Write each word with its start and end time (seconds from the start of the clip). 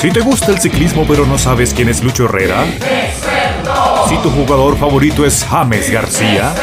Si 0.00 0.10
te 0.10 0.20
gusta 0.20 0.52
el 0.52 0.58
ciclismo 0.58 1.04
pero 1.06 1.26
no 1.26 1.36
sabes 1.36 1.74
quién 1.74 1.90
es 1.90 2.02
Lucho 2.02 2.24
Herrera. 2.24 2.64
Si 4.08 4.16
tu 4.22 4.30
jugador 4.30 4.78
favorito 4.78 5.26
es 5.26 5.44
James 5.44 5.90
García. 5.90 6.54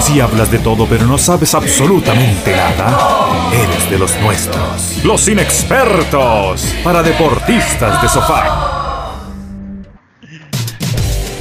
Si 0.00 0.20
hablas 0.20 0.50
de 0.50 0.58
todo 0.60 0.86
pero 0.86 1.04
no 1.04 1.18
sabes 1.18 1.54
absolutamente 1.54 2.56
nada, 2.56 2.96
eres 3.52 3.90
de 3.90 3.98
los 3.98 4.18
nuestros. 4.20 5.04
Los 5.04 5.28
inexpertos 5.28 6.74
para 6.82 7.02
deportistas 7.02 8.00
de 8.00 8.08
sofá. 8.08 9.12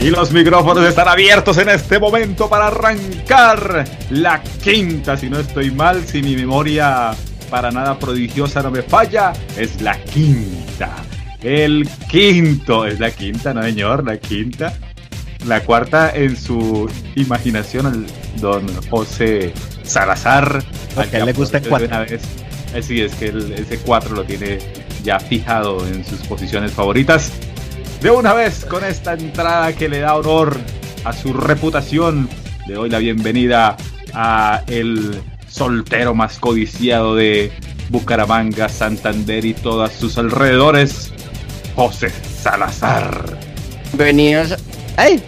Y 0.02 0.10
los 0.10 0.34
micrófonos 0.34 0.84
están 0.84 1.08
abiertos 1.08 1.58
en 1.60 1.70
este 1.70 1.98
momento 1.98 2.50
para 2.50 2.68
arrancar 2.68 3.86
la 4.10 4.44
quinta, 4.44 5.16
si 5.16 5.30
no 5.30 5.40
estoy 5.40 5.72
mal, 5.72 6.06
si 6.06 6.22
mi 6.22 6.36
memoria 6.36 7.16
para 7.50 7.72
nada 7.72 7.98
prodigiosa 7.98 8.62
no 8.62 8.72
me 8.72 8.82
falla, 8.82 9.34
es 9.58 9.82
la 9.82 9.98
quinta. 10.04 10.96
El 11.42 11.88
quinto, 12.10 12.86
es 12.86 13.00
la 13.00 13.12
quinta, 13.12 13.54
no 13.54 13.62
señor, 13.64 14.04
la 14.04 14.18
quinta. 14.18 14.74
La 15.46 15.62
cuarta 15.62 16.12
en 16.16 16.36
su 16.36 16.90
imaginación, 17.16 17.86
el 17.86 18.42
don 18.42 18.66
José 18.90 19.54
Salazar. 19.84 20.64
A 20.98 21.04
él 21.04 21.26
le 21.26 21.34
gusta 21.34 21.60
en 21.60 21.66
cuatro. 21.66 21.88
Una 21.88 22.00
vez. 22.00 22.24
Eh, 22.74 22.82
sí, 22.82 23.02
es 23.02 23.14
que 23.16 23.28
ese 23.28 23.78
cuatro 23.80 24.16
lo 24.16 24.24
tiene 24.24 24.58
ya 25.04 25.20
fijado 25.20 25.86
en 25.86 26.04
sus 26.04 26.20
posiciones 26.22 26.72
favoritas. 26.72 27.32
De 28.02 28.10
una 28.10 28.34
vez, 28.34 28.66
con 28.66 28.84
esta 28.84 29.14
entrada 29.14 29.74
que 29.74 29.88
le 29.88 30.00
da 30.00 30.16
honor 30.16 30.58
a 31.04 31.14
su 31.14 31.32
reputación, 31.32 32.28
le 32.68 32.74
doy 32.74 32.90
la 32.90 32.98
bienvenida 32.98 33.78
a 34.14 34.64
el 34.68 35.22
soltero 35.56 36.14
más 36.14 36.38
codiciado 36.38 37.16
de 37.16 37.50
Bucaramanga, 37.90 38.68
Santander 38.68 39.46
y 39.46 39.54
todos 39.54 39.94
sus 39.94 40.18
alrededores, 40.18 41.14
José 41.76 42.12
Salazar. 42.42 43.38
Bienvenidos. 43.94 44.56
¡Ay! 44.98 45.24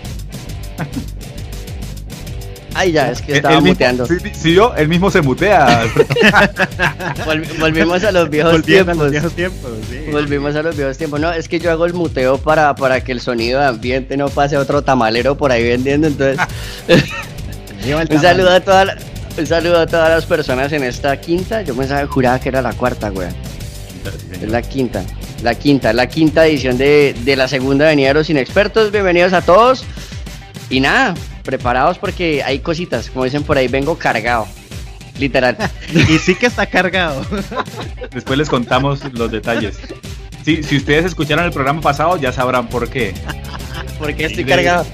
Ay, 2.74 2.92
ya, 2.92 3.10
es 3.10 3.22
que 3.22 3.38
estaba 3.38 3.62
muteando. 3.62 4.06
sí, 4.06 4.54
yo, 4.54 4.76
él 4.76 4.90
mismo 4.90 5.10
se 5.10 5.22
mutea. 5.22 5.86
volvimos 7.60 8.04
a 8.04 8.12
los 8.12 8.30
viejos 8.30 8.62
tiempos. 8.64 9.12
Volvimos 10.12 10.56
a 10.56 10.62
los 10.62 10.76
viejos 10.76 10.98
tiempos. 10.98 11.20
No, 11.22 11.32
es 11.32 11.48
que 11.48 11.60
yo 11.60 11.72
hago 11.72 11.86
el 11.86 11.94
muteo 11.94 12.38
para, 12.38 12.76
para 12.76 13.02
que 13.02 13.14
el 13.14 13.22
sonido 13.22 13.62
de 13.62 13.68
ambiente 13.68 14.18
no 14.18 14.28
pase 14.28 14.58
a 14.58 14.60
otro 14.60 14.82
tamalero 14.84 15.38
por 15.38 15.52
ahí 15.54 15.64
vendiendo. 15.64 16.08
Entonces, 16.08 16.38
un 18.12 18.22
saludo 18.22 18.52
a 18.52 18.60
todas 18.60 18.98
un 19.38 19.46
saludo 19.46 19.80
a 19.80 19.86
todas 19.86 20.10
las 20.10 20.26
personas 20.26 20.72
en 20.74 20.84
esta 20.84 21.20
quinta. 21.20 21.62
Yo 21.62 21.76
pensaba, 21.76 22.06
juraba 22.08 22.40
que 22.40 22.50
era 22.50 22.62
la 22.62 22.74
cuarta, 22.74 23.10
güey. 23.10 23.28
Es 24.32 24.50
la 24.50 24.62
quinta. 24.62 25.04
La 25.44 25.54
quinta, 25.54 25.94
la 25.94 26.08
quinta 26.08 26.48
edición 26.48 26.78
de, 26.78 27.16
de 27.24 27.36
la 27.36 27.48
segunda 27.48 27.86
avenida 27.86 28.10
de 28.10 28.14
los 28.16 28.30
inexpertos. 28.30 28.92
Bienvenidos 28.92 29.34
a 29.34 29.42
todos. 29.42 29.84
Y 30.70 30.80
nada, 30.80 31.14
preparados 31.44 32.00
porque 32.00 32.42
hay 32.44 32.60
cositas, 32.60 33.10
como 33.10 33.26
dicen 33.26 33.44
por 33.44 33.58
ahí, 33.58 33.68
vengo 33.68 33.98
cargado. 33.98 34.48
Literal. 35.20 35.58
y 35.94 36.18
sí 36.18 36.36
que 36.36 36.48
está 36.48 36.66
cargado. 36.66 37.24
Después 38.12 38.38
les 38.38 38.50
contamos 38.50 39.02
los 39.14 39.32
detalles. 39.32 39.78
si 40.44 40.78
ustedes 40.78 41.06
escucharon 41.06 41.46
el 41.46 41.52
programa 41.52 41.82
pasado, 41.82 42.18
ya 42.18 42.32
sabrán 42.32 42.68
por 42.70 42.90
qué. 42.90 43.14
porque 44.00 44.26
estoy 44.26 44.46
cargado. 44.46 44.86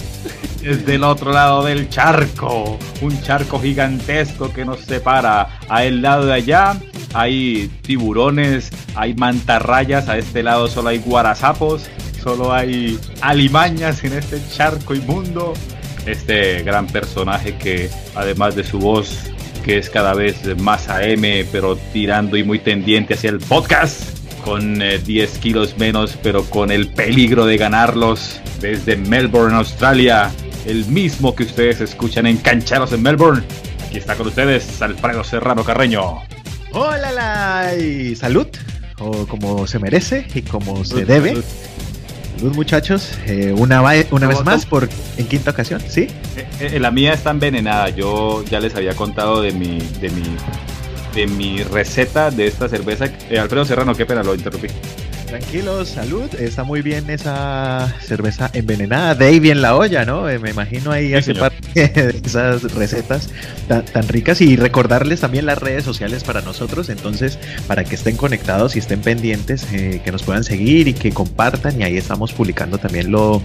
Es 0.63 0.85
del 0.85 1.03
otro 1.03 1.33
lado 1.33 1.65
del 1.65 1.89
charco, 1.89 2.79
un 3.01 3.21
charco 3.21 3.59
gigantesco 3.59 4.53
que 4.53 4.63
nos 4.63 4.79
separa. 4.79 5.59
A 5.67 5.83
el 5.83 6.01
lado 6.01 6.27
de 6.27 6.33
allá 6.33 6.77
hay 7.13 7.69
tiburones, 7.81 8.69
hay 8.95 9.13
mantarrayas, 9.13 10.07
a 10.07 10.17
este 10.17 10.41
lado 10.41 10.69
solo 10.69 10.87
hay 10.87 10.99
guarazapos, 10.99 11.89
solo 12.23 12.53
hay 12.53 12.97
alimañas 13.19 14.05
en 14.05 14.13
este 14.13 14.41
charco 14.55 14.95
inmundo 14.95 15.53
este 16.05 16.63
gran 16.63 16.87
personaje 16.87 17.55
que 17.57 17.89
además 18.15 18.55
de 18.55 18.63
su 18.63 18.79
voz 18.79 19.31
que 19.63 19.77
es 19.77 19.89
cada 19.89 20.13
vez 20.13 20.57
más 20.59 20.89
AM 20.89 21.23
pero 21.51 21.77
tirando 21.93 22.35
y 22.35 22.43
muy 22.43 22.59
tendiente 22.59 23.13
hacia 23.13 23.29
el 23.29 23.39
podcast 23.39 24.17
con 24.43 24.79
10 24.79 25.09
eh, 25.09 25.39
kilos 25.39 25.77
menos 25.77 26.17
pero 26.21 26.43
con 26.43 26.71
el 26.71 26.89
peligro 26.89 27.45
de 27.45 27.57
ganarlos 27.57 28.41
desde 28.59 28.97
Melbourne, 28.97 29.55
Australia 29.55 30.31
el 30.65 30.85
mismo 30.85 31.35
que 31.35 31.43
ustedes 31.43 31.81
escuchan 31.81 32.25
en 32.25 32.37
Cancharos 32.37 32.91
en 32.93 33.01
Melbourne. 33.01 33.43
Aquí 33.87 33.97
está 33.97 34.15
con 34.15 34.27
ustedes 34.27 34.81
Alfredo 34.81 35.23
Serrano 35.23 35.63
Carreño. 35.63 36.21
Hola 36.71 37.75
y 37.77 38.15
salud 38.15 38.47
o 38.99 39.27
como 39.27 39.67
se 39.67 39.79
merece 39.79 40.27
y 40.33 40.41
como 40.41 40.83
se 40.83 41.05
debe. 41.05 41.29
Salud. 41.29 42.55
Muchachos, 42.55 43.11
eh, 43.25 43.53
una, 43.55 43.81
una 44.11 44.27
vez 44.27 44.43
más 44.43 44.65
por 44.65 44.89
en 45.17 45.27
quinta 45.27 45.51
ocasión, 45.51 45.81
¿sí? 45.87 46.07
Eh, 46.35 46.47
eh, 46.73 46.79
la 46.79 46.91
mía 46.91 47.13
está 47.13 47.29
envenenada, 47.29 47.89
yo 47.89 48.43
ya 48.43 48.59
les 48.59 48.75
había 48.75 48.95
contado 48.95 49.41
de 49.41 49.53
mi, 49.53 49.77
de 50.01 50.09
mi, 50.09 50.23
de 51.15 51.27
mi 51.27 51.63
receta 51.63 52.31
de 52.31 52.47
esta 52.47 52.67
cerveza. 52.67 53.05
Alfredo 53.39 53.63
Serrano, 53.63 53.95
qué 53.95 54.05
pena, 54.05 54.23
lo 54.23 54.35
interrumpí. 54.35 54.67
Tranquilos, 55.33 55.89
salud. 55.89 56.29
Está 56.35 56.63
muy 56.63 56.83
bien 56.83 57.09
esa 57.09 57.91
cerveza 58.01 58.51
envenenada. 58.53 59.15
Davy 59.15 59.49
en 59.49 59.63
la 59.63 59.75
olla, 59.75 60.05
¿no? 60.05 60.29
Eh, 60.29 60.37
me 60.37 60.51
imagino 60.51 60.91
ahí 60.91 61.15
hace 61.15 61.33
parte 61.33 61.57
de 61.73 62.21
esas 62.23 62.61
recetas 62.75 63.29
tan, 63.67 64.07
ricas. 64.07 64.41
Y 64.41 64.55
recordarles 64.57 65.21
también 65.21 65.47
las 65.47 65.57
redes 65.57 65.83
sociales 65.85 66.23
para 66.23 66.41
nosotros. 66.41 66.89
Entonces, 66.89 67.39
para 67.65 67.83
que 67.83 67.95
estén 67.95 68.15
conectados 68.15 68.75
y 68.75 68.79
estén 68.79 69.01
pendientes, 69.01 69.65
eh, 69.73 70.03
que 70.05 70.11
nos 70.11 70.21
puedan 70.21 70.43
seguir 70.43 70.87
y 70.87 70.93
que 70.93 71.11
compartan. 71.11 71.81
Y 71.81 71.83
ahí 71.83 71.97
estamos 71.97 72.31
publicando 72.31 72.77
también 72.77 73.11
lo, 73.11 73.41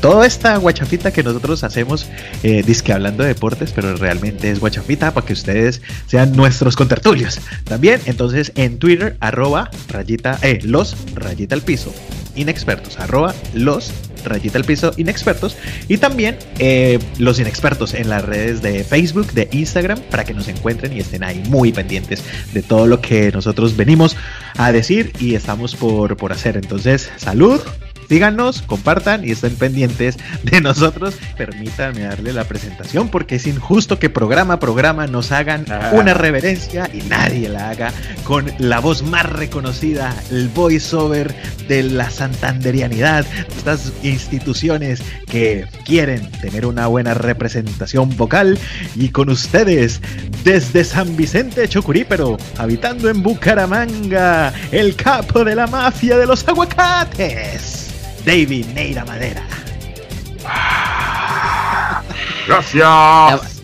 toda 0.00 0.26
esta 0.26 0.56
guachafita 0.56 1.12
que 1.12 1.22
nosotros 1.22 1.62
hacemos, 1.62 2.08
eh, 2.42 2.64
disque 2.66 2.92
hablando 2.92 3.22
de 3.22 3.28
deportes, 3.28 3.70
pero 3.70 3.94
realmente 3.94 4.50
es 4.50 4.58
guachafita 4.58 5.14
para 5.14 5.24
que 5.24 5.34
ustedes 5.34 5.82
sean 6.08 6.32
nuestros 6.32 6.74
contertulios. 6.74 7.38
También, 7.62 8.00
entonces, 8.06 8.50
en 8.56 8.80
Twitter, 8.80 9.16
arroba 9.20 9.70
rayita, 9.86 10.36
eh, 10.42 10.58
los 10.64 10.96
rayita 11.14 11.54
al 11.54 11.62
piso, 11.62 11.92
inexpertos, 12.34 12.98
arroba 12.98 13.34
los 13.54 13.92
rayita 14.24 14.58
al 14.58 14.64
piso 14.64 14.92
inexpertos 14.96 15.56
y 15.88 15.98
también 15.98 16.38
eh, 16.58 16.98
los 17.18 17.40
inexpertos 17.40 17.94
en 17.94 18.08
las 18.08 18.24
redes 18.24 18.62
de 18.62 18.84
Facebook, 18.84 19.32
de 19.32 19.48
Instagram, 19.52 20.00
para 20.10 20.24
que 20.24 20.34
nos 20.34 20.48
encuentren 20.48 20.92
y 20.92 21.00
estén 21.00 21.24
ahí 21.24 21.42
muy 21.48 21.72
pendientes 21.72 22.22
de 22.52 22.62
todo 22.62 22.86
lo 22.86 23.00
que 23.00 23.32
nosotros 23.32 23.76
venimos 23.76 24.16
a 24.56 24.72
decir 24.72 25.12
y 25.18 25.34
estamos 25.34 25.74
por, 25.74 26.16
por 26.16 26.32
hacer. 26.32 26.56
Entonces, 26.56 27.10
salud, 27.16 27.60
Síganos, 28.12 28.60
compartan 28.60 29.26
y 29.26 29.30
estén 29.30 29.56
pendientes 29.56 30.18
de 30.42 30.60
nosotros. 30.60 31.14
Permítanme 31.38 32.00
darle 32.00 32.34
la 32.34 32.44
presentación 32.44 33.08
porque 33.08 33.36
es 33.36 33.46
injusto 33.46 33.98
que 33.98 34.10
programa 34.10 34.52
a 34.52 34.60
programa 34.60 35.06
nos 35.06 35.32
hagan 35.32 35.64
ah. 35.70 35.92
una 35.94 36.12
reverencia 36.12 36.90
y 36.92 36.98
nadie 37.08 37.48
la 37.48 37.70
haga 37.70 37.90
con 38.24 38.52
la 38.58 38.80
voz 38.80 39.02
más 39.02 39.24
reconocida, 39.24 40.14
el 40.30 40.50
voiceover 40.50 41.34
de 41.68 41.84
la 41.84 42.10
santanderianidad, 42.10 43.24
estas 43.56 43.94
instituciones 44.02 45.02
que 45.24 45.64
quieren 45.86 46.30
tener 46.32 46.66
una 46.66 46.88
buena 46.88 47.14
representación 47.14 48.14
vocal 48.18 48.58
y 48.94 49.08
con 49.08 49.30
ustedes 49.30 50.02
desde 50.44 50.84
San 50.84 51.16
Vicente 51.16 51.66
Chocurípero, 51.66 52.36
habitando 52.58 53.08
en 53.08 53.22
Bucaramanga, 53.22 54.52
el 54.70 54.96
capo 54.96 55.44
de 55.44 55.54
la 55.54 55.66
mafia 55.66 56.18
de 56.18 56.26
los 56.26 56.46
aguacates. 56.46 57.81
David 58.24 58.66
Neira 58.74 59.04
Madera. 59.04 59.42
Gracias. 62.46 63.62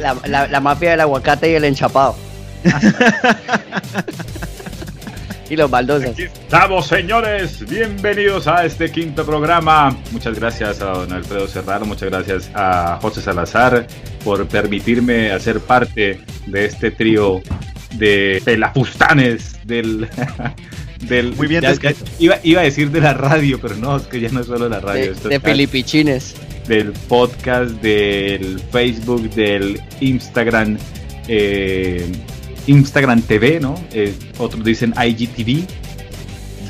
La, 0.00 0.60
mafia 0.60 0.92
del 0.92 1.00
aguacate 1.00 1.50
y 1.50 1.54
el 1.54 1.64
enchapado. 1.64 2.16
y 5.50 5.56
los 5.56 5.70
baldosas. 5.70 6.10
Aquí 6.10 6.24
estamos, 6.24 6.86
señores. 6.86 7.68
Bienvenidos 7.68 8.46
a 8.46 8.64
este 8.64 8.90
quinto 8.90 9.24
programa. 9.24 9.96
Muchas 10.10 10.38
gracias 10.38 10.80
a 10.80 10.86
don 10.86 11.12
Alfredo 11.12 11.48
Serrano, 11.48 11.86
muchas 11.86 12.10
gracias 12.10 12.50
a 12.54 12.98
José 13.00 13.22
Salazar 13.22 13.86
por 14.24 14.46
permitirme 14.48 15.32
hacer 15.32 15.60
parte 15.60 16.20
de 16.46 16.64
este 16.64 16.90
trío 16.90 17.42
de 17.92 18.42
pelafustanes 18.44 19.58
del 19.66 20.08
Muy 21.36 21.48
bien 21.48 21.64
iba, 22.18 22.38
iba, 22.42 22.60
a 22.60 22.64
decir 22.64 22.90
de 22.90 23.00
la 23.00 23.14
radio, 23.14 23.58
pero 23.60 23.76
no, 23.76 23.96
es 23.96 24.04
que 24.04 24.20
ya 24.20 24.28
no 24.28 24.40
es 24.40 24.46
solo 24.46 24.68
la 24.68 24.80
radio. 24.80 25.12
De, 25.14 25.40
Filipichines. 25.40 26.34
Del 26.66 26.92
podcast, 26.92 27.70
del 27.82 28.60
Facebook, 28.70 29.28
del 29.30 29.80
Instagram, 30.00 30.78
eh, 31.26 32.06
Instagram 32.66 33.22
TV, 33.22 33.58
¿no? 33.60 33.74
Eh, 33.92 34.14
otros 34.38 34.64
dicen 34.64 34.94
IGTV. 34.96 35.66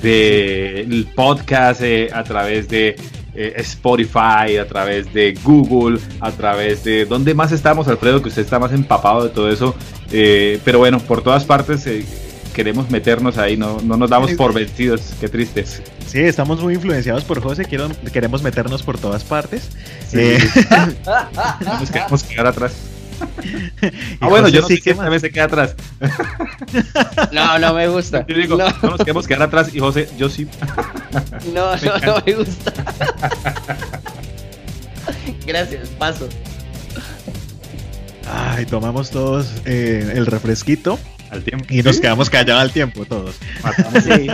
Del 0.02 1.06
podcast 1.14 1.82
eh, 1.82 2.08
a 2.12 2.25
través 2.25 2.69
de 2.69 2.96
Spotify, 3.34 4.56
a 4.61 4.67
través 4.67 5.12
de 5.14 5.34
Google, 5.44 6.00
a 6.20 6.32
través 6.32 6.82
de... 6.84 7.05
¿Dónde 7.05 7.34
más 7.34 7.52
estamos, 7.52 7.87
Alfredo? 7.87 8.20
Que 8.20 8.29
usted 8.29 8.43
está 8.43 8.58
más 8.58 8.73
empapado 8.73 9.25
de 9.25 9.31
todo 9.31 9.50
eso. 9.50 9.76
pero 10.11 10.79
bueno, 10.79 10.99
por 10.99 11.23
todas 11.23 11.44
partes 11.44 11.87
queremos 12.53 12.91
meternos 12.91 13.39
ahí, 13.39 13.57
no, 13.57 13.81
no 13.81 13.97
nos 13.97 14.11
damos 14.11 14.33
por 14.33 14.53
vencidos, 14.53 15.15
qué 15.21 15.29
tristes. 15.29 15.83
Sí, 16.07 16.21
estamos 16.21 16.61
muy 16.61 16.75
influenciados 16.75 17.25
por 17.25 17.41
José, 17.41 17.65
quiero, 17.65 17.89
queremos 18.13 18.43
meternos 18.43 18.83
por 18.83 18.99
todas 18.99 19.25
partes. 19.25 19.71
Sí. 20.09 20.19
Eh, 20.19 20.39
nos 21.81 21.91
queremos 21.91 22.23
quedar 22.23 22.47
atrás. 22.47 22.75
ah, 24.21 24.29
bueno, 24.29 24.49
yo 24.49 24.63
no 24.63 24.69
sé 24.69 24.77
si 24.77 24.95
también 24.95 25.21
se 25.21 25.31
queda 25.31 25.45
atrás. 25.45 25.75
no, 27.33 27.59
no 27.59 27.75
me 27.75 27.89
gusta. 27.89 28.27
Yo 28.27 28.37
digo, 28.37 28.57
no. 28.57 28.69
no. 28.83 28.91
nos 28.91 28.99
queremos 28.99 29.27
quedar 29.27 29.43
atrás 29.43 29.75
y 29.75 29.79
José, 29.79 30.09
yo 30.19 30.29
sí. 30.29 30.49
no, 31.55 31.77
no, 31.77 31.99
no 31.99 32.23
me 32.27 32.35
gusta. 32.35 32.73
Gracias, 35.47 35.89
paso. 35.91 36.29
Ay, 38.31 38.67
tomamos 38.67 39.11
todos 39.11 39.53
eh, 39.65 40.13
el 40.15 40.27
refresquito. 40.27 40.99
Al 41.32 41.43
tiempo. 41.43 41.67
Y 41.70 41.82
nos 41.82 41.99
quedamos 41.99 42.29
callados 42.29 42.62
al 42.62 42.73
tiempo 42.73 43.06
todos. 43.06 43.37
Sí. 44.05 44.29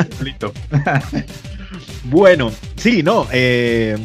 bueno, 2.05 2.51
sí, 2.77 3.05
no. 3.05 3.29
Eh, 3.31 3.97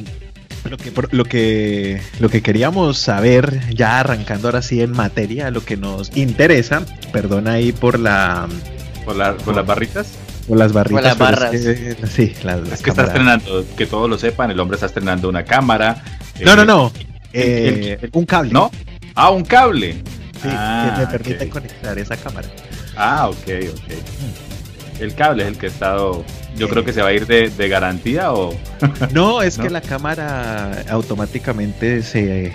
lo 0.69 0.77
que, 0.77 0.91
lo, 1.11 1.25
que, 1.25 2.01
lo 2.19 2.29
que 2.29 2.41
queríamos 2.41 2.99
saber, 2.99 3.61
ya 3.73 3.99
arrancando 3.99 4.47
ahora 4.47 4.61
sí 4.61 4.81
en 4.81 4.91
materia, 4.91 5.49
lo 5.49 5.65
que 5.65 5.75
nos 5.75 6.15
interesa, 6.15 6.85
perdona 7.11 7.53
ahí 7.53 7.71
por 7.71 7.99
la... 7.99 8.47
¿Por, 9.05 9.15
la, 9.15 9.35
por 9.35 9.55
las 9.55 9.65
barritas? 9.65 10.13
Por 10.47 10.57
las 10.57 10.71
barritas. 10.71 11.01
Por 11.01 11.03
las 11.03 11.17
barras. 11.17 11.53
Es 11.53 11.79
que, 11.79 12.07
sí, 12.07 12.33
las, 12.43 12.59
es 12.71 12.81
que 12.81 12.91
está 12.91 13.05
estrenando, 13.05 13.65
que 13.75 13.85
todos 13.87 14.09
lo 14.09 14.17
sepan, 14.17 14.51
el 14.51 14.59
hombre 14.59 14.75
está 14.75 14.85
estrenando 14.85 15.27
una 15.27 15.43
cámara. 15.43 16.03
No, 16.41 16.55
no, 16.55 16.63
no. 16.63 16.91
Eh, 17.33 17.97
el, 18.01 18.09
un 18.13 18.25
cable. 18.25 18.53
¿No? 18.53 18.71
Ah, 19.15 19.31
un 19.31 19.43
cable. 19.43 19.93
Sí, 20.41 20.49
ah, 20.49 20.93
que 20.95 21.01
me 21.01 21.07
permite 21.07 21.35
okay. 21.35 21.49
conectar 21.49 21.97
esa 21.97 22.15
cámara. 22.17 22.47
Ah, 22.95 23.29
ok, 23.29 23.49
ok. 23.71 24.99
El 24.99 25.15
cable 25.15 25.43
es 25.43 25.49
el 25.49 25.57
que 25.57 25.65
ha 25.67 25.69
estado. 25.69 26.23
Yo 26.55 26.69
creo 26.69 26.85
que 26.85 26.93
se 26.93 27.01
va 27.01 27.09
a 27.09 27.13
ir 27.13 27.25
de, 27.25 27.49
de 27.49 27.67
garantía 27.67 28.33
o. 28.33 28.55
no, 29.11 29.41
es 29.41 29.57
¿No? 29.57 29.63
que 29.63 29.69
la 29.69 29.81
cámara 29.81 30.83
automáticamente 30.89 32.03
se. 32.03 32.53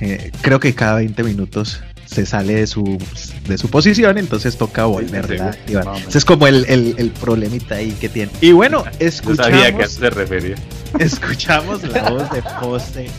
Eh, 0.00 0.30
creo 0.42 0.60
que 0.60 0.74
cada 0.74 0.96
20 0.96 1.22
minutos 1.24 1.82
se 2.06 2.24
sale 2.24 2.54
de 2.54 2.66
su, 2.66 2.98
de 3.46 3.58
su 3.58 3.68
posición, 3.68 4.16
entonces 4.16 4.56
toca 4.56 4.86
volverla 4.86 5.52
sí. 5.52 5.74
Ese 6.08 6.18
es 6.18 6.24
como 6.24 6.46
el, 6.46 6.64
el, 6.68 6.94
el, 6.96 7.10
problemita 7.10 7.76
ahí 7.76 7.92
que 7.92 8.08
tiene. 8.08 8.32
Y 8.40 8.52
bueno, 8.52 8.84
escuchamos. 8.98 9.50
Yo 9.52 9.58
sabía 9.58 9.76
que 9.76 9.88
se 9.88 10.10
refería. 10.10 10.56
Escuchamos 10.98 11.82
la 11.84 12.10
voz 12.10 12.30
de 12.30 12.40
José 12.40 13.10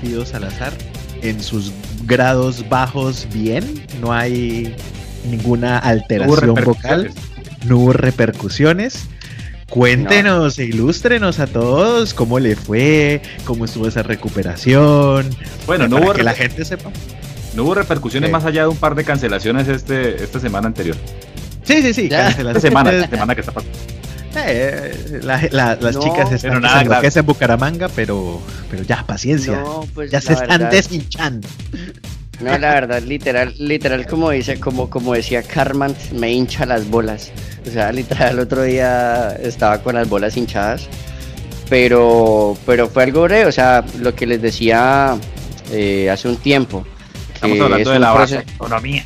Fido 0.00 0.24
Salazar 0.24 0.72
en 1.22 1.42
sus 1.42 1.72
grados 2.04 2.68
bajos 2.68 3.26
bien, 3.32 3.82
no 4.00 4.12
hay 4.12 4.74
ninguna 5.26 5.78
alteración 5.78 6.54
no 6.54 6.62
vocal, 6.62 7.10
no 7.64 7.78
hubo 7.78 7.92
repercusiones. 7.92 9.08
Cuéntenos, 9.68 10.58
no. 10.58 10.64
ilústrenos 10.64 11.40
a 11.40 11.48
todos 11.48 12.14
cómo 12.14 12.38
le 12.38 12.54
fue, 12.54 13.20
cómo 13.44 13.64
estuvo 13.64 13.88
esa 13.88 14.02
recuperación. 14.02 15.28
Bueno, 15.66 15.88
no 15.88 15.96
para 15.96 16.06
hubo 16.06 16.14
que 16.14 16.22
la 16.22 16.34
gente 16.34 16.64
sepa. 16.64 16.90
No 17.54 17.64
hubo 17.64 17.74
repercusiones 17.74 18.28
sí. 18.28 18.32
más 18.32 18.44
allá 18.44 18.62
de 18.62 18.68
un 18.68 18.76
par 18.76 18.94
de 18.94 19.02
cancelaciones 19.04 19.66
este 19.66 20.22
esta 20.22 20.38
semana 20.38 20.68
anterior. 20.68 20.96
Sí, 21.64 21.82
sí, 21.82 21.92
sí. 21.94 22.04
Esta 22.04 22.60
semana, 22.60 22.92
esta 22.92 23.10
semana 23.10 23.34
que 23.34 23.40
está 23.40 23.52
pasando. 23.52 23.76
Eh, 24.38 25.20
la, 25.22 25.48
la, 25.50 25.76
las 25.80 25.94
no, 25.94 26.02
chicas 26.02 26.30
están 26.30 26.60
nada, 26.60 27.00
que 27.00 27.18
en 27.18 27.26
Bucaramanga, 27.26 27.88
pero, 27.88 28.40
pero 28.70 28.82
ya, 28.82 29.04
paciencia. 29.06 29.60
No, 29.60 29.86
pues 29.94 30.10
ya 30.10 30.20
se 30.20 30.34
están 30.34 30.48
verdad. 30.48 30.70
deshinchando. 30.70 31.48
No, 32.40 32.58
la 32.58 32.74
verdad, 32.74 33.02
literal, 33.02 33.54
literal, 33.58 34.06
como 34.06 34.30
dice, 34.30 34.60
como, 34.60 34.90
como 34.90 35.14
decía 35.14 35.42
Carman, 35.42 35.94
me 36.12 36.32
hincha 36.32 36.66
las 36.66 36.86
bolas. 36.88 37.32
O 37.66 37.70
sea, 37.70 37.90
literal, 37.92 38.34
el 38.34 38.40
otro 38.40 38.62
día 38.62 39.30
estaba 39.42 39.78
con 39.78 39.94
las 39.94 40.08
bolas 40.08 40.36
hinchadas. 40.36 40.88
Pero, 41.68 42.56
pero 42.64 42.88
fue 42.88 43.04
algo 43.04 43.22
breve, 43.22 43.46
o 43.46 43.52
sea, 43.52 43.84
lo 43.98 44.14
que 44.14 44.26
les 44.26 44.40
decía 44.40 45.16
eh, 45.72 46.10
hace 46.10 46.28
un 46.28 46.36
tiempo. 46.36 46.86
Estamos 47.34 47.58
hablando 47.60 47.90
de 47.90 47.98
la 47.98 48.12
base 48.12 48.38
economía. 48.54 49.04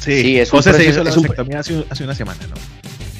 Sí, 0.00 0.20
sí 0.20 0.38
es 0.38 0.52
un 0.52 0.62
proceso, 0.62 0.78
se 0.78 0.90
hizo 0.90 1.02
la 1.02 1.58
hace 1.90 2.04
una 2.04 2.14
semana, 2.14 2.40
¿no? 2.48 2.54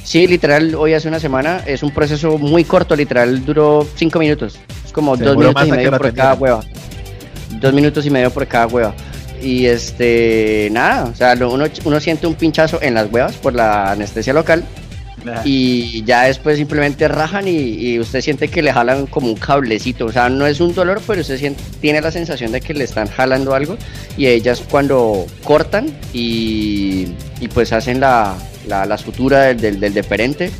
Sí, 0.04 0.26
literal, 0.26 0.74
hoy 0.74 0.92
hace 0.92 1.08
una 1.08 1.18
semana. 1.18 1.62
Es 1.66 1.82
un 1.82 1.90
proceso 1.90 2.36
muy 2.38 2.62
corto, 2.64 2.94
literal, 2.94 3.44
duró 3.44 3.86
cinco 3.96 4.18
minutos. 4.18 4.58
Es 4.84 4.92
como 4.92 5.16
dos 5.16 5.36
minutos 5.36 5.66
y 5.66 5.70
medio 5.70 5.90
por 5.90 6.14
cada 6.14 6.34
hueva. 6.34 6.60
Dos 7.58 7.72
minutos 7.72 8.06
y 8.06 8.10
medio 8.10 8.30
por 8.30 8.46
cada 8.46 8.66
hueva. 8.66 8.94
Y 9.44 9.66
este, 9.66 10.70
nada, 10.72 11.04
o 11.04 11.14
sea, 11.14 11.34
uno, 11.34 11.66
uno 11.84 12.00
siente 12.00 12.26
un 12.26 12.34
pinchazo 12.34 12.80
en 12.80 12.94
las 12.94 13.12
huevas 13.12 13.34
por 13.36 13.52
la 13.52 13.92
anestesia 13.92 14.32
local. 14.32 14.64
Nah. 15.22 15.42
Y 15.44 16.02
ya 16.04 16.22
después 16.24 16.56
simplemente 16.56 17.08
rajan 17.08 17.46
y, 17.46 17.56
y, 17.56 17.98
usted 17.98 18.22
siente 18.22 18.48
que 18.48 18.62
le 18.62 18.72
jalan 18.72 19.06
como 19.06 19.26
un 19.28 19.36
cablecito. 19.36 20.06
O 20.06 20.12
sea, 20.12 20.30
no 20.30 20.46
es 20.46 20.60
un 20.60 20.74
dolor, 20.74 21.02
pero 21.06 21.20
usted 21.20 21.38
siente, 21.38 21.62
tiene 21.80 22.00
la 22.00 22.10
sensación 22.10 22.52
de 22.52 22.62
que 22.62 22.72
le 22.72 22.84
están 22.84 23.06
jalando 23.06 23.54
algo. 23.54 23.76
Y 24.16 24.28
ellas 24.28 24.62
cuando 24.66 25.26
cortan 25.42 25.94
y, 26.14 27.08
y 27.40 27.48
pues 27.48 27.72
hacen 27.74 28.00
la, 28.00 28.34
la, 28.66 28.86
la 28.86 28.96
sutura 28.96 29.42
del, 29.42 29.60
del, 29.60 29.80
del 29.80 29.92
deferente. 29.92 30.50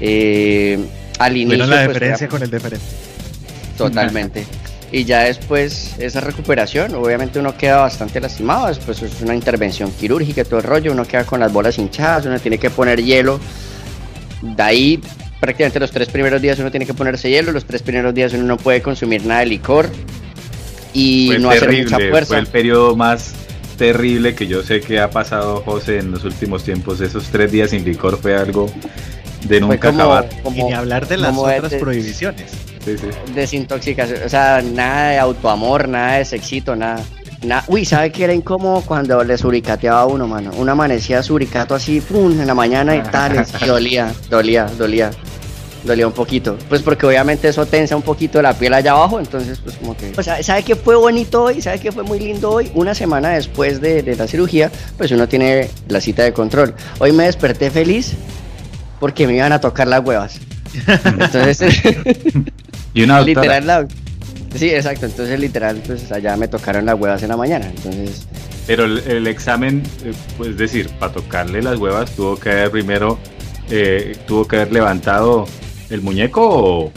Eh, 0.00 0.78
al 1.18 1.36
inicio. 1.36 1.58
Bueno, 1.58 1.74
la 1.74 1.82
deferencia 1.82 2.28
pues, 2.28 2.30
con 2.30 2.42
el 2.42 2.50
deferente. 2.50 2.86
Totalmente. 3.76 4.46
y 4.94 5.04
ya 5.04 5.22
después 5.22 5.96
esa 5.98 6.20
recuperación, 6.20 6.94
obviamente 6.94 7.40
uno 7.40 7.56
queda 7.56 7.78
bastante 7.78 8.20
lastimado, 8.20 8.68
después 8.68 9.02
es 9.02 9.20
una 9.22 9.34
intervención 9.34 9.90
quirúrgica, 9.90 10.44
todo 10.44 10.60
el 10.60 10.62
rollo, 10.62 10.92
uno 10.92 11.04
queda 11.04 11.24
con 11.24 11.40
las 11.40 11.52
bolas 11.52 11.78
hinchadas, 11.78 12.26
uno 12.26 12.38
tiene 12.38 12.58
que 12.58 12.70
poner 12.70 13.02
hielo. 13.02 13.40
De 14.40 14.62
ahí 14.62 15.00
prácticamente 15.40 15.80
los 15.80 15.90
tres 15.90 16.08
primeros 16.08 16.40
días 16.40 16.60
uno 16.60 16.70
tiene 16.70 16.86
que 16.86 16.94
ponerse 16.94 17.28
hielo, 17.28 17.50
los 17.50 17.64
tres 17.64 17.82
primeros 17.82 18.14
días 18.14 18.34
uno 18.34 18.44
no 18.44 18.56
puede 18.56 18.82
consumir 18.82 19.26
nada 19.26 19.40
de 19.40 19.46
licor 19.46 19.88
y 20.92 21.26
fue 21.26 21.38
no 21.40 21.48
terrible, 21.48 21.80
hacer 21.80 21.90
mucha 21.90 22.10
fuerza. 22.10 22.28
Fue 22.28 22.38
el 22.38 22.46
periodo 22.46 22.94
más 22.94 23.34
terrible 23.76 24.36
que 24.36 24.46
yo 24.46 24.62
sé 24.62 24.80
que 24.80 25.00
ha 25.00 25.10
pasado 25.10 25.60
José 25.62 25.98
en 25.98 26.12
los 26.12 26.22
últimos 26.22 26.62
tiempos. 26.62 27.00
Esos 27.00 27.24
tres 27.32 27.50
días 27.50 27.70
sin 27.70 27.84
licor 27.84 28.16
fue 28.16 28.36
algo 28.36 28.70
de 29.48 29.60
nunca 29.60 29.88
como, 29.88 30.02
acabar. 30.02 30.28
Como, 30.44 30.56
y 30.56 30.62
ni 30.62 30.72
hablar 30.72 31.08
de 31.08 31.16
las 31.16 31.36
otras 31.36 31.72
de, 31.72 31.78
prohibiciones. 31.80 32.63
Sí, 32.84 32.98
sí. 32.98 33.06
Desintoxicación, 33.34 34.22
o 34.24 34.28
sea, 34.28 34.62
nada 34.62 35.10
de 35.10 35.18
autoamor, 35.18 35.88
nada 35.88 36.18
de 36.18 36.24
sexito, 36.24 36.76
nada. 36.76 37.02
nada. 37.42 37.64
Uy, 37.68 37.84
¿sabe 37.84 38.12
qué 38.12 38.24
era 38.24 38.34
incómodo 38.34 38.82
cuando 38.82 39.24
le 39.24 39.38
suricateaba 39.38 40.02
a 40.02 40.06
uno, 40.06 40.26
mano? 40.26 40.50
Una 40.56 40.72
amanecía 40.72 41.22
suricato 41.22 41.74
así, 41.74 42.00
pum, 42.00 42.38
en 42.40 42.46
la 42.46 42.54
mañana 42.54 42.94
y 42.94 43.02
tal, 43.02 43.46
y 43.62 43.66
dolía, 43.66 44.12
dolía, 44.28 44.66
dolía 44.76 45.10
dolía 45.84 46.06
un 46.06 46.12
poquito. 46.12 46.56
Pues 46.68 46.82
porque 46.82 47.06
obviamente 47.06 47.48
eso 47.48 47.66
tensa 47.66 47.94
un 47.94 48.02
poquito 48.02 48.40
la 48.42 48.54
piel 48.54 48.74
allá 48.74 48.92
abajo, 48.92 49.20
entonces 49.20 49.60
pues 49.62 49.76
como 49.76 49.96
que... 49.96 50.12
O 50.16 50.22
sea, 50.22 50.42
¿sabe 50.42 50.62
qué 50.62 50.76
fue 50.76 50.96
bonito 50.96 51.44
hoy? 51.44 51.62
¿Sabe 51.62 51.78
qué 51.78 51.92
fue 51.92 52.02
muy 52.02 52.18
lindo 52.18 52.50
hoy? 52.50 52.70
Una 52.74 52.94
semana 52.94 53.30
después 53.30 53.80
de, 53.80 54.02
de, 54.02 54.16
la 54.16 54.26
cirugía, 54.26 54.70
pues 54.96 55.10
uno 55.10 55.28
tiene 55.28 55.70
la 55.88 56.00
cita 56.00 56.22
de 56.22 56.32
control. 56.32 56.74
Hoy 56.98 57.12
me 57.12 57.24
desperté 57.24 57.70
feliz 57.70 58.14
porque 58.98 59.26
me 59.26 59.34
iban 59.36 59.52
a 59.52 59.60
tocar 59.60 59.86
las 59.86 60.04
huevas. 60.04 60.40
Entonces... 61.04 61.60
y 62.94 63.02
una 63.02 63.20
literal 63.20 63.66
la... 63.66 63.86
Sí, 64.54 64.70
exacto. 64.70 65.06
Entonces 65.06 65.38
literal, 65.38 65.82
pues 65.86 66.10
allá 66.12 66.36
me 66.36 66.48
tocaron 66.48 66.86
las 66.86 66.98
huevas 66.98 67.22
en 67.22 67.28
la 67.28 67.36
mañana. 67.36 67.66
Entonces... 67.66 68.26
Pero 68.66 68.84
el, 68.84 68.98
el 68.98 69.26
examen, 69.26 69.82
pues 70.38 70.50
es 70.50 70.56
decir, 70.56 70.88
para 70.98 71.12
tocarle 71.12 71.60
las 71.60 71.78
huevas 71.78 72.12
tuvo 72.12 72.36
que 72.36 72.50
haber 72.50 72.70
primero, 72.70 73.18
eh, 73.70 74.16
tuvo 74.26 74.46
que 74.46 74.56
haber 74.56 74.72
levantado 74.72 75.46
el 75.90 76.02
muñeco 76.02 76.46
o 76.46 76.92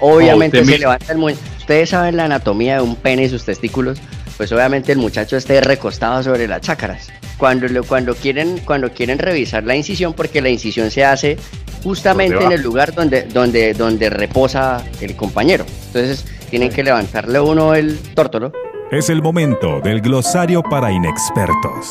obviamente 0.00 0.60
o 0.60 0.64
se 0.64 0.78
levanta 0.78 1.12
el 1.12 1.18
muñeco 1.18 1.40
ustedes 1.58 1.90
saben 1.90 2.16
la 2.16 2.24
anatomía 2.24 2.76
de 2.76 2.82
un 2.82 2.96
pene 2.96 3.24
y 3.24 3.28
sus 3.28 3.44
testículos 3.44 3.98
pues 4.36 4.50
obviamente 4.52 4.92
el 4.92 4.98
muchacho 4.98 5.36
esté 5.36 5.60
recostado 5.60 6.22
sobre 6.22 6.48
las 6.48 6.62
chácaras 6.62 7.08
cuando 7.36 7.66
cuando 7.84 8.14
quieren 8.14 8.58
cuando 8.64 8.90
quieren 8.90 9.18
revisar 9.18 9.64
la 9.64 9.76
incisión 9.76 10.14
porque 10.14 10.40
la 10.40 10.48
incisión 10.48 10.90
se 10.90 11.04
hace 11.04 11.36
justamente 11.82 12.42
en 12.42 12.52
el 12.52 12.62
lugar 12.62 12.94
donde 12.94 13.22
donde 13.22 13.74
donde 13.74 14.10
reposa 14.10 14.82
el 15.00 15.16
compañero 15.16 15.64
entonces 15.86 16.24
tienen 16.50 16.70
que 16.70 16.82
levantarle 16.82 17.40
uno 17.40 17.74
el 17.74 17.98
tórtolo 18.14 18.52
es 18.90 19.08
el 19.08 19.22
momento 19.22 19.80
del 19.80 20.00
glosario 20.00 20.62
para 20.62 20.92
inexpertos 20.92 21.90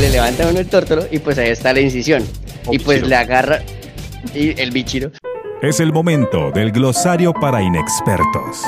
le 0.00 0.10
levanta 0.10 0.48
uno 0.48 0.58
el 0.58 0.68
tórtolo 0.68 1.04
y 1.10 1.18
pues 1.18 1.38
ahí 1.38 1.50
está 1.50 1.72
la 1.72 1.80
incisión. 1.80 2.22
O 2.66 2.72
y 2.72 2.78
pues 2.78 2.98
bichiro. 2.98 3.08
le 3.08 3.16
agarra 3.16 3.60
y 4.34 4.60
el 4.60 4.70
bichiro. 4.70 5.10
Es 5.62 5.80
el 5.80 5.92
momento 5.92 6.50
del 6.52 6.70
glosario 6.70 7.32
para 7.32 7.62
inexpertos. 7.62 8.62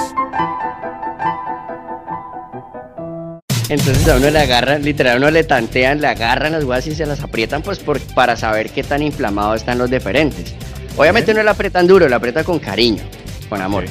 Entonces 3.70 4.08
a 4.08 4.16
uno 4.16 4.30
le 4.30 4.38
agarran, 4.40 4.82
literal, 4.82 5.14
a 5.14 5.16
uno 5.18 5.30
le 5.30 5.44
tantean, 5.44 6.00
le 6.00 6.08
agarran 6.08 6.50
las 6.50 6.64
huevas 6.64 6.88
y 6.88 6.94
se 6.96 7.06
las 7.06 7.20
aprietan 7.20 7.62
pues 7.62 7.78
por, 7.78 8.00
para 8.14 8.36
saber 8.36 8.70
qué 8.70 8.82
tan 8.82 9.00
inflamados 9.00 9.60
están 9.60 9.78
los 9.78 9.88
deferentes. 9.88 10.54
Obviamente 10.96 11.32
no 11.32 11.40
le 11.40 11.50
aprietan 11.50 11.86
duro, 11.86 12.08
le 12.08 12.14
aprieta 12.16 12.42
con 12.42 12.58
cariño, 12.58 13.02
con 13.48 13.62
amor. 13.62 13.84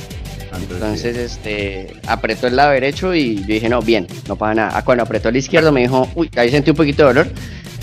Entonces, 0.53 1.15
este, 1.15 1.87
apretó 2.07 2.47
el 2.47 2.57
lado 2.57 2.71
derecho 2.71 3.15
y 3.15 3.37
yo 3.37 3.45
dije, 3.45 3.69
no, 3.69 3.81
bien, 3.81 4.05
no 4.27 4.35
pasa 4.35 4.53
nada. 4.53 4.71
Ah, 4.73 4.83
cuando 4.83 5.03
apretó 5.03 5.29
el 5.29 5.37
izquierdo 5.37 5.71
me 5.71 5.81
dijo, 5.81 6.09
uy, 6.13 6.29
ahí 6.35 6.51
sentí 6.51 6.71
un 6.71 6.75
poquito 6.75 7.03
de 7.03 7.13
dolor. 7.13 7.27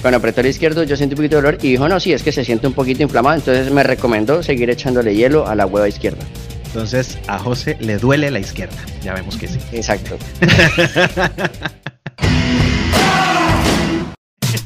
Cuando 0.03 0.19
apretó 0.19 0.43
el 0.43 0.49
izquierdo 0.49 0.83
yo 0.83 0.99
sentí 0.99 1.15
un 1.15 1.17
poquito 1.17 1.37
de 1.37 1.43
dolor 1.43 1.59
y 1.63 1.71
dijo, 1.71 1.89
no, 1.89 1.99
sí, 1.99 2.13
es 2.13 2.23
que 2.23 2.31
se 2.31 2.45
siente 2.45 2.67
un 2.67 2.75
poquito 2.75 3.03
inflamado. 3.03 3.37
Entonces 3.37 3.73
me 3.73 3.83
recomendó 3.83 4.43
seguir 4.43 4.69
echándole 4.69 5.15
hielo 5.15 5.47
a 5.47 5.55
la 5.55 5.65
hueva 5.65 5.89
izquierda. 5.89 6.23
Entonces 6.67 7.17
a 7.27 7.39
José 7.39 7.79
le 7.81 7.97
duele 7.97 8.31
la 8.31 8.39
izquierda. 8.39 8.77
Ya 9.03 9.15
vemos 9.15 9.39
que 9.39 9.49
sí. 9.49 9.59
Exacto. 9.73 10.19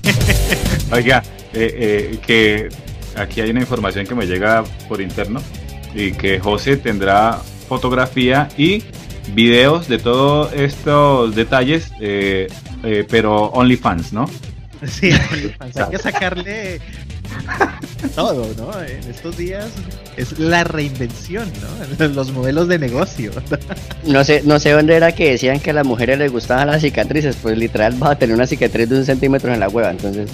Oiga, 0.92 1.22
eh, 1.52 2.12
eh, 2.12 2.18
que 2.24 2.68
aquí 3.16 3.40
hay 3.40 3.50
una 3.50 3.60
información 3.60 4.06
que 4.06 4.14
me 4.14 4.26
llega 4.26 4.64
por 4.88 5.00
interno 5.00 5.40
y 5.94 6.12
que 6.12 6.38
José 6.38 6.76
tendrá 6.76 7.40
fotografía 7.68 8.48
y 8.56 8.82
videos 9.34 9.88
de 9.88 9.98
todos 9.98 10.52
estos 10.52 11.34
detalles, 11.34 11.92
eh, 12.00 12.48
pero 13.08 13.46
OnlyFans, 13.46 14.12
¿no? 14.12 14.26
Sí, 14.86 15.10
hay 15.58 15.90
que 15.90 15.98
sacarle 15.98 16.80
todo, 18.14 18.46
¿no? 18.56 18.82
En 18.82 19.08
estos 19.08 19.36
días 19.36 19.68
es 20.16 20.38
la 20.38 20.64
reinvención, 20.64 21.50
¿no? 21.98 22.08
Los 22.08 22.32
modelos 22.32 22.68
de 22.68 22.78
negocio. 22.78 23.32
No 24.06 24.24
sé, 24.24 24.42
no 24.46 24.58
sé 24.58 24.70
dónde 24.70 24.96
era 24.96 25.12
que 25.12 25.32
decían 25.32 25.60
que 25.60 25.70
a 25.70 25.72
las 25.74 25.86
mujeres 25.86 26.18
les 26.18 26.32
gustaban 26.32 26.66
las 26.68 26.80
cicatrices, 26.80 27.36
pues 27.36 27.56
literal 27.58 28.02
va 28.02 28.12
a 28.12 28.18
tener 28.18 28.34
una 28.34 28.46
cicatriz 28.46 28.88
de 28.88 28.96
un 28.96 29.04
centímetro 29.04 29.52
en 29.52 29.60
la 29.60 29.68
hueva, 29.68 29.90
entonces. 29.90 30.30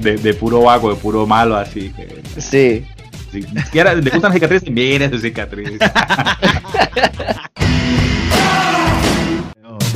de, 0.00 0.34
puro 0.34 0.62
vago, 0.62 0.94
de 0.94 0.96
puro 0.96 1.26
malo, 1.26 1.56
así 1.56 1.90
que. 1.90 2.22
Sí. 2.40 2.84
Si 3.32 3.42
quiera, 3.70 3.92
le 3.94 4.02
gustan 4.02 4.22
las 4.22 4.34
cicatrices, 4.34 4.72
viene 4.72 5.10
su 5.10 5.18
cicatriz. 5.18 5.78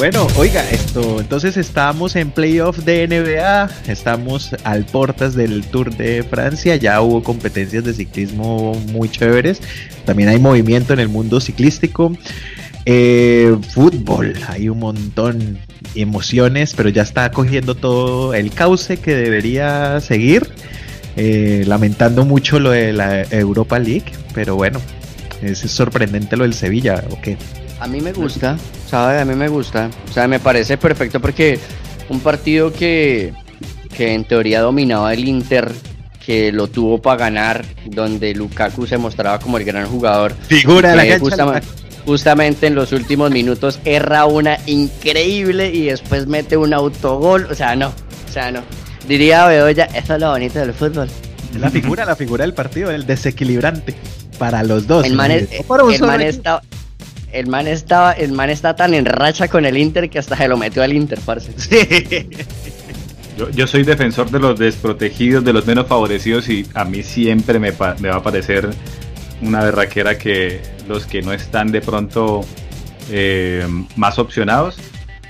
Bueno, 0.05 0.27
oiga, 0.37 0.69
esto, 0.71 1.19
entonces 1.19 1.57
estamos 1.57 2.15
en 2.15 2.31
playoff 2.31 2.77
de 2.81 3.09
NBA, 3.09 3.71
estamos 3.91 4.55
al 4.63 4.85
portas 4.85 5.35
del 5.35 5.65
Tour 5.65 5.97
de 5.97 6.23
Francia, 6.23 6.77
ya 6.77 7.01
hubo 7.01 7.23
competencias 7.23 7.85
de 7.85 7.95
ciclismo 7.95 8.75
muy 8.93 9.09
chéveres, 9.09 9.63
también 10.05 10.29
hay 10.29 10.39
movimiento 10.39 10.93
en 10.93 11.01
el 11.01 11.09
mundo 11.09 11.41
ciclístico. 11.41 12.15
Eh, 12.85 13.57
fútbol, 13.71 14.35
hay 14.47 14.69
un 14.69 14.81
montón 14.81 15.59
de 15.95 16.03
emociones, 16.03 16.75
pero 16.77 16.91
ya 16.91 17.01
está 17.01 17.31
cogiendo 17.31 17.75
todo 17.75 18.35
el 18.35 18.51
cauce 18.51 18.99
que 18.99 19.15
debería 19.15 20.03
seguir. 20.03 20.51
Eh, 21.17 21.65
lamentando 21.67 22.27
mucho 22.27 22.61
lo 22.61 22.73
de 22.73 22.93
la 22.93 23.23
Europa 23.23 23.79
League, 23.79 24.13
pero 24.35 24.55
bueno, 24.55 24.83
es 25.41 25.61
sorprendente 25.61 26.37
lo 26.37 26.43
del 26.43 26.53
Sevilla, 26.53 27.03
¿o 27.09 27.19
qué? 27.23 27.39
A 27.85 27.87
mí 27.87 28.01
me 28.01 28.15
gusta, 28.15 28.57
¿sabe? 28.89 29.21
A 29.21 29.27
mí 29.27 29.35
me 29.35 29.47
gusta. 29.47 29.91
O 30.09 30.13
sea, 30.13 30.27
me 30.27 30.41
parece 30.41 30.79
perfecto 30.79 31.21
porque 31.21 31.59
un 32.09 32.19
partido 32.21 32.73
que, 32.73 33.35
que 33.95 34.15
en 34.15 34.25
teoría 34.25 34.63
dominaba 34.63 35.13
el 35.13 35.29
Inter, 35.29 35.71
que 36.25 36.51
lo 36.51 36.69
tuvo 36.69 37.03
para 37.03 37.19
ganar, 37.19 37.63
donde 37.85 38.35
Lukaku 38.35 38.87
se 38.87 38.97
mostraba 38.97 39.39
como 39.39 39.59
el 39.59 39.65
gran 39.67 39.87
jugador. 39.87 40.33
Figura 40.49 40.93
de 40.93 40.97
la 40.97 41.03
cancha. 41.03 41.19
Justamente, 41.19 41.69
justamente 42.07 42.67
en 42.69 42.75
los 42.75 42.91
últimos 42.93 43.31
minutos 43.31 43.79
erra 43.85 44.25
una 44.25 44.59
increíble 44.65 45.69
y 45.69 45.85
después 45.85 46.27
mete 46.27 46.57
un 46.57 46.73
autogol. 46.73 47.49
O 47.51 47.55
sea, 47.55 47.77
no. 47.77 47.89
O 47.89 48.33
sea, 48.33 48.51
no. 48.51 48.63
Diría 49.07 49.47
Bedoya, 49.47 49.91
eso 49.95 50.15
es 50.15 50.21
lo 50.23 50.31
bonito 50.31 50.59
del 50.59 50.73
fútbol. 50.73 51.11
La 51.59 51.69
figura, 51.69 52.07
la 52.07 52.17
figura 52.17 52.45
del 52.45 52.55
partido, 52.55 52.91
el 52.91 53.05
desequilibrante 53.05 53.95
para 54.39 54.63
los 54.63 54.87
dos. 54.87 55.05
El 55.05 55.15
man, 55.15 55.31
el 55.31 55.47
man 56.01 56.23
está, 56.23 56.63
el 57.35 57.49
man 57.49 57.67
estaba, 57.67 58.13
el 58.13 58.33
man 58.33 58.49
está 58.49 58.77
tan 58.77 58.95
en 58.95 59.05
racha 59.05 59.49
con 59.49 59.67
el 59.67 59.77
Inter 59.77 60.09
que 60.09 60.19
hasta 60.19 60.37
se 60.37 60.49
lo 60.49 60.57
metió 60.57 60.83
al 60.83 60.93
Inter, 60.93 61.19
parce. 61.25 61.53
Yo, 63.57 63.67
soy 63.67 63.83
defensor 63.83 64.31
de 64.31 64.39
los 64.39 64.57
desprotegidos, 64.57 65.45
de 65.45 65.53
los 65.53 65.67
menos 65.67 65.89
favorecidos 65.89 66.49
y 66.49 66.65
a 66.73 66.85
mí 66.85 67.03
siempre 67.03 67.59
me, 67.59 67.73
va 67.73 67.97
a 68.15 68.23
parecer 68.23 68.71
una 69.43 69.65
berraquera 69.65 70.17
que 70.17 70.63
los 70.87 71.05
que 71.05 71.21
no 71.21 71.33
están 71.33 71.73
de 71.73 71.81
pronto 71.81 72.43
eh, 73.11 73.67
más 73.97 74.21
opcionados 74.21 74.79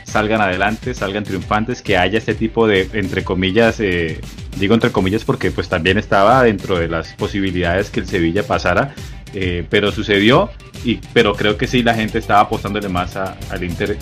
salgan 0.04 0.40
adelante, 0.40 0.94
salgan 0.94 1.24
triunfantes, 1.24 1.82
que 1.82 1.96
haya 1.96 2.18
este 2.18 2.34
tipo 2.34 2.68
de, 2.68 2.88
entre 2.92 3.24
comillas, 3.24 3.80
eh, 3.80 4.20
digo 4.60 4.74
entre 4.74 4.92
comillas 4.92 5.24
porque 5.24 5.50
pues 5.50 5.68
también 5.68 5.98
estaba 5.98 6.42
dentro 6.42 6.78
de 6.78 6.88
las 6.88 7.14
posibilidades 7.14 7.90
que 7.90 8.00
el 8.00 8.06
Sevilla 8.06 8.44
pasara, 8.44 8.94
eh, 9.34 9.64
pero 9.68 9.92
sucedió, 9.92 10.50
y, 10.84 10.96
pero 11.12 11.34
creo 11.34 11.56
que 11.56 11.66
sí 11.66 11.82
la 11.82 11.94
gente 11.94 12.18
estaba 12.18 12.40
apostándole 12.40 12.88
más 12.88 13.16
al 13.16 13.62
Inter 13.62 13.96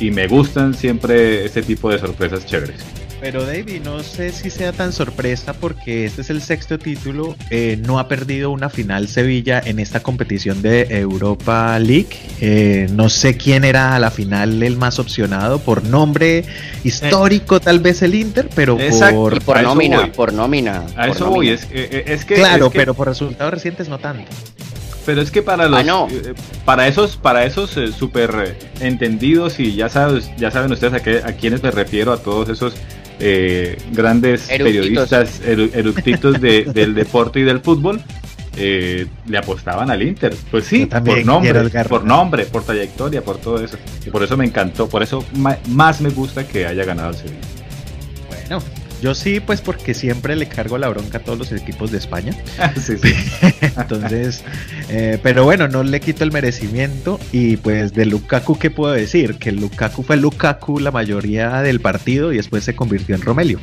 y 0.00 0.10
me 0.10 0.26
gustan 0.26 0.74
siempre 0.74 1.44
este 1.44 1.62
tipo 1.62 1.90
de 1.90 1.98
sorpresas 1.98 2.46
chéveres. 2.46 2.84
Pero 3.20 3.44
David, 3.44 3.82
no 3.84 4.00
sé 4.04 4.30
si 4.30 4.48
sea 4.48 4.72
tan 4.72 4.92
sorpresa 4.92 5.52
porque 5.52 6.04
este 6.04 6.20
es 6.20 6.30
el 6.30 6.40
sexto 6.40 6.78
título. 6.78 7.34
Eh, 7.50 7.76
no 7.84 7.98
ha 7.98 8.06
perdido 8.06 8.50
una 8.50 8.68
final 8.68 9.08
Sevilla 9.08 9.60
en 9.64 9.80
esta 9.80 10.00
competición 10.00 10.62
de 10.62 10.82
Europa 10.90 11.76
League. 11.80 12.16
Eh, 12.40 12.86
no 12.92 13.08
sé 13.08 13.36
quién 13.36 13.64
era 13.64 13.96
a 13.96 13.98
la 13.98 14.12
final 14.12 14.62
el 14.62 14.76
más 14.76 15.00
opcionado 15.00 15.58
por 15.58 15.82
nombre 15.82 16.44
histórico, 16.84 17.58
tal 17.58 17.80
vez 17.80 18.02
el 18.02 18.14
Inter, 18.14 18.48
pero 18.54 18.78
por, 18.78 19.42
por 19.42 19.62
nómina, 19.62 20.12
por 20.12 20.32
nómina. 20.32 20.86
A 20.96 21.08
eso 21.08 21.28
voy, 21.28 21.48
es, 21.48 21.66
que. 21.66 22.34
Claro, 22.36 22.70
pero 22.70 22.94
por 22.94 23.08
resultados 23.08 23.52
recientes 23.52 23.88
no 23.88 23.98
tanto. 23.98 24.30
Pero 25.08 25.22
es 25.22 25.30
que 25.30 25.40
para 25.40 25.68
los 25.68 25.88
ah, 25.88 26.06
eh, 26.10 26.34
para 26.66 26.86
esos 26.86 27.16
para 27.16 27.46
esos 27.46 27.74
eh, 27.78 27.92
super 27.92 28.30
eh, 28.44 28.58
entendidos 28.80 29.58
y 29.58 29.74
ya 29.74 29.88
sabes 29.88 30.30
ya 30.36 30.50
saben 30.50 30.70
ustedes 30.70 30.92
a, 30.92 31.00
qué, 31.00 31.22
a 31.24 31.32
quiénes 31.32 31.62
me 31.62 31.70
refiero 31.70 32.12
a 32.12 32.18
todos 32.18 32.50
esos 32.50 32.74
grandes 33.90 34.42
periodistas 34.42 35.40
eructitos 35.40 36.38
del 36.42 36.94
deporte 36.94 37.40
y 37.40 37.44
del 37.44 37.60
fútbol 37.60 38.02
le 38.54 39.38
apostaban 39.38 39.90
al 39.90 40.02
Inter. 40.02 40.34
Pues 40.50 40.66
sí, 40.66 40.84
por 40.84 41.24
nombre, 41.24 41.70
por 41.88 42.04
nombre, 42.04 42.44
por 42.44 42.64
trayectoria, 42.64 43.22
por 43.22 43.38
todo 43.38 43.64
eso. 43.64 43.78
Y 44.04 44.10
por 44.10 44.22
eso 44.22 44.36
me 44.36 44.44
encantó, 44.44 44.90
por 44.90 45.02
eso 45.02 45.24
más 45.68 46.02
me 46.02 46.10
gusta 46.10 46.46
que 46.46 46.66
haya 46.66 46.84
ganado 46.84 47.10
el 47.10 47.16
Sevilla. 47.16 47.40
Bueno, 48.28 48.62
yo 49.00 49.14
sí, 49.14 49.40
pues 49.40 49.60
porque 49.60 49.94
siempre 49.94 50.34
le 50.36 50.48
cargo 50.48 50.78
la 50.78 50.88
bronca 50.88 51.18
a 51.18 51.20
todos 51.22 51.38
los 51.38 51.52
equipos 51.52 51.90
de 51.90 51.98
España. 51.98 52.32
sí, 52.76 52.96
sí. 52.98 53.14
Entonces, 53.76 54.42
eh, 54.88 55.18
pero 55.22 55.44
bueno, 55.44 55.68
no 55.68 55.82
le 55.82 56.00
quito 56.00 56.24
el 56.24 56.32
merecimiento. 56.32 57.20
Y 57.32 57.56
pues 57.58 57.94
de 57.94 58.06
Lukaku, 58.06 58.58
¿qué 58.58 58.70
puedo 58.70 58.92
decir? 58.92 59.36
Que 59.36 59.52
Lukaku 59.52 60.02
fue 60.02 60.16
Lukaku 60.16 60.80
la 60.80 60.90
mayoría 60.90 61.62
del 61.62 61.80
partido 61.80 62.32
y 62.32 62.36
después 62.36 62.64
se 62.64 62.74
convirtió 62.74 63.14
en 63.14 63.22
Romelio. 63.22 63.60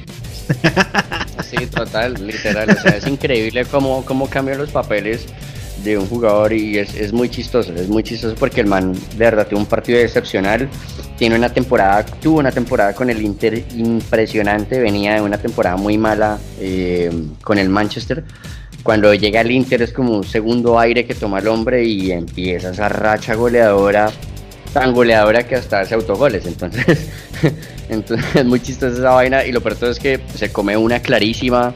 Sí, 1.44 1.68
total, 1.68 2.15
literal. 2.25 2.70
O 2.70 2.82
sea, 2.82 2.98
es 2.98 3.08
increíble 3.08 3.65
cómo, 3.65 4.04
cómo 4.06 4.30
cambian 4.30 4.58
los 4.58 4.72
papeles 4.72 5.27
de 5.86 5.98
un 5.98 6.08
jugador 6.08 6.51
y 6.51 6.80
es, 6.80 6.96
es, 6.96 7.13
muy 7.13 7.30
chistoso, 7.30 7.74
es 7.74 7.88
muy 7.88 8.04
chistoso 8.04 8.36
porque 8.36 8.62
el 8.62 8.68
man 8.68 8.94
de 8.94 9.18
verdad 9.18 9.48
tuvo 9.48 9.60
un 9.60 9.68
partido 9.68 10.00
excepcional, 10.00 10.68
tiene 11.18 11.36
una 11.36 11.54
temporada, 11.54 12.04
tuvo 12.06 12.39
una 12.39 12.51
temporada 12.51 12.94
con 12.94 13.10
el 13.10 13.22
Inter 13.22 13.63
impresionante, 13.75 14.80
venía 14.80 15.13
de 15.13 15.22
una 15.22 15.38
temporada 15.38 15.77
muy 15.77 15.98
mala 15.98 16.39
eh, 16.60 17.12
con 17.44 17.60
el 17.60 17.70
Manchester. 17.70 18.24
Cuando 18.84 19.13
llega 19.13 19.39
al 19.39 19.51
Inter 19.51 19.84
es 19.84 19.94
como 19.94 20.18
un 20.18 20.24
segundo 20.24 20.80
aire 20.80 21.06
que 21.06 21.15
toma 21.15 21.39
el 21.39 21.48
hombre 21.48 21.86
y 21.86 22.12
empieza 22.12 22.72
esa 22.72 22.89
racha 22.89 23.36
goleadora, 23.36 24.12
tan 24.74 24.92
goleadora 24.92 25.48
que 25.48 25.56
hasta 25.56 25.82
hace 25.82 25.94
autogoles. 25.94 26.46
Entonces, 26.48 27.10
entonces 27.89 28.36
es 28.36 28.46
muy 28.46 28.60
chistosa 28.60 28.98
esa 28.98 29.12
vaina 29.12 29.46
y 29.46 29.51
lo 29.51 29.62
peor 29.62 29.77
es 29.84 30.00
que 30.00 30.20
se 30.34 30.51
come 30.51 30.75
una 30.75 31.00
clarísima 31.00 31.74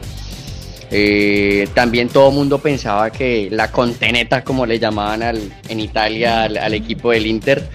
eh, 0.90 1.68
también 1.72 2.08
todo 2.08 2.30
el 2.30 2.34
mundo 2.34 2.58
pensaba 2.58 3.10
que 3.10 3.48
la 3.50 3.70
conteneta, 3.70 4.42
como 4.42 4.66
le 4.66 4.78
llamaban 4.78 5.22
al, 5.22 5.40
en 5.68 5.80
Italia 5.80 6.44
al, 6.44 6.74
equipo 6.74 7.12
del 7.12 7.26
Inter, 7.26 7.68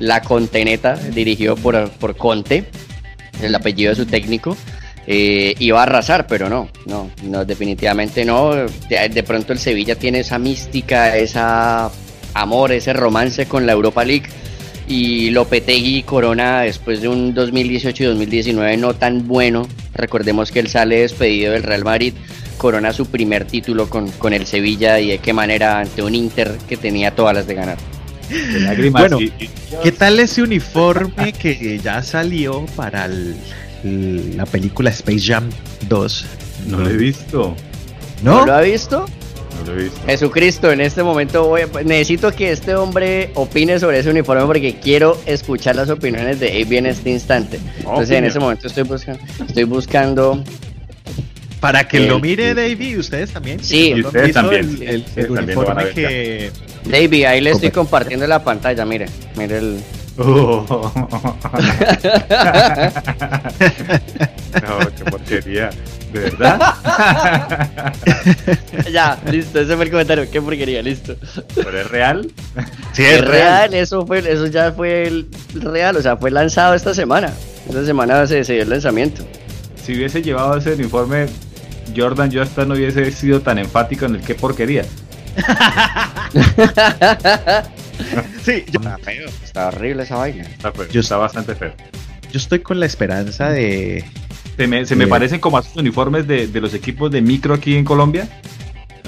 la 0.00 0.20
conteneta, 0.20 0.94
dirigido 0.96 1.54
por, 1.56 1.90
por 1.90 2.16
Conte, 2.16 2.64
el 3.40 3.54
apellido 3.54 3.90
de 3.90 3.96
su 3.96 4.06
técnico, 4.06 4.56
eh, 5.06 5.54
iba 5.60 5.78
a 5.78 5.84
arrasar, 5.84 6.26
pero 6.26 6.48
no, 6.48 6.68
no, 6.86 7.10
no 7.22 7.44
definitivamente 7.44 8.24
no. 8.24 8.52
De, 8.54 9.22
pronto 9.22 9.52
el 9.52 9.60
Sevilla 9.60 9.94
tiene 9.94 10.20
esa 10.20 10.38
mística, 10.38 11.16
esa 11.16 11.90
amor, 12.34 12.72
ese 12.72 12.92
romance 12.92 13.46
con 13.46 13.64
la 13.64 13.72
Europa 13.72 14.04
League. 14.04 14.26
Y 14.88 15.30
Lopetegui 15.30 16.02
Corona, 16.02 16.62
después 16.62 17.00
de 17.00 17.08
un 17.08 17.34
2018 17.34 18.04
y 18.04 18.06
2019 18.06 18.76
no 18.76 18.94
tan 18.94 19.26
bueno, 19.26 19.66
recordemos 19.94 20.52
que 20.52 20.60
él 20.60 20.68
sale 20.68 21.00
despedido 21.00 21.52
del 21.52 21.64
Real 21.64 21.84
Madrid 21.84 22.14
corona 22.66 22.92
su 22.92 23.06
primer 23.06 23.44
título 23.44 23.88
con, 23.88 24.10
con 24.10 24.32
el 24.32 24.44
Sevilla 24.44 24.98
y 24.98 25.10
de 25.10 25.18
qué 25.18 25.32
manera 25.32 25.78
ante 25.78 26.02
un 26.02 26.16
Inter 26.16 26.58
que 26.68 26.76
tenía 26.76 27.12
todas 27.12 27.32
las 27.32 27.46
de 27.46 27.54
ganar. 27.54 27.78
bueno, 28.90 29.18
¿qué 29.84 29.92
tal 29.92 30.18
ese 30.18 30.42
uniforme 30.42 31.32
que 31.32 31.78
ya 31.78 32.02
salió 32.02 32.66
para 32.74 33.06
la 33.06 34.46
película 34.46 34.90
Space 34.90 35.20
Jam 35.20 35.48
2? 35.88 36.26
No 36.66 36.80
lo 36.80 36.90
he 36.90 36.96
visto. 36.96 37.54
¿No? 38.24 38.44
lo 38.44 38.52
ha 38.52 38.62
visto? 38.62 39.06
Jesucristo, 40.06 40.72
en 40.72 40.80
este 40.80 41.04
momento 41.04 41.46
voy 41.46 41.62
necesito 41.84 42.32
que 42.32 42.50
este 42.50 42.74
hombre 42.74 43.30
opine 43.34 43.78
sobre 43.78 44.00
ese 44.00 44.10
uniforme 44.10 44.44
porque 44.44 44.74
quiero 44.80 45.16
escuchar 45.24 45.76
las 45.76 45.88
opiniones 45.88 46.40
de 46.40 46.48
Avi 46.48 46.78
en 46.78 46.86
este 46.86 47.10
instante. 47.10 47.60
Entonces 47.78 48.10
en 48.10 48.24
ese 48.24 48.40
momento 48.40 48.66
estoy 48.66 48.82
buscando, 48.82 49.22
estoy 49.46 49.64
buscando 49.64 50.42
para 51.60 51.88
que 51.88 52.00
lo 52.00 52.18
mire 52.18 52.54
Davey, 52.54 52.96
ustedes 52.96 53.30
también. 53.32 53.62
Sí, 53.62 53.94
ustedes 54.02 54.32
también. 54.32 54.78
El, 54.80 55.30
uniforme 55.30 55.90
que. 55.90 56.50
Davey, 56.84 57.24
ahí 57.24 57.40
le 57.40 57.50
estoy 57.50 57.70
compartiendo 57.70 58.26
la 58.26 58.42
pantalla, 58.44 58.84
mire, 58.84 59.06
mire 59.36 59.58
el. 59.58 59.80
no, 60.16 60.62
qué 64.96 65.04
porquería. 65.10 65.70
¿De 66.12 66.20
verdad? 66.20 66.74
ya, 68.92 69.18
listo, 69.30 69.60
ese 69.60 69.76
fue 69.76 69.84
el 69.84 69.90
comentario. 69.90 70.30
Qué 70.30 70.40
porquería, 70.40 70.80
listo. 70.82 71.16
¿Pero 71.54 71.80
es 71.80 71.90
real? 71.90 72.30
Sí, 72.92 73.04
es, 73.04 73.22
real. 73.22 73.74
Eso, 73.74 74.06
fue, 74.06 74.20
eso 74.20 74.46
ya 74.46 74.72
fue 74.72 75.06
el 75.06 75.26
real, 75.54 75.96
o 75.96 76.02
sea, 76.02 76.16
fue 76.16 76.30
lanzado 76.30 76.74
esta 76.74 76.94
semana. 76.94 77.30
Esta 77.68 77.84
semana 77.84 78.26
se, 78.26 78.44
se 78.44 78.54
dio 78.54 78.62
el 78.62 78.70
lanzamiento. 78.70 79.22
Si 79.82 79.94
hubiese 79.94 80.22
llevado 80.22 80.56
ese 80.56 80.72
uniforme 80.72 81.26
Jordan 81.96 82.30
yo 82.30 82.42
hasta 82.42 82.64
no 82.64 82.74
hubiese 82.74 83.10
sido 83.12 83.40
tan 83.40 83.58
enfático 83.58 84.06
en 84.06 84.16
el 84.16 84.22
qué 84.22 84.34
porquería. 84.34 84.84
sí, 88.42 88.64
está 88.66 88.98
feo, 88.98 89.28
está 89.42 89.68
horrible 89.68 90.02
esa 90.02 90.16
vaina. 90.16 90.44
Está, 90.44 90.72
yo, 90.90 91.00
está 91.00 91.16
bastante 91.16 91.54
feo. 91.54 91.72
Yo 92.32 92.38
estoy 92.38 92.60
con 92.60 92.80
la 92.80 92.86
esperanza 92.86 93.50
de. 93.50 94.04
Se 94.56 94.66
me, 94.66 94.86
se 94.86 94.96
me 94.96 95.06
parecen 95.06 95.38
como 95.38 95.58
a 95.58 95.60
esos 95.60 95.76
uniformes 95.76 96.26
de, 96.26 96.46
de 96.46 96.60
los 96.60 96.72
equipos 96.72 97.10
de 97.10 97.20
micro 97.20 97.54
aquí 97.54 97.76
en 97.76 97.84
Colombia. 97.84 98.26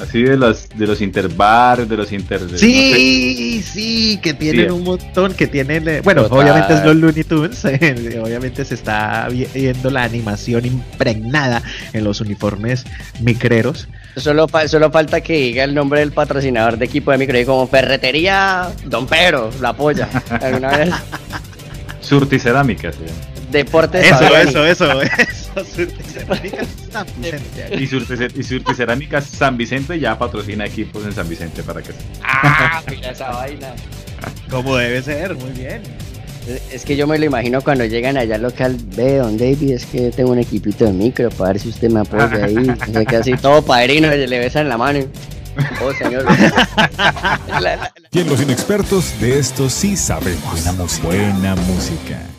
Así 0.02 0.22
de 0.22 0.36
los 0.36 0.68
de 0.70 0.86
los 0.86 1.00
interbar, 1.00 1.86
de 1.86 1.96
los 1.96 2.12
inter. 2.12 2.40
sí, 2.56 3.62
sí, 3.62 4.18
que 4.22 4.34
tienen 4.34 4.70
un 4.72 4.84
montón, 4.84 5.34
que 5.34 5.46
tienen. 5.46 5.88
Eh, 5.88 6.00
bueno, 6.02 6.26
obviamente 6.30 6.74
es 6.74 6.84
los 6.84 6.96
Looney 6.96 7.24
Tunes. 7.24 7.64
obviamente 8.22 8.64
se 8.64 8.74
está 8.74 9.28
viendo 9.28 9.90
la 9.90 10.04
animación 10.04 10.66
impregnada 10.66 11.62
en 11.92 12.04
los 12.04 12.20
uniformes 12.20 12.84
micreros. 13.20 13.88
Solo, 14.16 14.46
solo 14.66 14.90
falta 14.90 15.20
que 15.20 15.34
diga 15.34 15.64
el 15.64 15.74
nombre 15.74 16.00
del 16.00 16.12
patrocinador 16.12 16.76
de 16.76 16.86
equipo 16.86 17.10
de 17.10 17.18
micro, 17.18 17.38
como 17.46 17.66
Ferretería 17.66 18.68
Don 18.86 19.06
Pedro, 19.06 19.50
la 19.60 19.72
polla. 19.72 20.08
¿Alguna 20.40 20.76
vez? 20.76 20.90
Surticerámica, 22.00 22.92
sí. 22.92 23.37
Deportes 23.50 24.06
Eso, 24.06 24.36
eso, 24.36 24.66
eso, 24.66 25.02
eso. 25.02 25.48
y, 27.78 27.86
Surticerámica 27.86 29.20
San 29.20 29.56
Vicente 29.56 29.98
ya 29.98 30.18
patrocina 30.18 30.66
equipos 30.66 31.04
en 31.04 31.12
San 31.12 31.28
Vicente 31.28 31.62
para 31.62 31.82
que 31.82 31.92
Ah, 32.22 32.82
mira 32.90 33.10
esa 33.10 33.30
vaina. 33.30 33.74
Como 34.50 34.76
debe 34.76 35.02
ser, 35.02 35.34
muy 35.34 35.50
bien. 35.50 35.82
Es 36.72 36.84
que 36.84 36.96
yo 36.96 37.06
me 37.06 37.18
lo 37.18 37.26
imagino 37.26 37.60
cuando 37.60 37.84
llegan 37.84 38.16
allá 38.16 38.36
al 38.36 38.42
local, 38.42 38.78
ve, 38.96 39.16
don 39.18 39.36
David, 39.36 39.72
es 39.72 39.84
que 39.84 40.10
tengo 40.10 40.30
un 40.30 40.38
equipito 40.38 40.86
de 40.86 40.92
micro 40.92 41.28
para 41.30 41.52
ver 41.52 41.60
si 41.60 41.68
usted 41.68 41.90
me 41.90 42.00
apoya 42.00 42.44
ahí. 42.44 43.04
casi 43.06 43.34
todo 43.34 43.60
padrino, 43.62 44.08
le 44.08 44.38
besan 44.38 44.68
la 44.68 44.78
mano. 44.78 45.00
Oh, 45.82 45.92
señor. 45.92 46.24
y 48.12 48.20
en 48.20 48.28
los 48.30 48.40
inexpertos 48.40 49.20
de 49.20 49.38
esto 49.38 49.68
sí 49.68 49.96
sabemos. 49.96 50.52
Buena 50.52 50.72
música. 50.72 51.06
Buena 51.06 51.56
música. 51.56 52.37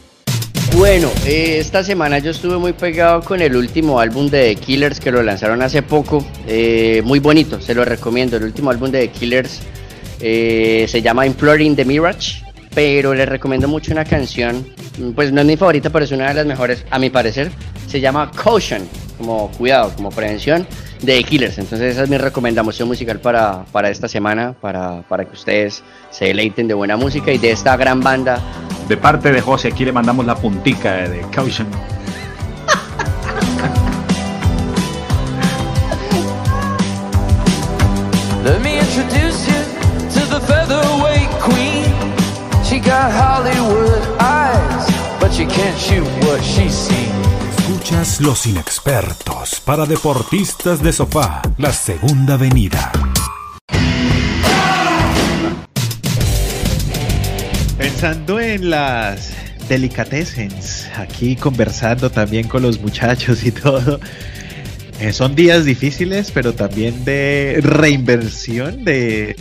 Bueno, 0.75 1.11
eh, 1.25 1.57
esta 1.59 1.83
semana 1.83 2.19
yo 2.19 2.31
estuve 2.31 2.57
muy 2.57 2.73
pegado 2.73 3.21
con 3.21 3.41
el 3.41 3.55
último 3.55 3.99
álbum 3.99 4.29
de 4.29 4.55
The 4.55 4.55
Killers 4.55 4.99
que 4.99 5.11
lo 5.11 5.21
lanzaron 5.23 5.61
hace 5.61 5.81
poco. 5.81 6.25
Eh, 6.47 7.01
muy 7.03 7.19
bonito, 7.19 7.59
se 7.59 7.73
lo 7.73 7.83
recomiendo. 7.83 8.37
El 8.37 8.43
último 8.43 8.69
álbum 8.69 8.89
de 8.89 9.07
The 9.07 9.09
Killers 9.09 9.61
eh, 10.21 10.85
se 10.87 11.01
llama 11.01 11.25
Imploring 11.25 11.75
the 11.75 11.83
Mirage, 11.83 12.43
pero 12.73 13.13
les 13.13 13.27
recomiendo 13.27 13.67
mucho 13.67 13.91
una 13.91 14.05
canción, 14.05 14.65
pues 15.15 15.31
no 15.31 15.41
es 15.41 15.47
mi 15.47 15.57
favorita, 15.57 15.89
pero 15.89 16.05
es 16.05 16.11
una 16.11 16.29
de 16.29 16.35
las 16.35 16.45
mejores 16.45 16.85
a 16.89 16.99
mi 16.99 17.09
parecer. 17.09 17.51
Se 17.87 17.99
llama 17.99 18.31
Caution, 18.31 18.87
como 19.17 19.51
cuidado, 19.51 19.91
como 19.95 20.11
prevención 20.11 20.65
de 21.01 21.17
The 21.17 21.23
Killers. 21.23 21.57
Entonces 21.57 21.93
esa 21.93 22.03
es 22.03 22.09
mi 22.09 22.17
recomendación 22.17 22.87
musical 22.87 23.19
para, 23.19 23.65
para 23.71 23.89
esta 23.89 24.07
semana, 24.07 24.53
para, 24.61 25.01
para 25.09 25.25
que 25.25 25.33
ustedes 25.33 25.83
se 26.11 26.25
deleiten 26.25 26.67
de 26.67 26.73
buena 26.73 26.95
música 26.95 27.31
y 27.31 27.37
de 27.37 27.51
esta 27.51 27.75
gran 27.75 27.99
banda 28.01 28.41
de 28.89 28.97
parte 28.97 29.31
de 29.31 29.39
José, 29.39 29.67
aquí 29.67 29.85
le 29.85 29.91
mandamos 29.91 30.25
la 30.25 30.35
puntica 30.35 30.93
de 31.07 31.21
Caution. 31.31 31.67
Let 38.43 38.61
me 38.61 38.79
introduce 38.79 39.47
you 39.47 39.63
to 40.09 40.25
the 40.25 40.39
featherweight 40.41 41.29
queen. 41.39 41.93
She 42.63 42.79
got 42.79 43.11
Hollywood 43.11 44.01
eyes, 44.19 44.89
but 45.19 45.31
she 45.31 45.45
can't 45.45 45.77
shoot 45.77 46.07
what 46.25 46.41
she's 46.41 46.73
seen. 46.73 47.11
Escuchas 47.59 48.19
Los 48.21 48.47
Inexpertos 48.47 49.59
para 49.59 49.85
Deportistas 49.85 50.81
de 50.81 50.91
Sofá, 50.91 51.43
la 51.59 51.71
segunda 51.71 52.37
venida. 52.37 52.91
Pensando 58.01 58.39
en 58.39 58.69
las 58.69 59.33
delicatessens, 59.67 60.87
aquí 60.95 61.35
conversando 61.35 62.09
también 62.09 62.47
con 62.47 62.61
los 62.61 62.79
muchachos 62.79 63.43
y 63.43 63.51
todo. 63.51 63.99
Eh, 65.01 65.11
son 65.11 65.35
días 65.35 65.65
difíciles, 65.65 66.31
pero 66.31 66.53
también 66.53 67.03
de 67.03 67.59
reinversión, 67.61 68.85
de 68.85 69.35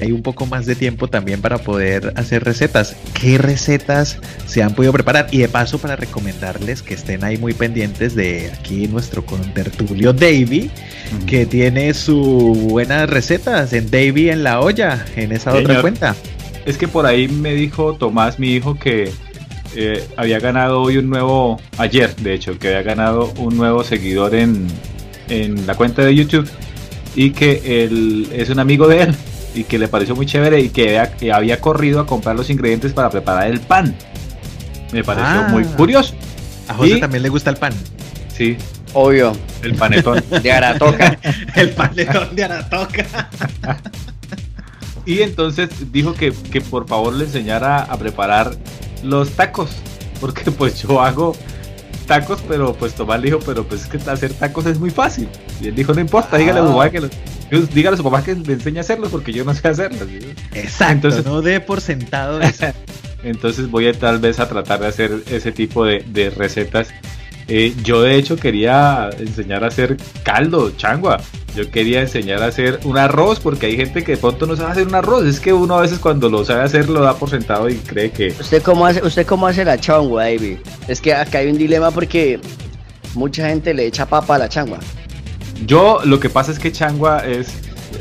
hay 0.00 0.12
un 0.12 0.22
poco 0.22 0.46
más 0.46 0.64
de 0.64 0.76
tiempo 0.76 1.08
también 1.08 1.40
para 1.40 1.58
poder 1.58 2.12
hacer 2.14 2.44
recetas. 2.44 2.94
¿Qué 3.20 3.38
recetas 3.38 4.18
se 4.46 4.62
han 4.62 4.76
podido 4.76 4.92
preparar? 4.92 5.26
Y 5.32 5.38
de 5.38 5.48
paso 5.48 5.78
para 5.78 5.96
recomendarles 5.96 6.82
que 6.82 6.94
estén 6.94 7.24
ahí 7.24 7.38
muy 7.38 7.54
pendientes 7.54 8.14
de 8.14 8.52
aquí 8.52 8.86
nuestro 8.86 9.26
contertulio 9.26 10.12
Davy, 10.12 10.70
que 11.26 11.44
tiene 11.44 11.92
sus 11.92 12.56
buenas 12.56 13.10
recetas 13.10 13.72
en 13.72 13.90
Davy 13.90 14.30
en 14.30 14.44
la 14.44 14.60
olla, 14.60 15.04
en 15.16 15.32
esa 15.32 15.54
otra 15.54 15.80
cuenta. 15.80 16.14
Es 16.64 16.78
que 16.78 16.88
por 16.88 17.06
ahí 17.06 17.28
me 17.28 17.54
dijo 17.54 17.94
Tomás, 17.94 18.38
mi 18.38 18.52
hijo, 18.52 18.78
que 18.78 19.12
eh, 19.74 20.08
había 20.16 20.38
ganado 20.38 20.82
hoy 20.82 20.98
un 20.98 21.10
nuevo, 21.10 21.60
ayer 21.78 22.14
de 22.16 22.34
hecho, 22.34 22.58
que 22.58 22.68
había 22.68 22.82
ganado 22.82 23.32
un 23.38 23.56
nuevo 23.56 23.84
seguidor 23.84 24.34
en, 24.34 24.66
en 25.28 25.66
la 25.66 25.74
cuenta 25.74 26.02
de 26.02 26.14
YouTube 26.14 26.48
y 27.14 27.30
que 27.30 27.84
él 27.84 28.28
es 28.32 28.50
un 28.50 28.58
amigo 28.58 28.86
de 28.88 29.02
él 29.02 29.14
y 29.54 29.64
que 29.64 29.78
le 29.78 29.88
pareció 29.88 30.16
muy 30.16 30.26
chévere 30.26 30.60
y 30.60 30.68
que 30.70 30.98
había, 31.32 31.60
corrido 31.60 32.00
a 32.00 32.06
comprar 32.06 32.36
los 32.36 32.50
ingredientes 32.50 32.92
para 32.92 33.10
preparar 33.10 33.48
el 33.48 33.60
pan. 33.60 33.94
Me 34.92 35.04
pareció 35.04 35.40
ah. 35.40 35.48
muy 35.50 35.64
curioso. 35.64 36.14
A 36.68 36.74
José 36.74 36.98
también 36.98 37.22
le 37.22 37.28
gusta 37.28 37.50
el 37.50 37.56
pan. 37.56 37.72
Sí. 38.34 38.56
Obvio. 38.94 39.32
El 39.62 39.74
panetón. 39.74 40.22
de 40.42 40.52
Aratoca. 40.52 41.18
el 41.54 41.70
panetón 41.70 42.34
de 42.34 42.44
Aratoca. 42.44 43.30
y 45.04 45.22
entonces 45.22 45.70
dijo 45.92 46.14
que, 46.14 46.32
que 46.32 46.60
por 46.60 46.86
favor 46.86 47.12
le 47.14 47.24
enseñara 47.24 47.82
a 47.82 47.96
preparar 47.98 48.56
los 49.02 49.30
tacos. 49.30 49.70
Porque 50.20 50.50
pues 50.50 50.82
yo 50.82 51.00
hago 51.00 51.34
tacos, 52.06 52.40
pero 52.46 52.74
pues 52.74 52.94
Tomás 52.94 53.20
le 53.20 53.26
dijo, 53.26 53.38
pero 53.44 53.64
pues 53.64 53.82
es 53.82 53.86
que 53.88 54.10
hacer 54.10 54.32
tacos 54.34 54.66
es 54.66 54.78
muy 54.78 54.90
fácil. 54.90 55.28
Y 55.60 55.68
él 55.68 55.74
dijo, 55.74 55.92
no 55.94 56.00
importa, 56.00 56.36
dígale 56.36 56.60
a 56.60 56.66
su 56.66 56.72
papá 56.72 56.90
que 56.90 57.00
los, 57.00 57.10
dígale 57.74 57.94
a 57.94 57.96
su 57.96 58.04
papá 58.04 58.22
que 58.22 58.34
le 58.34 58.52
enseñe 58.52 58.78
a 58.78 58.80
hacerlos 58.80 59.10
porque 59.10 59.32
yo 59.32 59.44
no 59.44 59.54
sé 59.54 59.68
hacerlos. 59.68 60.08
Exacto, 60.52 61.08
Entonces, 61.08 61.24
no 61.24 61.42
dé 61.42 61.60
por 61.60 61.80
sentado 61.80 62.40
eso. 62.40 62.66
Entonces 63.24 63.70
voy 63.70 63.86
a 63.86 63.92
tal 63.92 64.18
vez 64.18 64.40
a 64.40 64.48
tratar 64.48 64.80
de 64.80 64.86
hacer 64.88 65.22
ese 65.30 65.52
tipo 65.52 65.84
de, 65.84 66.04
de 66.08 66.30
recetas 66.30 66.88
eh, 67.48 67.74
yo 67.82 68.02
de 68.02 68.16
hecho 68.16 68.36
quería 68.36 69.10
enseñar 69.18 69.64
a 69.64 69.68
hacer 69.68 69.96
caldo, 70.22 70.70
changua. 70.76 71.20
Yo 71.54 71.70
quería 71.70 72.00
enseñar 72.00 72.42
a 72.42 72.46
hacer 72.46 72.80
un 72.84 72.96
arroz 72.96 73.38
porque 73.40 73.66
hay 73.66 73.76
gente 73.76 74.04
que 74.04 74.12
de 74.12 74.18
pronto 74.18 74.46
no 74.46 74.56
sabe 74.56 74.72
hacer 74.72 74.86
un 74.86 74.94
arroz. 74.94 75.26
Es 75.26 75.38
que 75.38 75.52
uno 75.52 75.76
a 75.76 75.82
veces 75.82 75.98
cuando 75.98 76.30
lo 76.30 76.44
sabe 76.44 76.62
hacer 76.62 76.88
lo 76.88 77.00
da 77.02 77.14
por 77.14 77.28
sentado 77.28 77.68
y 77.68 77.74
cree 77.74 78.10
que... 78.10 78.28
¿Usted 78.28 78.62
cómo 78.62 78.86
hace, 78.86 79.04
usted 79.04 79.26
cómo 79.26 79.46
hace 79.46 79.64
la 79.64 79.78
changua, 79.78 80.24
David? 80.24 80.58
Es 80.88 81.00
que 81.00 81.14
acá 81.14 81.38
hay 81.38 81.48
un 81.48 81.58
dilema 81.58 81.90
porque 81.90 82.40
mucha 83.14 83.48
gente 83.48 83.74
le 83.74 83.86
echa 83.86 84.06
papa 84.06 84.36
a 84.36 84.38
la 84.38 84.48
changua. 84.48 84.78
Yo 85.66 86.00
lo 86.04 86.18
que 86.18 86.30
pasa 86.30 86.52
es 86.52 86.58
que 86.58 86.72
changua 86.72 87.18
es... 87.26 87.48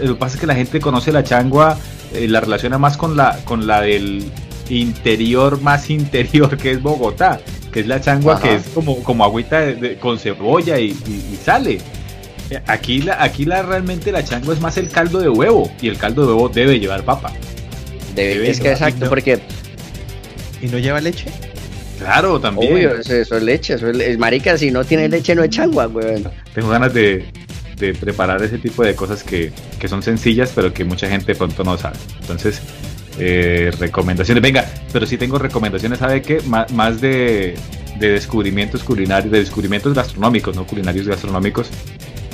Lo 0.01 0.13
que 0.13 0.19
pasa 0.19 0.35
es 0.35 0.41
que 0.41 0.47
la 0.47 0.55
gente 0.55 0.79
conoce 0.79 1.11
la 1.11 1.23
changua, 1.23 1.77
eh, 2.13 2.27
la 2.29 2.39
relaciona 2.39 2.77
más 2.77 2.95
con 2.95 3.17
la, 3.17 3.37
con 3.43 3.67
la 3.67 3.81
del 3.81 4.31
interior 4.69 5.61
más 5.61 5.89
interior 5.89 6.55
que 6.61 6.71
es 6.71 6.81
Bogotá 6.81 7.41
que 7.71 7.81
es 7.81 7.87
la 7.87 8.01
changua 8.01 8.39
que 8.41 8.55
es 8.55 8.63
como, 8.73 9.01
como 9.03 9.23
agüita 9.23 9.63
con 9.99 10.19
cebolla 10.19 10.79
y, 10.79 10.95
sale. 11.43 11.79
Aquí, 12.67 13.01
la, 13.01 13.23
aquí 13.23 13.45
la, 13.45 13.61
realmente 13.61 14.11
la 14.11 14.25
changua 14.25 14.53
es 14.53 14.59
más 14.59 14.77
el 14.77 14.89
caldo 14.89 15.19
de 15.19 15.29
huevo 15.29 15.71
y 15.81 15.87
el 15.87 15.97
caldo 15.97 16.23
de 16.23 16.33
huevo 16.33 16.49
debe 16.49 16.79
llevar 16.79 17.03
papa. 17.03 17.31
Debe, 18.13 18.49
es 18.49 18.59
que 18.59 18.71
exacto, 18.71 19.07
porque... 19.07 19.39
¿Y 20.61 20.67
no 20.67 20.77
lleva 20.77 20.99
leche? 20.99 21.27
Claro, 21.97 22.39
también. 22.41 22.73
Obvio, 22.73 22.95
eso, 22.97 23.37
es 23.37 23.43
leche, 23.43 23.75
eso 23.75 23.89
es, 23.89 24.17
marica, 24.17 24.57
si 24.57 24.69
no 24.69 24.83
tiene 24.83 25.07
leche 25.07 25.33
no 25.33 25.43
es 25.43 25.51
changua, 25.51 25.87
weón. 25.87 26.29
Tengo 26.53 26.69
ganas 26.69 26.93
de, 26.93 27.25
de, 27.77 27.93
preparar 27.93 28.43
ese 28.43 28.57
tipo 28.57 28.83
de 28.83 28.95
cosas 28.95 29.23
que, 29.23 29.53
que, 29.79 29.87
son 29.87 30.03
sencillas, 30.03 30.51
pero 30.53 30.73
que 30.73 30.83
mucha 30.83 31.07
gente 31.07 31.35
pronto 31.35 31.63
no 31.63 31.77
sabe. 31.77 31.97
Entonces, 32.19 32.61
eh, 33.23 33.71
recomendaciones. 33.77 34.41
Venga, 34.41 34.65
pero 34.91 35.05
sí 35.05 35.15
tengo 35.15 35.37
recomendaciones, 35.37 35.99
¿sabe 35.99 36.23
qué? 36.23 36.41
más 36.41 36.99
de, 36.99 37.53
de 37.99 38.09
descubrimientos 38.09 38.83
culinarios, 38.83 39.31
de 39.31 39.39
descubrimientos 39.39 39.93
gastronómicos, 39.93 40.55
no 40.55 40.65
culinarios 40.65 41.07
gastronómicos. 41.07 41.69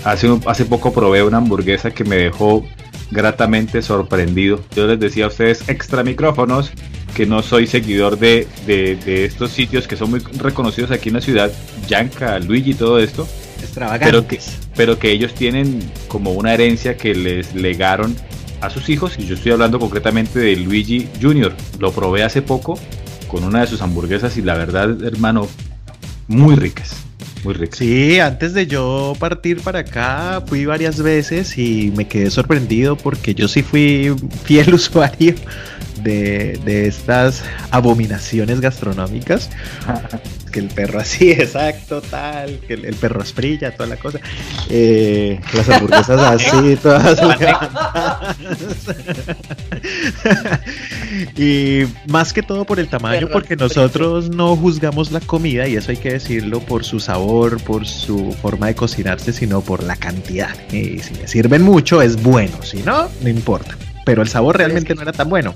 Hace, 0.06 0.40
hace 0.46 0.64
poco 0.64 0.94
probé 0.94 1.24
una 1.24 1.40
hamburguesa 1.40 1.92
que 1.92 2.06
me 2.06 2.16
dejó 2.16 2.66
gratamente 3.12 3.82
sorprendido. 3.82 4.62
Yo 4.78 4.88
les 4.88 4.98
decía 4.98 5.26
a 5.26 5.28
ustedes 5.28 5.68
extra 5.68 6.04
micrófonos 6.04 6.72
que 7.14 7.26
no 7.26 7.42
soy 7.42 7.68
seguidor 7.68 8.18
de, 8.18 8.48
de, 8.66 9.26
estos 9.26 9.52
sitios 9.52 9.90
que 9.90 9.98
son 9.98 10.12
muy 10.12 10.20
reconocidos 10.38 10.92
aquí 10.92 11.10
en 11.10 11.16
la 11.16 11.22
ciudad, 11.22 11.52
Yanka, 11.90 12.40
Luigi 12.40 12.72
y 12.72 12.76
todo 12.76 13.00
esto. 13.00 13.28
Pero 14.00 14.26
que, 14.26 14.40
pero 14.78 15.00
que 15.00 15.12
ellos 15.12 15.34
tienen 15.34 15.80
como 16.08 16.32
una 16.32 16.54
herencia 16.54 16.96
que 16.96 17.14
les 17.14 17.54
legaron 17.56 18.16
a 18.62 18.70
sus 18.70 18.90
hijos 18.90 19.18
y 19.18 19.26
yo 19.26 19.36
estoy 19.36 19.52
hablando 19.52 19.80
concretamente 19.80 20.40
de 20.40 20.56
Luigi 20.56 21.08
Jr. 21.22 21.54
Lo 21.80 21.92
probé 21.92 22.24
hace 22.24 22.42
poco 22.42 22.80
con 23.28 23.44
una 23.44 23.62
de 23.62 23.68
sus 23.68 23.82
hamburguesas 23.82 24.38
y 24.38 24.42
la 24.42 24.56
verdad, 24.56 25.04
hermano, 25.04 25.48
muy 26.28 26.56
ricas. 26.56 26.96
Muy 27.44 27.54
ricas. 27.54 27.78
Sí, 27.78 28.20
antes 28.20 28.54
de 28.54 28.68
yo 28.68 29.14
partir 29.20 29.62
para 29.62 29.80
acá 29.80 30.44
fui 30.46 30.66
varias 30.66 31.02
veces 31.02 31.58
y 31.58 31.94
me 31.96 32.08
quedé 32.08 32.32
sorprendido 32.32 32.98
porque 32.98 33.36
yo 33.36 33.48
sí 33.48 33.62
fui 33.62 34.16
fiel 34.44 34.74
usuario 34.74 35.36
de, 36.04 36.60
de 36.66 36.88
estas 36.88 37.44
abominaciones 37.72 38.60
gastronómicas. 38.60 39.50
que 40.58 40.64
el 40.64 40.70
perro 40.70 41.00
así, 41.00 41.32
exacto, 41.38 42.02
tal, 42.02 42.60
que 42.68 42.74
el, 42.74 42.96
perro 42.96 43.22
esprilla, 43.22 43.76
toda 43.76 43.90
la 43.90 43.98
cosa. 43.98 44.20
Eh, 44.70 45.40
las 45.54 45.70
hamburguesas 45.70 46.20
así, 46.20 46.76
todas 46.82 47.20
y 51.38 51.84
más 52.08 52.34
que 52.34 52.42
todo 52.42 52.66
por 52.66 52.80
el 52.80 52.90
tamaño, 52.90 53.28
porque 53.32 53.56
nosotros 53.56 54.32
no 54.32 54.56
juzgamos 54.56 55.12
la 55.12 55.20
comida, 55.20 55.68
y 55.68 55.76
eso 55.76 55.92
hay 55.92 55.98
que 55.98 56.14
decirlo, 56.14 56.60
por 56.60 56.84
su 56.84 57.00
sabor, 57.00 57.62
por 57.62 57.86
su 57.86 58.36
forma 58.42 58.66
de 58.68 58.76
cocinarse, 58.76 59.34
sino 59.34 59.62
por 59.62 59.84
la 59.84 59.96
cantidad. 59.96 60.56
Y 60.72 60.98
si 61.00 61.14
me 61.14 61.28
sirven 61.28 61.62
mucho, 61.62 62.02
es 62.02 62.20
bueno, 62.22 62.64
si 62.64 62.82
no, 62.82 63.10
no 63.22 63.30
importa. 63.30 63.78
Pero 64.06 64.24
el 64.24 64.28
sabor 64.28 64.58
realmente 64.58 64.96
no 64.96 65.04
era 65.04 65.12
tan 65.12 65.30
bueno. 65.30 65.54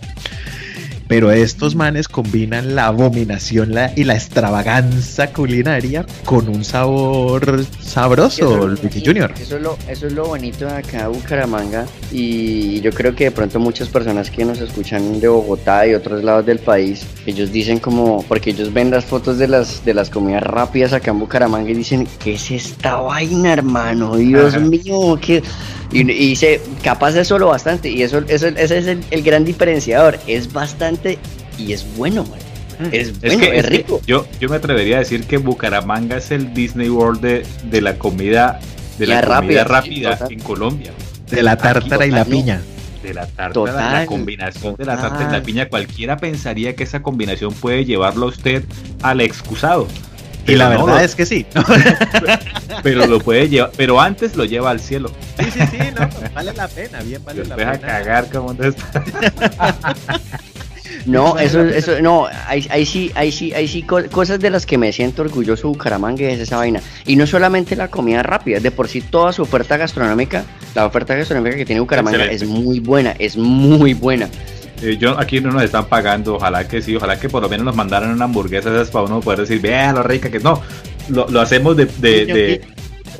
Pero 1.12 1.30
estos 1.30 1.76
manes 1.76 2.08
combinan 2.08 2.74
la 2.74 2.86
abominación 2.86 3.74
y 3.97 4.06
la 4.06 4.13
extravaganza 4.13 5.34
culinaria 5.34 6.06
con 6.24 6.47
un 6.47 6.63
sabor 6.63 7.65
sabroso, 7.82 8.65
Luigi 8.65 9.04
Junior. 9.06 9.34
Eso 9.38 9.58
es, 9.58 9.62
lo, 9.62 9.78
eso 9.89 10.08
es 10.08 10.13
lo 10.13 10.28
bonito 10.28 10.67
de 10.67 10.71
acá 10.71 11.10
Bucaramanga. 11.10 11.86
Y 12.13 12.80
yo 12.80 12.91
creo 12.91 13.13
que 13.13 13.26
de 13.26 13.32
pronto 13.32 13.60
muchas 13.60 13.89
personas 13.89 14.32
que 14.32 14.45
nos 14.45 14.62
escuchan 14.62 15.19
de 15.19 15.28
Bogotá 15.28 15.86
y 15.86 15.95
otros 15.95 16.24
lados 16.24 16.45
del 16.45 16.60
país, 16.60 17.06
ellos 17.26 17.52
dicen 17.52 17.80
como, 17.80 18.24
porque 18.30 18.52
ellos 18.52 18.71
ven 18.71 18.89
las 18.89 19.04
fotos 19.04 19.38
de 19.38 19.50
las, 19.50 19.84
de 19.84 19.93
las 19.93 20.10
comidas 20.10 20.43
rápidas 20.43 20.93
acá 20.93 21.12
en 21.12 21.19
Bucaramanga 21.19 21.71
y 21.71 21.74
dicen, 21.74 22.08
¿qué 22.24 22.36
es 22.36 22.52
esta 22.52 22.95
vaina, 22.95 23.52
hermano? 23.52 24.15
Dios 24.15 24.58
mío, 24.62 25.19
¿qué? 25.21 25.43
Y, 25.91 26.10
y 26.10 26.36
se, 26.36 26.62
capaz 26.84 27.12
de 27.12 27.26
solo 27.26 27.47
bastante. 27.47 27.89
Y 27.89 28.02
eso, 28.04 28.19
eso 28.28 28.47
ese 28.47 28.78
es 28.78 28.88
el, 28.88 29.24
gran 29.24 29.43
diferenciador. 29.43 30.19
Es 30.28 30.52
bastante 30.52 31.01
y 31.58 31.74
es 31.74 31.86
bueno, 31.96 32.24
mm. 32.24 32.86
Es 32.92 33.20
bueno, 33.20 33.44
es, 33.44 33.66
rico. 33.66 34.02
yo, 34.06 34.26
yo 34.40 34.50
me 34.50 34.56
atrevería 34.56 34.98
a 34.98 35.00
decir 35.00 35.26
que 35.26 35.38
Bucaramanga 35.38 36.18
es 36.18 36.32
el 36.32 36.54
Disney 36.54 36.90
World 36.90 37.22
de, 37.22 37.46
de 37.66 37.82
la 37.82 37.98
comida 37.98 38.60
de 38.98 39.08
la, 39.08 39.22
comida 39.22 39.64
rápida, 39.64 40.20
en 40.30 40.40
Colombia. 40.40 40.92
De 41.30 41.42
la 41.42 41.58
tártara 41.58 42.06
y 42.06 42.12
la 42.12 42.26
piña. 42.26 42.62
De 43.02 43.14
la 43.14 43.26
tártara, 43.26 44.02
la 44.02 44.06
combinación 44.06 44.76
de 44.76 44.86
la 44.86 44.98
tártara 44.98 45.30
y 45.30 45.32
la 45.32 45.44
piña. 45.44 45.70
Cualquiera 45.70 46.18
pensaría 46.18 46.76
que 46.76 46.84
esa 46.84 47.02
combinación 47.02 47.54
puede 47.54 47.86
llevarlo 47.86 48.28
a 48.28 48.30
usted 48.30 48.64
al 49.02 49.22
excusado. 49.22 49.88
Y 50.48 50.56
la 50.56 50.70
verdad 50.70 51.04
es 51.04 51.16
que 51.16 51.26
sí. 51.26 51.46
pero 52.84 53.06
lo 53.08 53.20
puede 53.20 53.48
llevar, 53.48 53.72
pero 53.78 54.02
antes 54.02 54.36
lo 54.36 54.46
lleva 54.46 54.72
al 54.72 54.80
cielo. 54.80 55.12
Sí, 55.40 55.46
sí, 55.52 55.60
sí, 55.72 55.78
no, 56.00 56.10
vale 56.34 56.54
la 56.54 56.68
pena, 56.68 57.02
bien 57.02 57.24
vale 57.24 57.46
la 57.46 57.56
pena. 57.56 57.72
Deja 57.72 57.88
cagar 57.88 58.30
como 58.30 58.52
está. 58.52 59.04
No, 61.06 61.38
eso, 61.38 61.62
eso, 61.62 62.01
no, 62.01 62.27
ahí, 62.47 62.67
ahí 62.69 62.86
sí, 62.86 63.12
ahí 63.15 63.32
sí, 63.32 63.54
ahí 63.54 63.67
sí, 63.67 63.84
cosas 63.84 64.39
de 64.39 64.49
las 64.49 64.65
que 64.65 64.77
me 64.77 64.91
siento 64.91 65.21
orgulloso 65.21 65.69
Bucaramanga 65.69 66.25
es 66.30 66.39
esa 66.39 66.58
vaina. 66.58 66.82
Y 67.06 67.15
no 67.15 67.25
solamente 67.25 67.75
la 67.75 67.89
comida 67.89 68.23
rápida, 68.23 68.60
de 68.60 68.71
por 68.71 68.88
sí 68.88 69.01
toda 69.01 69.34
su 69.34 69.41
oferta 69.41 69.77
gastronómica, 69.77 70.45
la 70.75 70.86
oferta 70.86 71.15
gastronómica 71.15 71.56
que 71.56 71.65
tiene 71.65 71.82
Bucaramanga 71.82 72.25
es 72.25 72.43
muy 72.43 72.80
buena, 72.80 73.15
es 73.19 73.38
muy 73.38 73.93
buena. 73.93 74.30
Eh, 74.82 74.97
yo 74.97 75.19
aquí 75.19 75.39
no 75.39 75.51
nos 75.51 75.63
están 75.63 75.86
pagando, 75.86 76.36
ojalá 76.36 76.67
que 76.67 76.82
sí, 76.82 76.95
ojalá 76.95 77.19
que 77.19 77.30
por 77.30 77.43
lo 77.43 77.49
menos 77.49 77.65
nos 77.65 77.75
mandaran 77.75 78.12
una 78.12 78.25
hamburguesa 78.25 78.69
esas 78.69 78.89
para 78.89 79.06
uno 79.06 79.19
poder 79.19 79.41
decir, 79.41 79.62
vean 79.62 79.95
lo 79.95 80.04
rica 80.04 80.32
que 80.32 80.39
no, 80.39 80.62
lo, 81.10 81.39
hacemos 81.39 81.77
de, 81.77 81.86
de, 81.86 82.62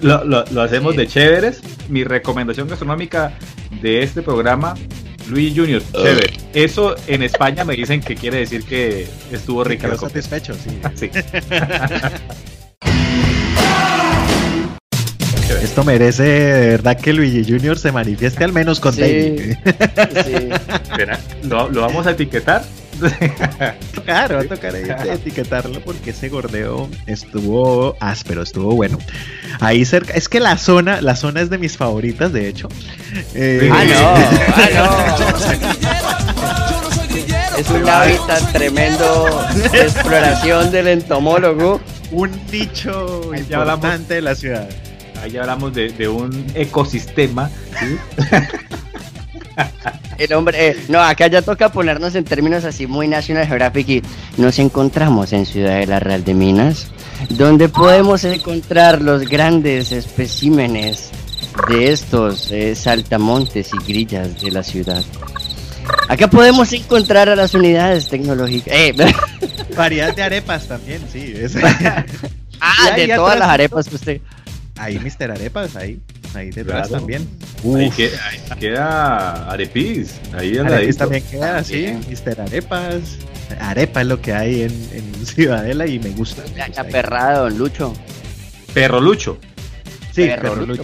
lo, 0.02 0.24
lo, 0.24 0.62
hacemos 0.62 0.96
de 0.96 1.08
chéveres. 1.08 1.62
Mi 1.88 2.04
recomendación 2.04 2.68
gastronómica 2.68 3.34
de 3.82 4.02
este 4.02 4.24
programa, 4.24 4.74
Luis 5.32 5.54
Junior, 5.56 5.82
chévere. 5.94 6.34
Eso 6.54 6.96
en 7.08 7.24
España 7.24 7.64
me 7.64 7.76
dicen 7.76 8.02
que 8.02 8.16
quiere 8.16 8.40
decir 8.40 8.64
que 8.66 9.08
estuvo 9.32 9.64
rica. 9.64 9.96
satisfecho, 9.98 10.54
sí. 10.54 11.10
Esto 15.62 15.84
merece 15.84 16.24
de 16.24 16.70
verdad 16.70 16.98
que 16.98 17.14
Luigi 17.14 17.44
Junior 17.44 17.78
se 17.78 17.92
manifieste 17.92 18.44
al 18.44 18.54
menos 18.54 18.80
con 18.80 18.94
sí, 18.94 19.36
¿Lo, 21.44 21.70
vamos 21.70 22.08
a 22.08 22.12
etiquetar? 22.12 22.64
claro, 24.06 24.36
va 24.36 24.42
a 24.42 24.46
tocar 24.46 24.76
etiquetarlo 24.76 25.82
porque 25.82 26.12
ese 26.12 26.30
gordeo 26.30 26.88
estuvo 27.08 27.96
áspero, 28.00 28.44
estuvo 28.44 28.76
bueno. 28.76 29.00
Ahí 29.60 29.86
cerca, 29.86 30.14
es 30.14 30.30
que 30.30 30.40
la 30.40 30.58
zona, 30.58 31.02
la 31.02 31.16
zona 31.16 31.42
es 31.42 31.50
de 31.50 31.58
mis 31.58 31.78
favoritas, 31.78 32.32
de 32.32 32.48
hecho. 32.48 32.70
Eh, 33.34 33.70
ah, 33.72 33.84
no, 33.86 34.00
ah, 34.56 34.70
no. 34.76 35.92
Es 37.58 37.70
un 37.70 37.88
hábitat 37.88 38.54
tremendo 38.54 39.46
de 39.72 39.82
exploración 39.82 40.72
del 40.72 40.88
entomólogo. 40.88 41.80
Un 42.12 42.32
nicho 42.52 43.32
importante 43.36 44.16
de 44.16 44.22
la 44.22 44.36
ciudad 44.36 44.68
ahí 45.22 45.38
hablamos 45.38 45.74
de, 45.74 46.08
un 46.08 46.46
ecosistema. 46.56 47.50
El 50.18 50.34
hombre, 50.34 50.70
eh, 50.70 50.78
no, 50.88 51.00
acá 51.02 51.28
ya 51.28 51.42
toca 51.42 51.72
ponernos 51.72 52.16
en 52.16 52.24
términos 52.24 52.64
así 52.64 52.86
muy 52.88 53.08
National 53.08 53.48
Geographic 53.48 53.90
y 53.90 54.04
nos 54.38 54.60
encontramos 54.60 55.34
en 55.34 55.46
Ciudad 55.46 55.80
de 55.80 55.88
la 55.88 56.00
Real 56.00 56.24
de 56.24 56.34
Minas, 56.34 56.88
donde 57.30 57.70
podemos 57.70 58.24
encontrar 58.24 59.02
los 59.02 59.28
grandes 59.28 59.92
especímenes 59.92 61.10
de 61.68 61.92
estos 61.92 62.52
eh, 62.52 62.76
saltamontes 62.76 63.72
y 63.74 63.78
grillas 63.86 64.40
de 64.42 64.52
la 64.52 64.64
ciudad. 64.64 65.04
Acá 66.08 66.30
podemos 66.30 66.72
encontrar 66.72 67.28
a 67.30 67.36
las 67.36 67.54
unidades 67.56 68.08
tecnológicas. 68.08 68.74
Eh. 68.76 68.94
Variedad 69.76 70.16
de 70.16 70.22
arepas 70.22 70.68
también, 70.68 71.02
sí. 71.12 71.34
ah, 72.62 72.92
de 72.96 73.08
todas 73.08 73.40
las 73.40 73.50
arepas 73.50 73.90
que 73.90 73.96
usted 73.96 74.22
ahí 74.82 75.00
Mr. 75.00 75.32
Arepas, 75.32 75.76
ahí, 75.76 76.00
ahí 76.34 76.50
detrás 76.50 76.90
también. 76.90 77.28
Ahí, 77.76 77.90
queda, 77.92 78.28
ahí 78.28 78.60
queda 78.60 79.52
Arepis, 79.52 80.20
ahí 80.34 80.58
Arepis 80.58 80.98
también 80.98 81.24
queda, 81.30 81.64
sí, 81.64 81.94
Mr. 82.10 82.42
Arepas. 82.42 83.18
Arepa 83.60 84.02
es 84.02 84.08
lo 84.08 84.22
que 84.22 84.34
hay 84.34 84.64
en, 84.64 84.90
en 84.94 85.26
Ciudadela 85.26 85.88
y 85.88 86.00
me 86.00 86.10
gusta. 86.10 86.44
La 86.76 86.84
perrada, 86.84 87.40
don 87.40 87.58
Lucho. 87.58 87.94
Perro 88.74 89.02
Lucho. 89.02 89.38
Sí, 90.12 90.26
Perro, 90.26 90.66
Lucho. 90.66 90.84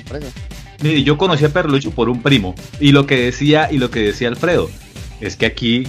Mire, 0.81 1.03
yo 1.03 1.17
conocí 1.17 1.43
a 1.45 1.49
Perro 1.49 1.69
Lucho 1.69 1.91
por 1.91 2.09
un 2.09 2.21
primo 2.21 2.55
y 2.79 2.91
lo 2.91 3.07
que 3.07 3.23
decía 3.23 3.69
y 3.71 3.77
lo 3.77 3.89
que 3.89 3.99
decía 4.01 4.27
Alfredo 4.27 4.69
es 5.21 5.35
que 5.35 5.45
aquí 5.45 5.87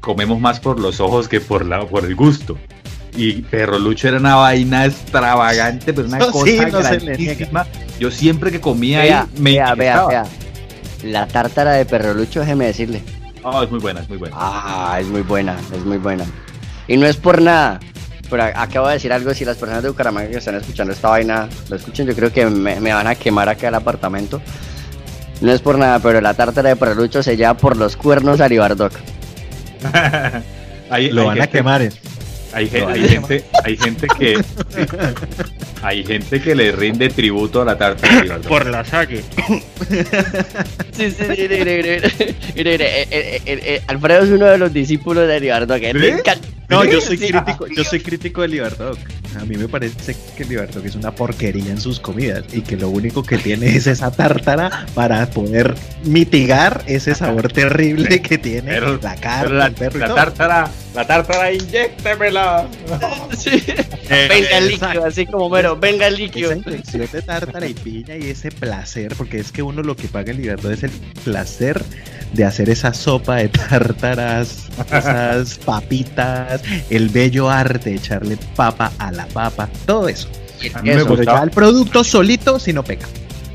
comemos 0.00 0.40
más 0.40 0.60
por 0.60 0.78
los 0.78 1.00
ojos 1.00 1.28
que 1.28 1.40
por 1.40 1.66
la 1.66 1.86
por 1.86 2.04
el 2.04 2.14
gusto. 2.14 2.58
Y 3.14 3.42
Perro 3.42 3.78
Lucho 3.78 4.08
era 4.08 4.16
una 4.18 4.36
vaina 4.36 4.86
extravagante, 4.86 5.92
pero 5.92 6.08
una 6.08 6.18
cosa 6.30 6.68
grandísima. 6.68 7.66
Yo 7.98 8.10
siempre 8.10 8.50
que 8.50 8.60
comía 8.60 9.00
ahí 9.00 9.14
me 9.38 9.52
vea, 9.52 9.74
vea, 9.74 10.06
vea. 10.06 10.24
La 11.04 11.26
tártara 11.26 11.72
de 11.72 11.84
Perro 11.84 12.14
Lucho, 12.14 12.40
déjeme 12.40 12.66
decirle. 12.66 13.02
Ah, 13.44 13.62
es 13.64 13.70
muy 13.70 13.80
buena, 13.80 14.00
es 14.00 14.08
muy 14.08 14.18
buena. 14.18 14.36
Ah, 14.38 14.98
es 15.00 15.06
muy 15.08 15.22
buena, 15.22 15.56
es 15.74 15.84
muy 15.84 15.98
buena. 15.98 16.24
Y 16.88 16.96
no 16.96 17.06
es 17.06 17.16
por 17.16 17.42
nada, 17.42 17.80
pero 18.32 18.44
acabo 18.44 18.86
de 18.88 18.94
decir 18.94 19.12
algo, 19.12 19.34
si 19.34 19.44
las 19.44 19.58
personas 19.58 19.82
de 19.82 19.90
Bucaramanga 19.90 20.30
que 20.30 20.38
están 20.38 20.54
escuchando 20.54 20.92
esta 20.92 21.10
vaina 21.10 21.48
lo 21.68 21.76
escuchan, 21.76 22.06
yo 22.06 22.14
creo 22.14 22.32
que 22.32 22.46
me, 22.46 22.80
van 22.80 23.06
a 23.06 23.14
quemar 23.14 23.48
acá 23.48 23.68
el 23.68 23.74
apartamento. 23.74 24.40
No 25.40 25.52
es 25.52 25.60
por 25.60 25.76
nada, 25.76 25.98
pero 25.98 26.20
la 26.20 26.34
tártara 26.34 26.70
de 26.70 26.76
Perro 26.76 26.94
Lucho 26.94 27.22
se 27.22 27.36
lleva 27.36 27.54
por 27.56 27.76
los 27.76 27.96
cuernos 27.96 28.40
a 28.40 28.48
Libardoc. 28.48 28.92
ahí, 30.90 31.10
lo 31.10 31.26
van 31.26 31.42
a 31.42 31.46
quemar. 31.48 31.90
Hay, 32.52 32.68
gente, 32.68 33.44
hay 33.64 33.76
gente 33.76 34.06
que. 34.18 34.42
hay 35.82 36.04
gente 36.04 36.40
que 36.40 36.54
le 36.54 36.72
rinde 36.72 37.08
tributo 37.08 37.62
a 37.62 37.64
la 37.64 37.78
tártara 37.78 38.38
Por 38.40 38.66
la 38.66 38.84
salle. 38.84 39.22
sí, 40.92 41.10
sí, 41.10 41.24
Alfredo 43.86 44.24
es 44.24 44.30
uno 44.30 44.46
de 44.46 44.58
los 44.58 44.72
discípulos 44.72 45.26
de 45.26 45.40
Libardo 45.40 45.78
que 45.80 45.92
No, 46.68 46.84
yo 46.84 47.00
soy 47.00 47.18
crítico, 47.18 47.66
yo 47.68 47.84
soy 47.84 48.00
crítico 48.00 48.42
de 48.42 48.48
Libardo. 48.48 48.96
A 49.40 49.44
mí 49.44 49.56
me 49.56 49.68
parece 49.68 50.16
que 50.36 50.44
Libardo 50.44 50.80
es 50.84 50.94
una 50.94 51.14
porquería 51.14 51.70
en 51.70 51.80
sus 51.80 52.00
comidas 52.00 52.44
y 52.52 52.62
que 52.62 52.76
lo 52.76 52.90
único 52.90 53.22
que 53.22 53.38
tiene 53.38 53.76
es 53.76 53.86
esa 53.86 54.10
tártara 54.10 54.86
para 54.94 55.28
poder 55.30 55.74
mitigar 56.04 56.82
ese 56.86 57.14
sabor 57.14 57.52
terrible 57.52 58.22
que 58.22 58.38
tiene 58.38 58.80
la 58.80 59.16
carne, 59.16 59.56
la, 59.56 59.68
la 59.70 60.14
tártara, 60.14 60.70
la 60.94 61.06
tártara, 61.06 61.52
inyéctemela. 61.52 62.68
Sí. 63.36 63.62
Eh, 64.10 64.26
venga 64.28 64.58
el 64.58 64.68
líquido, 64.68 65.04
así 65.06 65.26
como 65.26 65.48
mero, 65.48 65.76
venga 65.76 66.06
el 66.06 66.16
líquido. 66.16 66.50
Esa 66.52 66.58
infección 66.58 67.08
de 67.10 67.22
tártara 67.22 67.66
y 67.66 67.74
piña 67.74 68.16
y 68.16 68.28
ese 68.28 68.50
placer, 68.50 69.14
porque 69.16 69.38
es 69.38 69.50
que 69.50 69.62
uno 69.62 69.82
lo 69.82 69.96
que 69.96 70.06
paga 70.06 70.30
en 70.30 70.36
libertad 70.36 70.70
es 70.70 70.82
el 70.82 70.90
placer 71.24 71.82
de 72.32 72.44
hacer 72.44 72.70
esa 72.70 72.94
sopa 72.94 73.36
de 73.36 73.48
tártaras, 73.48 74.68
esas 74.86 75.58
papitas, 75.58 76.62
el 76.90 77.08
bello 77.08 77.50
arte 77.50 77.90
de 77.90 77.96
echarle 77.96 78.38
papa 78.56 78.92
a 78.98 79.12
la 79.12 79.21
papa, 79.26 79.68
todo 79.86 80.08
eso. 80.08 80.28
A 80.74 80.82
mí 80.82 80.90
me 80.90 81.02
gustaba 81.02 81.42
el 81.42 81.50
producto 81.50 82.04
solito 82.04 82.58
si 82.58 82.72
no 82.72 82.84
pega. 82.84 83.06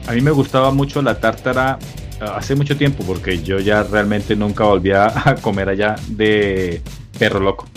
A 0.08 0.14
mí 0.14 0.22
me 0.22 0.32
gustaba 0.32 0.72
mucho 0.72 1.02
la 1.02 1.20
tártara 1.20 1.80
ah, 2.22 2.36
hace 2.38 2.56
mucho 2.56 2.78
tiempo 2.78 3.04
porque 3.06 3.42
yo 3.42 3.60
ya 3.60 3.84
realmente 3.84 4.36
nunca 4.36 4.64
volví 4.64 4.92
a 4.92 5.36
comer 5.42 5.70
allá 5.70 5.96
de 6.08 6.82
perro 7.18 7.40
loco. 7.40 7.68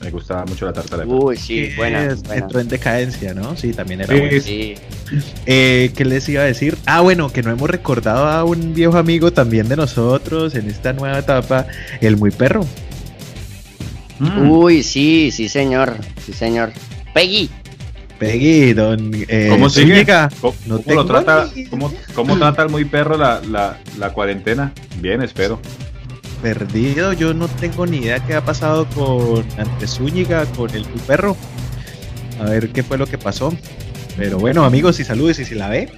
Me 0.00 0.10
gustaba 0.10 0.46
mucho 0.46 0.64
la 0.64 0.72
tarta 0.72 0.96
de 0.96 1.04
Uy, 1.04 1.36
sí, 1.36 1.72
buena, 1.76 2.16
Entró 2.32 2.58
en 2.58 2.68
decadencia, 2.68 3.34
¿no? 3.34 3.54
Sí, 3.54 3.74
también 3.74 4.00
era 4.00 4.16
bueno. 4.16 4.40
Sí. 4.40 4.74
Eh, 5.44 5.92
¿Qué 5.94 6.04
les 6.06 6.26
iba 6.30 6.40
a 6.42 6.46
decir? 6.46 6.78
Ah, 6.86 7.02
bueno, 7.02 7.30
que 7.30 7.42
no 7.42 7.50
hemos 7.50 7.68
recordado 7.68 8.26
a 8.26 8.44
un 8.44 8.72
viejo 8.72 8.96
amigo 8.96 9.30
también 9.30 9.68
de 9.68 9.76
nosotros 9.76 10.54
en 10.54 10.70
esta 10.70 10.94
nueva 10.94 11.18
etapa, 11.18 11.66
el 12.00 12.16
muy 12.16 12.30
perro. 12.30 12.66
Mm. 14.20 14.50
Uy, 14.50 14.82
sí, 14.82 15.30
sí, 15.32 15.50
señor. 15.50 15.96
Sí, 16.24 16.32
señor. 16.32 16.72
Peggy. 17.14 17.50
Peggy, 18.18 18.72
don. 18.74 19.12
Eh, 19.14 19.48
¿Cómo 19.50 19.70
sigue? 19.70 20.06
¿Cómo, 20.40 20.54
lo 20.86 21.06
trata, 21.06 21.48
cómo, 21.70 21.92
cómo, 22.14 22.36
trata 22.36 22.62
el 22.62 22.68
muy 22.68 22.84
perro 22.84 23.16
la, 23.16 23.40
la, 23.40 23.78
la 23.98 24.12
cuarentena? 24.12 24.72
Bien, 25.00 25.22
espero 25.22 25.60
perdido. 26.40 27.12
Yo 27.12 27.34
no 27.34 27.48
tengo 27.48 27.86
ni 27.86 27.98
idea 27.98 28.24
qué 28.24 28.34
ha 28.34 28.44
pasado 28.44 28.86
con 28.86 29.44
Zúñiga, 29.86 30.46
con 30.46 30.70
el 30.74 30.84
perro. 31.06 31.36
A 32.40 32.44
ver 32.44 32.70
qué 32.70 32.82
fue 32.82 32.98
lo 32.98 33.06
que 33.06 33.18
pasó. 33.18 33.52
Pero 34.16 34.38
bueno, 34.38 34.64
amigos, 34.64 35.00
y 35.00 35.04
saludos 35.04 35.38
y 35.38 35.44
si 35.44 35.54
la 35.54 35.68
ve, 35.68 35.90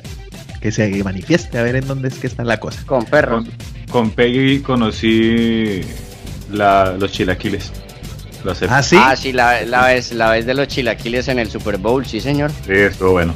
que 0.61 0.71
se 0.71 1.03
manifieste 1.03 1.59
a 1.59 1.63
ver 1.63 1.77
en 1.77 1.87
dónde 1.87 2.09
es 2.09 2.15
que 2.15 2.27
está 2.27 2.45
la 2.45 2.61
cosa. 2.61 2.83
Con 2.87 3.05
perro. 3.05 3.45
Con, 3.91 4.11
Peggy 4.11 4.61
conocí 4.61 5.83
los 6.51 7.13
chilaquiles. 7.13 7.73
Ah, 8.69 8.83
sí. 8.83 8.97
Ah, 8.99 9.17
sí, 9.17 9.33
la, 9.33 9.63
la, 9.63 9.87
vez, 9.87 10.13
la 10.13 10.31
vez 10.31 10.47
de 10.47 10.55
los 10.55 10.69
chilaquiles 10.69 11.29
en 11.29 11.39
el 11.39 11.51
Super 11.51 11.79
Bowl, 11.79 12.05
sí, 12.07 12.21
señor. 12.21 12.51
Sí, 12.67 12.73
estuvo 12.73 13.13
bueno. 13.13 13.35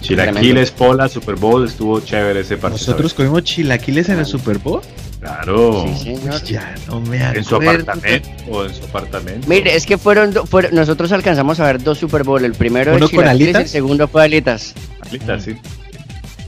Chilaquiles, 0.00 0.70
Pola, 0.70 1.08
Super 1.08 1.36
Bowl, 1.36 1.64
estuvo 1.66 2.00
chévere 2.00 2.40
ese 2.40 2.56
partido. 2.58 2.86
¿Nosotros 2.86 3.14
comimos 3.14 3.42
chilaquiles 3.44 4.08
en 4.10 4.18
el 4.18 4.26
Super 4.26 4.58
Bowl? 4.58 4.82
Claro. 5.20 5.86
Sí, 5.96 6.04
señor. 6.04 6.42
Ya 6.42 6.74
no 6.86 7.00
me 7.00 7.24
acuerdo. 7.24 7.38
En 7.38 7.44
su 7.44 7.56
apartamento 7.56 8.28
o 8.50 8.64
en 8.66 8.74
su 8.74 8.84
apartamento. 8.84 9.48
Mire, 9.48 9.74
es 9.74 9.86
que 9.86 9.96
fueron, 9.96 10.34
fueron 10.46 10.74
nosotros 10.74 11.10
alcanzamos 11.12 11.58
a 11.60 11.66
ver 11.66 11.82
dos 11.82 11.96
Super 11.96 12.24
Bowl. 12.24 12.44
El 12.44 12.52
primero 12.52 12.94
de 12.94 13.06
Chilaquiles 13.06 13.54
y 13.54 13.58
el 13.62 13.68
segundo 13.68 14.06
fue 14.06 14.24
Alitas. 14.24 14.74
Alitas, 15.00 15.44
sí. 15.44 15.56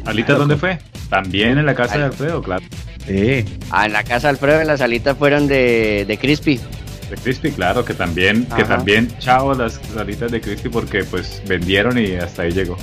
¿Alitas 0.04 0.36
dónde 0.36 0.56
fue? 0.56 0.78
También 1.08 1.56
en 1.56 1.64
la 1.64 1.74
casa 1.74 1.96
de 1.96 2.04
Alfredo, 2.04 2.42
claro. 2.42 2.64
Sí. 3.06 3.44
Ah, 3.70 3.86
en 3.86 3.94
la 3.94 4.04
casa 4.04 4.26
de 4.26 4.32
Alfredo, 4.32 4.60
en 4.60 4.66
las 4.66 4.80
alitas 4.82 5.16
fueron 5.16 5.48
de, 5.48 6.04
de 6.06 6.18
Crispy. 6.18 6.60
De 7.10 7.16
Crispy, 7.16 7.52
claro, 7.52 7.84
que 7.84 7.94
también, 7.94 8.46
que 8.56 8.64
también, 8.64 9.08
chao, 9.18 9.54
las 9.54 9.80
alitas 9.96 10.32
de 10.32 10.40
Crispy 10.40 10.68
porque 10.68 11.04
pues 11.04 11.40
vendieron 11.46 11.98
y 11.98 12.16
hasta 12.16 12.42
ahí 12.42 12.52
llegó. 12.52 12.76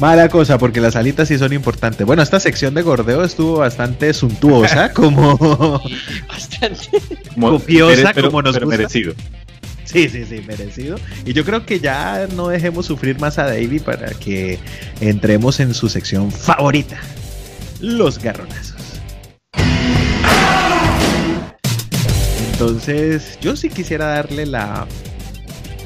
Mala 0.00 0.28
cosa, 0.28 0.58
porque 0.58 0.80
las 0.80 0.96
alitas 0.96 1.28
sí 1.28 1.38
son 1.38 1.52
importantes. 1.52 2.06
Bueno, 2.06 2.22
esta 2.22 2.40
sección 2.40 2.74
de 2.74 2.82
gordeo 2.82 3.22
estuvo 3.22 3.58
bastante 3.58 4.12
suntuosa, 4.14 4.92
como. 4.94 5.80
bastante. 6.28 6.88
copiosa, 7.38 8.14
como 8.14 8.42
nos 8.42 8.54
pero 8.54 8.66
merecido. 8.66 9.14
Sí, 9.84 10.08
sí, 10.08 10.24
sí, 10.24 10.42
merecido. 10.46 10.96
Y 11.26 11.34
yo 11.34 11.44
creo 11.44 11.66
que 11.66 11.78
ya 11.78 12.26
no 12.34 12.48
dejemos 12.48 12.86
sufrir 12.86 13.20
más 13.20 13.38
a 13.38 13.44
David 13.44 13.82
para 13.82 14.08
que 14.10 14.58
entremos 15.00 15.60
en 15.60 15.74
su 15.74 15.88
sección 15.88 16.32
favorita: 16.32 16.98
los 17.80 18.18
garronazos. 18.18 18.71
Entonces, 22.52 23.38
yo 23.40 23.56
sí 23.56 23.68
quisiera 23.68 24.06
darle 24.06 24.46
la 24.46 24.86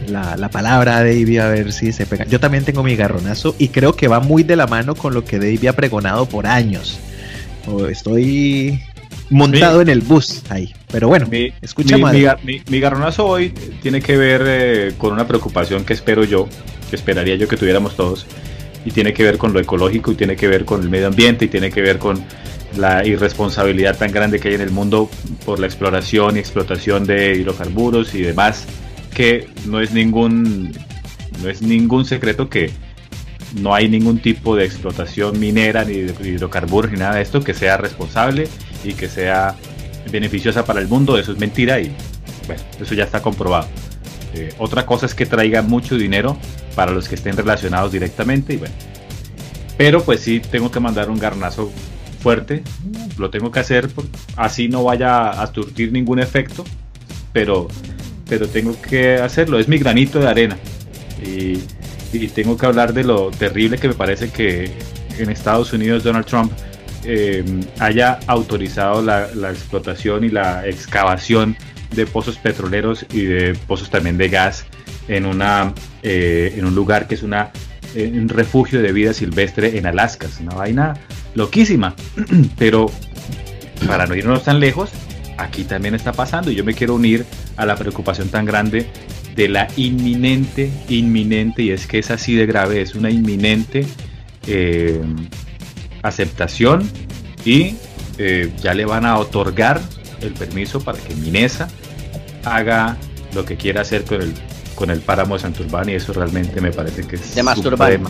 la, 0.09 0.49
palabra 0.51 0.99
a 0.99 1.01
Davey 1.01 1.39
a 1.39 1.49
ver 1.49 1.73
si 1.73 1.93
se 1.93 2.07
pega. 2.07 2.25
Yo 2.27 2.41
también 2.41 2.65
tengo 2.65 2.83
mi 2.83 2.97
garronazo 2.97 3.55
y 3.59 3.69
creo 3.69 3.95
que 3.95 4.09
va 4.09 4.21
muy 4.21 4.43
de 4.43 4.57
la 4.57 4.67
mano 4.67 4.95
con 4.95 5.15
lo 5.15 5.25
que 5.25 5.39
Davey 5.39 5.67
ha 5.67 5.75
pregonado 5.75 6.27
por 6.27 6.47
años. 6.47 6.99
Estoy 7.91 8.81
montado 9.31 9.81
en 9.81 9.89
el 9.89 10.01
bus 10.01 10.43
ahí. 10.49 10.73
Pero 10.91 11.09
bueno, 11.09 11.27
mi, 11.27 11.53
escucha 11.61 11.97
mi, 11.97 12.63
mi, 12.69 12.81
garronazo 12.81 13.27
hoy 13.27 13.53
tiene 13.83 14.01
que 14.01 14.17
ver 14.17 14.43
eh, 14.47 14.93
con 14.97 15.13
una 15.13 15.27
preocupación 15.27 15.85
que 15.85 15.93
espero 15.93 16.25
yo, 16.25 16.49
que 16.89 16.97
esperaría 16.97 17.35
yo 17.35 17.49
que 17.49 17.57
tuviéramos 17.57 17.97
todos, 17.97 18.25
y 18.85 18.93
tiene 18.93 19.13
que 19.13 19.25
ver 19.25 19.37
con 19.37 19.53
lo 19.53 19.59
ecológico, 19.59 20.13
y 20.13 20.15
tiene 20.15 20.37
que 20.37 20.47
ver 20.47 20.65
con 20.65 20.81
el 20.81 20.89
medio 20.89 21.09
ambiente, 21.09 21.47
y 21.47 21.49
tiene 21.49 21.71
que 21.71 21.83
ver 21.83 21.99
con 21.99 22.25
la 22.77 23.07
irresponsabilidad 23.07 23.97
tan 23.97 24.13
grande 24.13 24.39
que 24.39 24.49
hay 24.49 24.55
en 24.55 24.61
el 24.61 24.71
mundo 24.71 25.11
por 25.45 25.59
la 25.59 25.67
exploración 25.67 26.37
y 26.37 26.41
explotación 26.41 27.07
de 27.07 27.35
hidrocarburos 27.35 28.15
y 28.15 28.23
demás 28.23 28.67
que 29.15 29.49
no 29.67 29.81
es 29.81 29.93
ningún 29.93 30.73
no 31.43 31.49
es 31.49 31.63
ningún 31.63 32.05
secreto 32.05 32.49
que 32.49 32.71
no 33.61 33.75
hay 33.75 33.89
ningún 33.89 34.19
tipo 34.19 34.57
de 34.57 34.65
explotación 34.65 35.39
minera 35.39 35.85
ni 35.85 35.95
de 35.95 36.29
hidrocarburos 36.29 36.91
ni 36.91 36.99
nada 36.99 37.17
de 37.17 37.23
esto 37.23 37.43
que 37.43 37.55
sea 37.55 37.77
responsable 37.77 38.49
y 38.85 38.93
que 38.95 39.09
sea 39.09 39.57
beneficiosa 40.11 40.65
para 40.65 40.81
el 40.81 40.89
mundo, 40.89 41.19
eso 41.19 41.33
es 41.33 41.39
mentira 41.39 41.81
y 41.81 41.95
bueno, 42.47 42.63
eso 42.81 42.95
ya 42.95 43.05
está 43.05 43.23
comprobado. 43.23 43.69
Eh, 44.35 44.53
otra 44.59 44.87
cosa 44.87 45.07
es 45.07 45.15
que 45.15 45.27
traiga 45.27 45.63
mucho 45.63 45.97
dinero 45.97 46.37
para 46.75 46.93
los 46.93 47.09
que 47.09 47.15
estén 47.15 47.37
relacionados 47.37 47.93
directamente 47.93 48.55
y 48.55 48.57
bueno. 48.57 48.75
Pero 49.77 50.03
pues 50.03 50.21
sí 50.21 50.41
tengo 50.41 50.71
que 50.71 50.81
mandar 50.81 51.11
un 51.11 51.19
garnazo 51.19 51.71
fuerte, 52.27 52.65
lo 53.19 53.31
tengo 53.31 53.53
que 53.53 53.61
hacer, 53.61 53.89
así 54.35 54.67
no 54.67 54.83
vaya 54.83 55.31
a 55.31 55.47
surtir 55.47 55.93
ningún 55.93 56.19
efecto, 56.19 56.65
pero 57.33 57.69
pero 58.29 58.49
tengo 58.49 58.75
que 58.83 59.15
hacerlo, 59.15 59.61
es 59.61 59.69
mi 59.69 59.79
granito 59.79 60.19
de 60.19 60.27
arena. 60.27 60.59
Y, 61.25 61.59
tengo 62.35 62.57
que 62.57 62.67
hablar 62.67 62.93
de 62.95 63.05
lo 63.05 63.31
terrible 63.31 63.79
que 63.79 63.87
me 63.87 63.95
parece 63.95 64.31
que 64.31 64.73
en 65.19 65.31
Estados 65.31 65.73
Unidos 65.73 66.03
Donald 66.03 66.27
Trump 66.27 66.51
eh, 67.05 67.45
haya 67.79 68.19
autorizado 68.27 69.03
la, 69.03 69.29
explotación 69.51 70.25
y 70.25 70.31
la 70.31 70.67
excavación 70.67 71.57
de 71.95 72.07
pozos 72.07 72.39
petroleros 72.39 73.07
y 73.13 73.21
de 73.27 73.55
pozos 73.69 73.89
también 73.89 74.17
de 74.19 74.31
gas 74.31 74.65
en, 75.07 75.27
una, 75.27 75.75
eh, 76.03 76.55
en 76.57 76.65
un 76.65 76.75
lugar 76.75 77.07
que 77.07 77.15
es 77.15 77.23
una, 77.23 77.51
eh, 77.95 78.11
un 78.13 78.29
refugio 78.29 78.83
de 78.83 78.91
vida 78.93 79.13
silvestre 79.13 79.79
en 79.79 79.87
Alaska. 79.87 80.27
Es 80.27 80.41
una 80.41 80.55
vaina 80.57 80.95
loquísima. 81.37 81.95
Pero 82.59 82.91
para 83.87 84.07
no 84.07 84.17
irnos 84.17 84.43
tan 84.43 84.59
lejos, 84.59 84.91
aquí 85.39 85.65
también 85.65 85.95
está 85.95 86.13
pasando 86.13 86.51
y 86.51 86.57
yo 86.57 86.65
me 86.65 86.75
quiero 86.75 86.95
unir 86.95 87.25
a 87.57 87.65
la 87.65 87.77
preocupación 87.77 88.29
tan 88.29 88.45
grande 88.45 88.87
de 89.37 89.49
la 89.49 89.69
inminente, 89.77 90.73
inminente, 90.89 91.63
y 91.63 91.71
es 91.71 91.87
que 91.87 91.99
es 91.99 92.11
así 92.11 92.35
de 92.35 92.47
grave, 92.47 92.81
es 92.81 92.95
una 92.95 93.11
inminente 93.11 93.87
eh, 94.47 95.01
aceptación 96.03 96.89
y 97.45 97.77
eh, 98.19 98.51
ya 98.63 98.73
le 98.73 98.87
van 98.87 99.05
a 99.05 99.19
otorgar 99.19 99.81
el 100.23 100.33
permiso 100.33 100.81
para 100.81 100.99
que 100.99 101.15
Minesa 101.15 101.69
haga 102.45 102.97
lo 103.35 103.45
que 103.45 103.57
quiera 103.57 103.83
hacer 103.83 104.05
con 104.05 104.23
el, 104.23 104.33
con 104.75 104.91
el 104.91 105.01
páramo 105.01 105.35
de 105.35 105.41
Santurbán 105.41 105.91
y 105.91 105.93
eso 105.93 106.15
realmente 106.15 106.63
me 106.63 106.73
parece 106.73 107.07
que 107.07 107.17
es 107.17 107.35
de 107.35 107.43
Masturbán. 107.43 108.05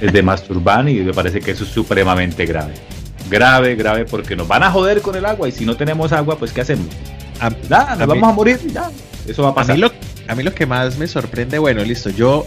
De 0.00 0.22
Masturbán 0.22 0.88
y 0.88 0.94
me 0.94 1.12
parece 1.12 1.40
que 1.40 1.50
eso 1.50 1.64
es 1.64 1.70
supremamente 1.70 2.46
grave 2.46 2.74
grave, 3.28 3.74
grave, 3.76 4.04
porque 4.04 4.36
nos 4.36 4.48
van 4.48 4.62
a 4.62 4.70
joder 4.70 5.00
con 5.00 5.16
el 5.16 5.24
agua 5.26 5.48
y 5.48 5.52
si 5.52 5.64
no 5.64 5.76
tenemos 5.76 6.12
agua, 6.12 6.38
pues 6.38 6.52
¿qué 6.52 6.62
hacemos? 6.62 6.86
A, 7.40 7.50
nos 7.50 8.08
vamos 8.08 8.28
a 8.28 8.32
morir 8.32 8.58
ya. 8.72 8.90
Eso 9.26 9.42
va 9.42 9.50
a 9.50 9.54
pasar. 9.54 9.72
A 10.28 10.34
mí, 10.34 10.42
lo, 10.42 10.54
que 10.54 10.66
más 10.66 10.98
me 10.98 11.06
sorprende, 11.06 11.58
bueno, 11.58 11.82
listo, 11.84 12.10
yo 12.10 12.46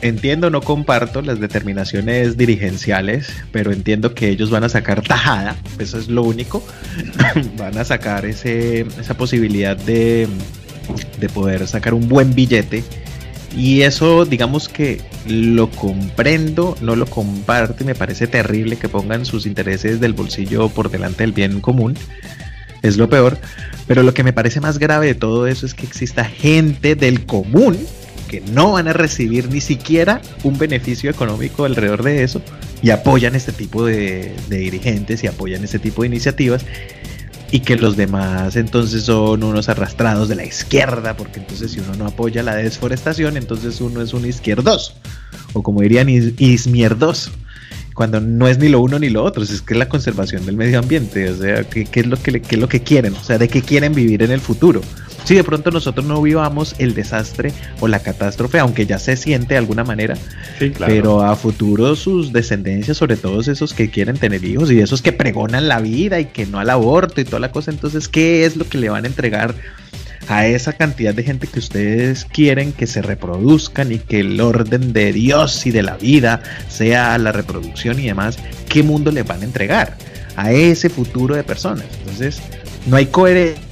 entiendo, 0.00 0.50
no 0.50 0.60
comparto 0.60 1.22
las 1.22 1.38
determinaciones 1.38 2.36
dirigenciales, 2.36 3.32
pero 3.52 3.72
entiendo 3.72 4.14
que 4.14 4.28
ellos 4.28 4.50
van 4.50 4.64
a 4.64 4.68
sacar 4.68 5.02
tajada, 5.02 5.56
eso 5.78 5.98
es 5.98 6.08
lo 6.08 6.22
único, 6.22 6.62
van 7.56 7.78
a 7.78 7.84
sacar 7.84 8.26
ese, 8.26 8.80
esa 8.98 9.14
posibilidad 9.14 9.76
de, 9.76 10.26
de 11.20 11.28
poder 11.28 11.66
sacar 11.68 11.94
un 11.94 12.08
buen 12.08 12.34
billete 12.34 12.82
Y 13.56 13.82
eso, 13.82 14.24
digamos 14.24 14.68
que 14.68 15.00
lo 15.26 15.70
comprendo, 15.70 16.76
no 16.80 16.96
lo 16.96 17.06
comparto 17.06 17.84
y 17.84 17.86
me 17.86 17.94
parece 17.94 18.26
terrible 18.26 18.76
que 18.76 18.88
pongan 18.88 19.26
sus 19.26 19.46
intereses 19.46 20.00
del 20.00 20.14
bolsillo 20.14 20.68
por 20.68 20.90
delante 20.90 21.22
del 21.22 21.32
bien 21.32 21.60
común. 21.60 21.94
Es 22.82 22.96
lo 22.96 23.08
peor. 23.08 23.38
Pero 23.86 24.02
lo 24.02 24.14
que 24.14 24.24
me 24.24 24.32
parece 24.32 24.60
más 24.60 24.78
grave 24.78 25.06
de 25.06 25.14
todo 25.14 25.46
eso 25.46 25.66
es 25.66 25.74
que 25.74 25.86
exista 25.86 26.24
gente 26.24 26.94
del 26.94 27.26
común 27.26 27.76
que 28.28 28.40
no 28.40 28.72
van 28.72 28.88
a 28.88 28.94
recibir 28.94 29.50
ni 29.50 29.60
siquiera 29.60 30.22
un 30.42 30.56
beneficio 30.56 31.10
económico 31.10 31.66
alrededor 31.66 32.02
de 32.02 32.22
eso 32.22 32.40
y 32.80 32.88
apoyan 32.88 33.34
este 33.34 33.52
tipo 33.52 33.84
de, 33.84 34.32
dirigentes 34.48 35.22
y 35.22 35.26
apoyan 35.26 35.62
este 35.64 35.78
tipo 35.78 36.00
de 36.00 36.08
iniciativas 36.08 36.64
y 37.52 37.60
que 37.60 37.76
los 37.76 37.96
demás 37.96 38.56
entonces 38.56 39.04
son 39.04 39.44
unos 39.44 39.68
arrastrados 39.68 40.28
de 40.30 40.34
la 40.34 40.44
izquierda, 40.44 41.16
porque 41.16 41.38
entonces 41.38 41.70
si 41.70 41.80
uno 41.80 41.94
no 41.94 42.06
apoya 42.06 42.42
la 42.42 42.56
desforestación, 42.56 43.36
entonces 43.36 43.80
uno 43.82 44.00
es 44.00 44.14
un 44.14 44.26
izquierdoso, 44.26 44.94
o 45.52 45.62
como 45.62 45.82
dirían 45.82 46.08
ismierdoso, 46.08 47.30
cuando 47.94 48.20
no 48.20 48.48
es 48.48 48.58
ni 48.58 48.70
lo 48.70 48.80
uno 48.80 48.98
ni 48.98 49.10
lo 49.10 49.22
otro, 49.22 49.42
es 49.42 49.60
que 49.60 49.74
es 49.74 49.78
la 49.78 49.90
conservación 49.90 50.46
del 50.46 50.56
medio 50.56 50.78
ambiente, 50.78 51.28
o 51.28 51.36
sea, 51.36 51.62
¿qué, 51.64 51.86
es 51.92 52.06
lo 52.06 52.16
que, 52.16 52.40
qué 52.40 52.54
es 52.54 52.60
lo 52.60 52.68
que 52.68 52.80
quieren? 52.80 53.12
O 53.12 53.22
sea, 53.22 53.36
¿de 53.36 53.48
qué 53.48 53.60
quieren 53.60 53.94
vivir 53.94 54.22
en 54.22 54.30
el 54.30 54.40
futuro? 54.40 54.80
Si 55.24 55.34
de 55.34 55.44
pronto 55.44 55.70
nosotros 55.70 56.06
no 56.06 56.20
vivamos 56.20 56.74
el 56.78 56.94
desastre 56.94 57.52
o 57.80 57.88
la 57.88 58.00
catástrofe, 58.00 58.58
aunque 58.58 58.86
ya 58.86 58.98
se 58.98 59.16
siente 59.16 59.54
de 59.54 59.58
alguna 59.58 59.84
manera, 59.84 60.16
pero 60.86 61.22
a 61.22 61.36
futuro 61.36 61.94
sus 61.96 62.32
descendencias, 62.32 62.96
sobre 62.96 63.16
todo 63.16 63.40
esos 63.40 63.74
que 63.74 63.90
quieren 63.90 64.16
tener 64.16 64.44
hijos 64.44 64.70
y 64.70 64.80
esos 64.80 65.02
que 65.02 65.12
pregonan 65.12 65.68
la 65.68 65.80
vida 65.80 66.20
y 66.20 66.26
que 66.26 66.46
no 66.46 66.58
al 66.58 66.70
aborto 66.70 67.20
y 67.20 67.24
toda 67.24 67.40
la 67.40 67.50
cosa, 67.52 67.70
entonces, 67.70 68.08
¿qué 68.08 68.44
es 68.44 68.56
lo 68.56 68.68
que 68.68 68.78
le 68.78 68.88
van 68.88 69.04
a 69.04 69.08
entregar? 69.08 69.54
a 70.28 70.46
esa 70.46 70.72
cantidad 70.72 71.12
de 71.12 71.24
gente 71.24 71.48
que 71.48 71.58
ustedes 71.58 72.24
quieren 72.24 72.72
que 72.72 72.86
se 72.86 73.02
reproduzcan 73.02 73.90
y 73.90 73.98
que 73.98 74.20
el 74.20 74.40
orden 74.40 74.92
de 74.92 75.12
Dios 75.12 75.66
y 75.66 75.72
de 75.72 75.82
la 75.82 75.96
vida 75.96 76.42
sea 76.68 77.18
la 77.18 77.32
reproducción 77.32 77.98
y 77.98 78.06
demás, 78.06 78.38
¿qué 78.68 78.84
mundo 78.84 79.10
le 79.10 79.24
van 79.24 79.42
a 79.42 79.44
entregar 79.44 79.96
a 80.36 80.52
ese 80.52 80.88
futuro 80.88 81.34
de 81.34 81.42
personas? 81.42 81.86
Entonces, 82.00 82.40
no 82.86 82.96
hay 82.96 83.06
coherencia 83.06 83.71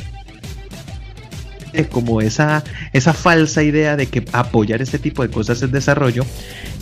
como 1.90 2.20
esa, 2.20 2.64
esa 2.92 3.12
falsa 3.12 3.62
idea 3.62 3.96
de 3.96 4.06
que 4.06 4.24
apoyar 4.33 4.83
este 4.83 4.98
tipo 4.98 5.22
de 5.22 5.30
cosas 5.30 5.62
es 5.62 5.72
desarrollo 5.72 6.24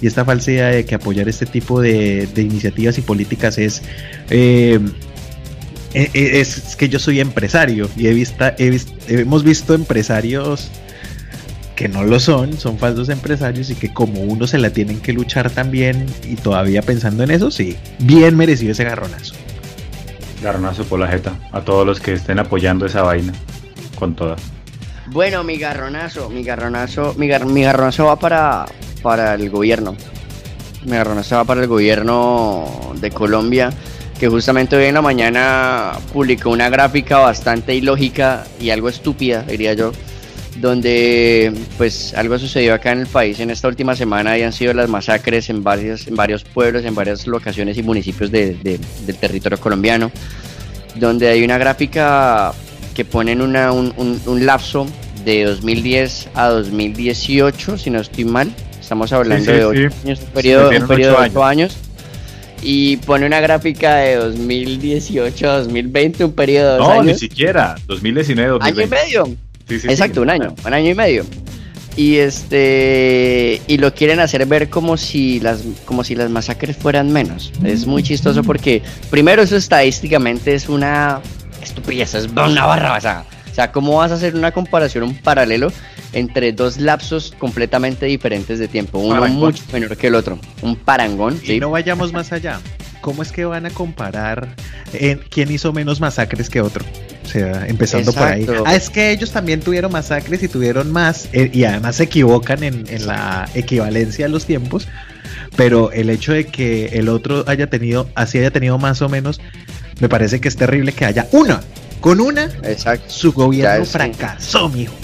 y 0.00 0.06
esta 0.06 0.24
falsa 0.24 0.50
idea 0.50 0.68
de 0.68 0.84
que 0.84 0.94
apoyar 0.94 1.28
este 1.28 1.46
tipo 1.46 1.80
de, 1.80 2.28
iniciativas 2.36 2.98
y 2.98 3.02
políticas 3.02 3.58
es, 3.58 3.82
eh, 4.30 4.80
e, 5.94 6.10
e, 6.12 6.40
es, 6.40 6.76
que 6.76 6.88
yo 6.88 6.98
soy 6.98 7.20
empresario 7.20 7.88
y 7.96 8.06
he 8.06 8.14
visto, 8.14 8.44
hemos 9.08 9.44
visto 9.44 9.74
empresarios 9.74 10.70
que 11.78 11.88
no 11.88 12.02
lo 12.02 12.18
son, 12.18 12.58
son 12.58 12.76
falsos 12.76 13.08
empresarios 13.08 13.70
y 13.70 13.76
que 13.76 13.92
como 13.92 14.22
uno 14.22 14.48
se 14.48 14.58
la 14.58 14.70
tienen 14.70 14.98
que 14.98 15.12
luchar 15.12 15.48
también 15.48 16.06
y 16.24 16.34
todavía 16.34 16.82
pensando 16.82 17.22
en 17.22 17.30
eso, 17.30 17.52
sí, 17.52 17.76
bien 18.00 18.36
merecido 18.36 18.72
ese 18.72 18.82
garronazo. 18.82 19.34
Garronazo 20.42 20.82
por 20.84 20.98
la 20.98 21.06
jeta 21.06 21.36
a 21.52 21.60
todos 21.60 21.86
los 21.86 22.00
que 22.00 22.14
estén 22.14 22.40
apoyando 22.40 22.84
esa 22.84 23.02
vaina 23.02 23.32
con 23.96 24.16
todas. 24.16 24.57
Bueno, 25.10 25.42
mi 25.42 25.56
garronazo, 25.56 26.28
mi 26.28 26.42
garronazo, 26.42 27.14
mi, 27.16 27.28
garronazo 27.28 28.04
va 28.04 28.18
para, 28.18 28.66
para 29.02 29.34
el 29.34 29.48
gobierno. 29.48 29.96
Mi 30.84 30.92
garronazo 30.92 31.36
va 31.36 31.44
para 31.44 31.62
el 31.62 31.66
gobierno 31.66 32.92
de 33.00 33.10
Colombia, 33.10 33.70
que 34.20 34.28
justamente 34.28 34.76
hoy 34.76 34.84
en 34.84 34.94
la 34.94 35.02
mañana 35.02 35.92
publicó 36.12 36.50
una 36.50 36.68
gráfica 36.68 37.18
bastante 37.18 37.74
ilógica 37.74 38.44
y 38.60 38.68
algo 38.68 38.90
estúpida, 38.90 39.42
diría 39.44 39.72
yo, 39.72 39.92
donde 40.58 41.54
pues 41.78 42.12
algo 42.12 42.38
sucedió 42.38 42.74
acá 42.74 42.92
en 42.92 43.00
el 43.00 43.06
país 43.06 43.40
en 43.40 43.50
esta 43.50 43.66
última 43.68 43.96
semana 43.96 44.36
y 44.36 44.42
han 44.42 44.52
sido 44.52 44.74
las 44.74 44.90
masacres 44.90 45.48
en 45.48 45.64
varios, 45.64 46.06
en 46.06 46.16
varios 46.16 46.44
pueblos, 46.44 46.84
en 46.84 46.94
varias 46.94 47.26
locaciones 47.26 47.78
y 47.78 47.82
municipios 47.82 48.30
del 48.30 48.78
territorio 49.18 49.58
colombiano, 49.58 50.12
donde 50.96 51.28
hay 51.28 51.42
una 51.42 51.56
gráfica 51.56 52.52
que 52.98 53.04
ponen 53.04 53.40
una, 53.40 53.70
un, 53.70 53.94
un, 54.26 54.44
lapso 54.44 54.84
de 55.24 55.44
2010 55.44 56.30
a 56.34 56.48
2018, 56.48 57.78
si 57.78 57.90
no 57.90 58.00
estoy 58.00 58.24
mal. 58.24 58.52
Estamos 58.80 59.12
hablando 59.12 59.52
de 59.52 59.64
8 59.64 59.94
años, 60.02 60.20
un 60.20 60.26
periodo, 60.32 60.70
un 60.70 60.88
periodo 60.88 61.20
de 61.20 61.28
8 61.28 61.44
años. 61.44 61.76
Y 62.60 62.96
pone 62.96 63.24
una 63.24 63.38
gráfica 63.38 63.98
de 63.98 64.16
2018 64.16 65.48
a 65.48 65.58
2020, 65.58 66.24
un 66.24 66.32
periodo 66.32 66.72
de 66.72 66.78
2 66.78 66.88
años. 66.88 67.04
No, 67.04 67.12
ni 67.12 67.16
siquiera, 67.16 67.76
2019 67.86 68.50
2020. 68.50 68.96
Año 68.96 69.06
y 69.06 69.06
medio. 69.06 69.36
Exacto, 69.88 70.22
un 70.22 70.30
año, 70.30 70.56
un 70.66 70.74
año 70.74 70.90
y 70.90 70.94
medio. 70.96 71.24
Y 71.94 72.16
este 72.16 73.62
y 73.68 73.78
lo 73.78 73.94
quieren 73.94 74.18
hacer 74.18 74.44
ver 74.46 74.70
como 74.70 74.96
si 74.96 75.38
las 75.38 75.62
como 75.84 76.02
si 76.02 76.16
las 76.16 76.30
masacres 76.30 76.76
fueran 76.76 77.12
menos. 77.12 77.52
Es 77.62 77.86
muy 77.86 78.02
chistoso 78.02 78.42
porque 78.42 78.82
primero 79.08 79.42
eso 79.42 79.54
estadísticamente 79.54 80.54
es 80.54 80.68
una 80.68 81.20
estupidez, 81.78 82.14
es 82.14 82.26
una 82.26 82.66
barra 82.66 82.90
basada. 82.90 83.24
O 83.50 83.54
sea, 83.54 83.72
¿cómo 83.72 83.96
vas 83.96 84.12
a 84.12 84.14
hacer 84.14 84.36
una 84.36 84.52
comparación, 84.52 85.04
un 85.04 85.16
paralelo 85.16 85.72
entre 86.12 86.52
dos 86.52 86.78
lapsos 86.78 87.34
completamente 87.38 88.06
diferentes 88.06 88.58
de 88.58 88.68
tiempo? 88.68 88.98
Uno 88.98 89.26
mucho 89.28 89.64
menor 89.72 89.96
que 89.96 90.06
el 90.06 90.14
otro. 90.14 90.38
Un 90.62 90.76
parangón. 90.76 91.40
Y 91.44 91.58
no 91.58 91.70
vayamos 91.70 92.12
más 92.12 92.32
allá. 92.32 92.60
¿Cómo 93.00 93.22
es 93.22 93.32
que 93.32 93.44
van 93.44 93.66
a 93.66 93.70
comparar 93.70 94.54
en 94.92 95.20
quién 95.30 95.50
hizo 95.50 95.72
menos 95.72 96.00
masacres 96.00 96.48
que 96.48 96.60
otro? 96.60 96.84
O 97.24 97.28
sea, 97.28 97.66
empezando 97.66 98.12
por 98.12 98.22
ahí. 98.22 98.46
Ah, 98.64 98.74
es 98.74 98.90
que 98.90 99.10
ellos 99.10 99.32
también 99.32 99.60
tuvieron 99.60 99.92
masacres 99.92 100.42
y 100.42 100.48
tuvieron 100.48 100.90
más, 100.92 101.28
eh, 101.32 101.50
y 101.52 101.64
además 101.64 101.96
se 101.96 102.04
equivocan 102.04 102.62
en, 102.62 102.84
en, 102.88 103.06
la 103.06 103.48
equivalencia 103.54 104.26
de 104.26 104.32
los 104.32 104.46
tiempos, 104.46 104.88
pero 105.56 105.92
el 105.92 106.10
hecho 106.10 106.32
de 106.32 106.46
que 106.46 106.86
el 106.98 107.08
otro 107.08 107.44
haya 107.46 107.68
tenido, 107.68 108.08
así 108.14 108.38
haya 108.38 108.50
tenido 108.50 108.78
más 108.78 109.02
o 109.02 109.08
menos, 109.08 109.40
me 110.00 110.08
parece 110.08 110.40
que 110.40 110.48
es 110.48 110.56
terrible 110.56 110.92
que 110.92 111.04
haya 111.04 111.26
una. 111.32 111.60
Con 112.00 112.20
una, 112.20 112.44
Exacto. 112.62 113.10
su 113.10 113.32
gobierno 113.32 113.84
fracasó, 113.84 114.68
mijo. 114.68 114.94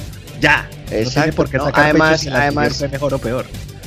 Ya. 0.41 0.69
Exacto. 0.91 1.43
No 1.43 1.49
tiene 1.49 1.73
además, 1.75 2.27
además 2.27 2.77
fue 2.77 2.89
mejor 2.89 3.15
o 3.15 3.19
peor. 3.19 3.47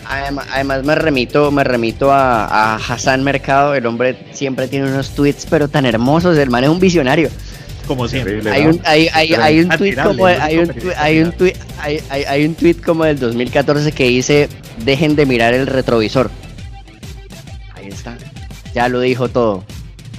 Además, 0.09 0.83
me 0.83 0.95
remito, 0.95 1.51
me 1.51 1.63
remito 1.63 2.11
a, 2.11 2.75
Hassan 2.75 3.23
Mercado. 3.23 3.75
El 3.75 3.85
hombre 3.85 4.17
siempre 4.31 4.67
tiene 4.67 4.89
unos 4.89 5.11
tweets, 5.11 5.45
pero 5.49 5.67
tan 5.67 5.85
hermosos. 5.85 6.37
El 6.37 6.49
man 6.49 6.63
es 6.63 6.69
un 6.69 6.79
visionario. 6.79 7.29
Como 7.85 8.07
siempre. 8.07 8.41
Hay 8.51 8.65
un, 8.65 8.81
hay, 8.83 9.07
hay, 9.13 9.33
hay 9.33 9.59
un 9.61 9.69
tweet 9.69 9.95
como 9.95 10.25
hay 10.25 10.57
un, 10.57 10.73
hay 10.97 11.19
un 11.21 11.31
tweet, 11.31 11.55
hay, 11.79 12.01
hay 12.09 12.45
un 12.45 12.55
tweet 12.55 12.75
como 12.75 13.05
del 13.05 13.17
2014 13.17 13.93
que 13.93 14.03
dice 14.05 14.49
dejen 14.83 15.15
de 15.15 15.25
mirar 15.25 15.53
el 15.53 15.67
retrovisor. 15.67 16.29
Ahí 17.73 17.87
está. 17.87 18.17
Ya 18.73 18.89
lo 18.89 18.99
dijo 18.99 19.29
todo 19.29 19.63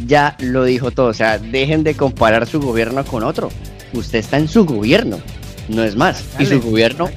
ya 0.07 0.37
lo 0.39 0.65
dijo 0.65 0.91
todo. 0.91 1.07
O 1.07 1.15
sea, 1.15 1.39
dejen 1.39 1.85
de 1.85 1.95
comparar 1.95 2.47
su 2.47 2.61
gobierno 2.61 3.05
con 3.05 3.25
otro. 3.25 3.51
Usted 3.93 4.19
está 4.19 4.37
en 4.37 4.49
su 4.49 4.65
gobierno, 4.65 5.19
no 5.69 5.83
es 5.85 5.97
más. 5.97 6.23
y 6.39 6.47
su 6.47 6.61
gobierno 6.61 7.11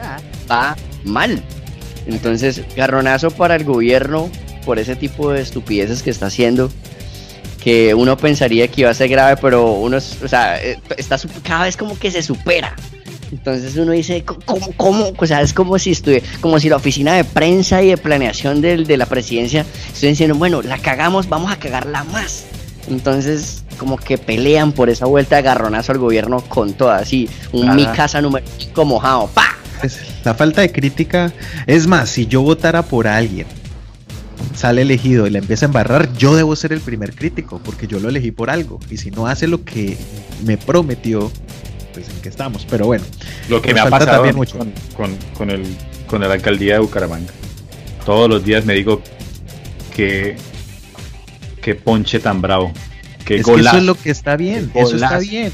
va 0.49 0.75
mal. 1.03 1.41
Entonces, 2.07 2.61
garronazo 2.75 3.31
para 3.31 3.55
el 3.55 3.63
gobierno 3.63 4.29
por 4.65 4.79
ese 4.79 4.95
tipo 4.95 5.31
de 5.31 5.41
estupideces 5.41 6.01
que 6.01 6.09
está 6.09 6.27
haciendo. 6.27 6.71
Que 7.63 7.93
uno 7.93 8.17
pensaría 8.17 8.67
que 8.67 8.81
iba 8.81 8.89
a 8.89 8.93
ser 8.93 9.09
grave, 9.09 9.39
pero 9.39 9.73
uno, 9.73 9.97
o 9.97 10.27
sea, 10.27 10.61
eh, 10.63 10.79
está 10.97 11.19
cada 11.43 11.65
vez 11.65 11.77
como 11.77 11.97
que 11.99 12.09
se 12.09 12.23
supera. 12.23 12.75
Entonces 13.31 13.77
uno 13.77 13.91
dice, 13.91 14.23
¿cómo? 14.25 14.71
cómo? 14.75 15.13
O 15.15 15.25
sea, 15.27 15.41
es 15.41 15.53
como 15.53 15.77
si 15.77 15.91
estuve, 15.91 16.23
como 16.41 16.59
si 16.59 16.69
la 16.69 16.77
oficina 16.77 17.13
de 17.13 17.23
prensa 17.23 17.81
y 17.81 17.89
de 17.89 17.97
planeación 17.97 18.61
de, 18.61 18.77
de 18.77 18.97
la 18.97 19.05
presidencia 19.05 19.65
estuviera 19.87 20.09
diciendo, 20.09 20.35
bueno, 20.35 20.61
la 20.63 20.79
cagamos, 20.79 21.29
vamos 21.29 21.51
a 21.51 21.57
cagarla 21.57 22.03
más. 22.05 22.45
Entonces, 22.89 23.63
como 23.77 23.97
que 23.97 24.17
pelean 24.17 24.71
por 24.71 24.89
esa 24.89 25.05
vuelta 25.05 25.37
de 25.37 25.41
garronazo 25.43 25.91
al 25.91 25.97
gobierno 25.97 26.41
con 26.41 26.73
todas. 26.73 27.03
Así, 27.03 27.29
un 27.51 27.75
mi 27.75 27.85
casa 27.87 28.21
número 28.21 28.45
5 28.57 28.85
mojado. 28.85 29.27
¡Pa! 29.33 29.57
la 30.23 30.33
falta 30.33 30.61
de 30.61 30.71
crítica. 30.71 31.31
Es 31.67 31.87
más, 31.87 32.09
si 32.09 32.27
yo 32.27 32.41
votara 32.41 32.83
por 32.83 33.07
alguien, 33.07 33.47
sale 34.55 34.81
elegido 34.83 35.27
y 35.27 35.29
le 35.29 35.39
empieza 35.39 35.65
a 35.65 35.67
embarrar, 35.67 36.13
yo 36.13 36.35
debo 36.35 36.55
ser 36.55 36.73
el 36.73 36.81
primer 36.81 37.15
crítico, 37.15 37.59
porque 37.63 37.87
yo 37.87 37.99
lo 37.99 38.09
elegí 38.09 38.31
por 38.31 38.49
algo. 38.49 38.79
Y 38.89 38.97
si 38.97 39.11
no 39.11 39.27
hace 39.27 39.47
lo 39.47 39.63
que 39.63 39.97
me 40.45 40.57
prometió, 40.57 41.31
pues 41.93 42.09
en 42.09 42.21
qué 42.21 42.29
estamos. 42.29 42.65
Pero 42.69 42.85
bueno, 42.85 43.03
lo 43.49 43.61
que 43.61 43.73
me 43.73 43.79
ha 43.79 43.89
pasado 43.89 44.11
también 44.11 44.35
mucho. 44.35 44.57
Con, 44.95 45.15
con, 45.35 45.49
el, 45.49 45.63
con 46.07 46.21
la 46.21 46.33
alcaldía 46.33 46.75
de 46.75 46.79
Bucaramanga. 46.79 47.31
Todos 48.05 48.29
los 48.29 48.43
días 48.43 48.65
me 48.65 48.73
digo 48.73 49.01
que 49.95 50.35
qué 51.61 51.75
ponche 51.75 52.19
tan 52.19 52.41
bravo. 52.41 52.71
Qué 53.25 53.35
es 53.35 53.45
que 53.45 53.53
eso 53.53 53.77
es 53.77 53.83
lo 53.83 53.95
que 53.95 54.09
está 54.09 54.35
bien, 54.35 54.71
eso 54.73 54.95
está 54.95 55.19
bien. 55.19 55.51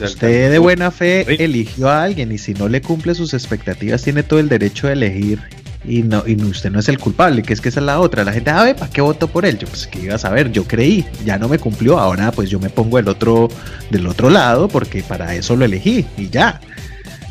Usted 0.00 0.50
de 0.50 0.58
buena 0.58 0.90
fe 0.90 1.42
eligió 1.42 1.88
a 1.88 2.04
alguien 2.04 2.30
y 2.32 2.38
si 2.38 2.54
no 2.54 2.68
le 2.68 2.80
cumple 2.80 3.14
sus 3.14 3.34
expectativas 3.34 4.02
tiene 4.02 4.22
todo 4.22 4.38
el 4.38 4.48
derecho 4.48 4.86
de 4.86 4.92
elegir 4.92 5.40
y 5.84 6.02
no 6.02 6.22
y 6.26 6.34
usted 6.42 6.70
no 6.70 6.80
es 6.80 6.88
el 6.88 6.98
culpable, 6.98 7.42
que 7.42 7.52
es 7.52 7.60
que 7.60 7.68
esa 7.68 7.80
es 7.80 7.86
la 7.86 8.00
otra. 8.00 8.24
La 8.24 8.32
gente, 8.32 8.50
a 8.50 8.62
ver, 8.62 8.76
¿para 8.76 8.90
qué 8.90 9.00
voto 9.00 9.28
por 9.28 9.44
él? 9.44 9.58
Yo 9.58 9.66
pues 9.66 9.86
que 9.86 10.00
iba 10.00 10.14
a 10.14 10.18
saber, 10.18 10.52
yo 10.52 10.64
creí, 10.64 11.04
ya 11.24 11.38
no 11.38 11.48
me 11.48 11.58
cumplió, 11.58 11.98
ahora 11.98 12.30
pues 12.32 12.50
yo 12.50 12.60
me 12.60 12.70
pongo 12.70 12.98
el 12.98 13.08
otro 13.08 13.48
del 13.90 14.06
otro 14.06 14.30
lado 14.30 14.68
porque 14.68 15.02
para 15.02 15.34
eso 15.34 15.56
lo 15.56 15.64
elegí 15.64 16.06
y 16.16 16.28
ya. 16.28 16.60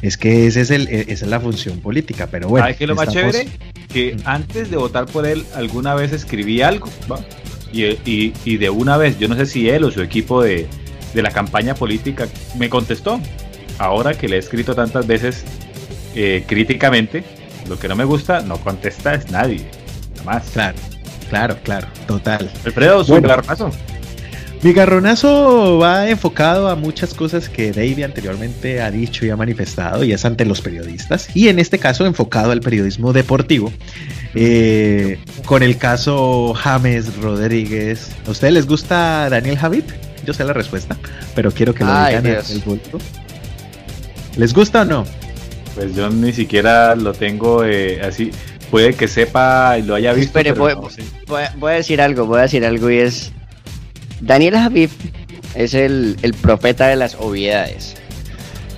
Es 0.02 0.18
que 0.18 0.48
ese 0.48 0.62
es 0.62 0.72
el, 0.72 0.88
e, 0.88 1.06
esa 1.08 1.26
es 1.26 1.32
la 1.32 1.40
función 1.40 1.80
política, 1.80 2.28
pero 2.28 2.50
bueno. 2.50 2.66
¿Sabes 2.66 2.78
qué 2.78 2.88
lo 2.88 2.96
más 2.96 3.10
chévere? 3.10 3.48
Que 3.92 4.16
antes 4.26 4.70
de 4.70 4.78
votar 4.78 5.06
por 5.08 5.26
él, 5.26 5.44
alguna 5.56 5.96
vez 5.96 6.14
escribí 6.14 6.62
algo, 6.62 6.90
Y, 7.72 8.34
y, 8.46 8.58
de 8.58 8.70
una 8.70 8.98
vez, 8.98 9.20
yo 9.20 9.28
no 9.28 9.36
sé 9.36 9.46
si 9.46 9.70
él 9.70 9.84
o 9.84 9.92
su 9.92 10.02
equipo 10.02 10.42
de, 10.42 10.68
de 11.14 11.22
la 11.22 11.32
campaña 11.32 11.76
política 11.76 12.28
me 12.58 12.70
contestó. 12.70 13.20
Ahora 13.78 14.18
que 14.18 14.28
le 14.28 14.38
he 14.38 14.40
escrito 14.40 14.74
tantas 14.74 15.06
veces 15.06 15.44
eh, 16.16 16.44
críticamente, 16.48 17.24
lo 17.68 17.78
que 17.78 17.88
no 17.88 17.96
me 17.96 18.06
gusta 18.06 18.42
no 18.42 18.58
contesta 18.58 19.14
es 19.14 19.30
nadie. 19.30 19.70
Nada 20.12 20.24
más. 20.24 20.50
Claro, 20.50 20.78
claro, 21.30 21.58
claro, 21.64 21.88
total. 22.08 22.50
Alfredo, 22.66 23.04
su 23.04 23.12
bueno. 23.12 23.28
Mi 24.64 24.74
garronazo 24.74 25.78
va 25.78 26.10
enfocado 26.10 26.68
a 26.68 26.76
muchas 26.76 27.14
cosas 27.14 27.48
que 27.48 27.72
David 27.72 28.04
anteriormente 28.04 28.82
ha 28.82 28.90
dicho 28.90 29.26
y 29.26 29.30
ha 29.30 29.36
manifestado, 29.36 30.04
y 30.04 30.14
es 30.14 30.26
ante 30.26 30.46
los 30.46 30.62
periodistas, 30.62 31.30
y 31.36 31.48
en 31.50 31.60
este 31.60 31.78
caso 31.78 32.06
enfocado 32.06 32.52
al 32.52 32.62
periodismo 32.62 33.14
deportivo. 33.14 33.72
Eh, 34.34 35.20
con 35.46 35.64
el 35.64 35.78
caso 35.78 36.54
James 36.54 37.16
Rodríguez. 37.18 38.10
¿A 38.28 38.32
ustedes 38.32 38.54
les 38.54 38.68
gusta 38.68 39.30
Daniel 39.30 39.58
Javid? 39.58 39.84
Yo 40.26 40.34
sé 40.34 40.44
la 40.44 40.54
respuesta, 40.54 40.98
pero 41.36 41.52
quiero 41.52 41.74
que 41.74 41.84
lo 41.84 41.92
digan 41.92 42.26
en 42.26 42.36
el 42.36 42.60
bulto. 42.66 42.98
¿Les 44.36 44.54
gusta 44.54 44.82
o 44.82 44.86
no? 44.86 45.06
Pues 45.76 45.96
yo 45.96 46.10
ni 46.10 46.34
siquiera 46.34 46.96
lo 46.96 47.14
tengo 47.14 47.64
eh, 47.64 48.02
así. 48.02 48.32
Puede 48.70 48.94
que 48.94 49.08
sepa 49.08 49.78
y 49.78 49.84
lo 49.84 49.96
haya 49.96 50.14
visto. 50.14 50.38
Espere, 50.38 50.52
voy, 50.52 50.74
voy, 51.58 51.72
a 51.72 51.76
decir 51.76 52.02
algo, 52.02 52.26
voy 52.26 52.40
a 52.40 52.42
decir 52.44 52.66
algo 52.66 52.90
y 52.90 52.98
es. 52.98 53.32
Daniel 54.22 54.56
Javif 54.56 54.92
es 55.56 55.74
el, 55.74 56.18
el, 56.22 56.34
profeta 56.34 56.88
de 56.88 56.96
las 56.96 57.16
obviedades. 57.16 57.96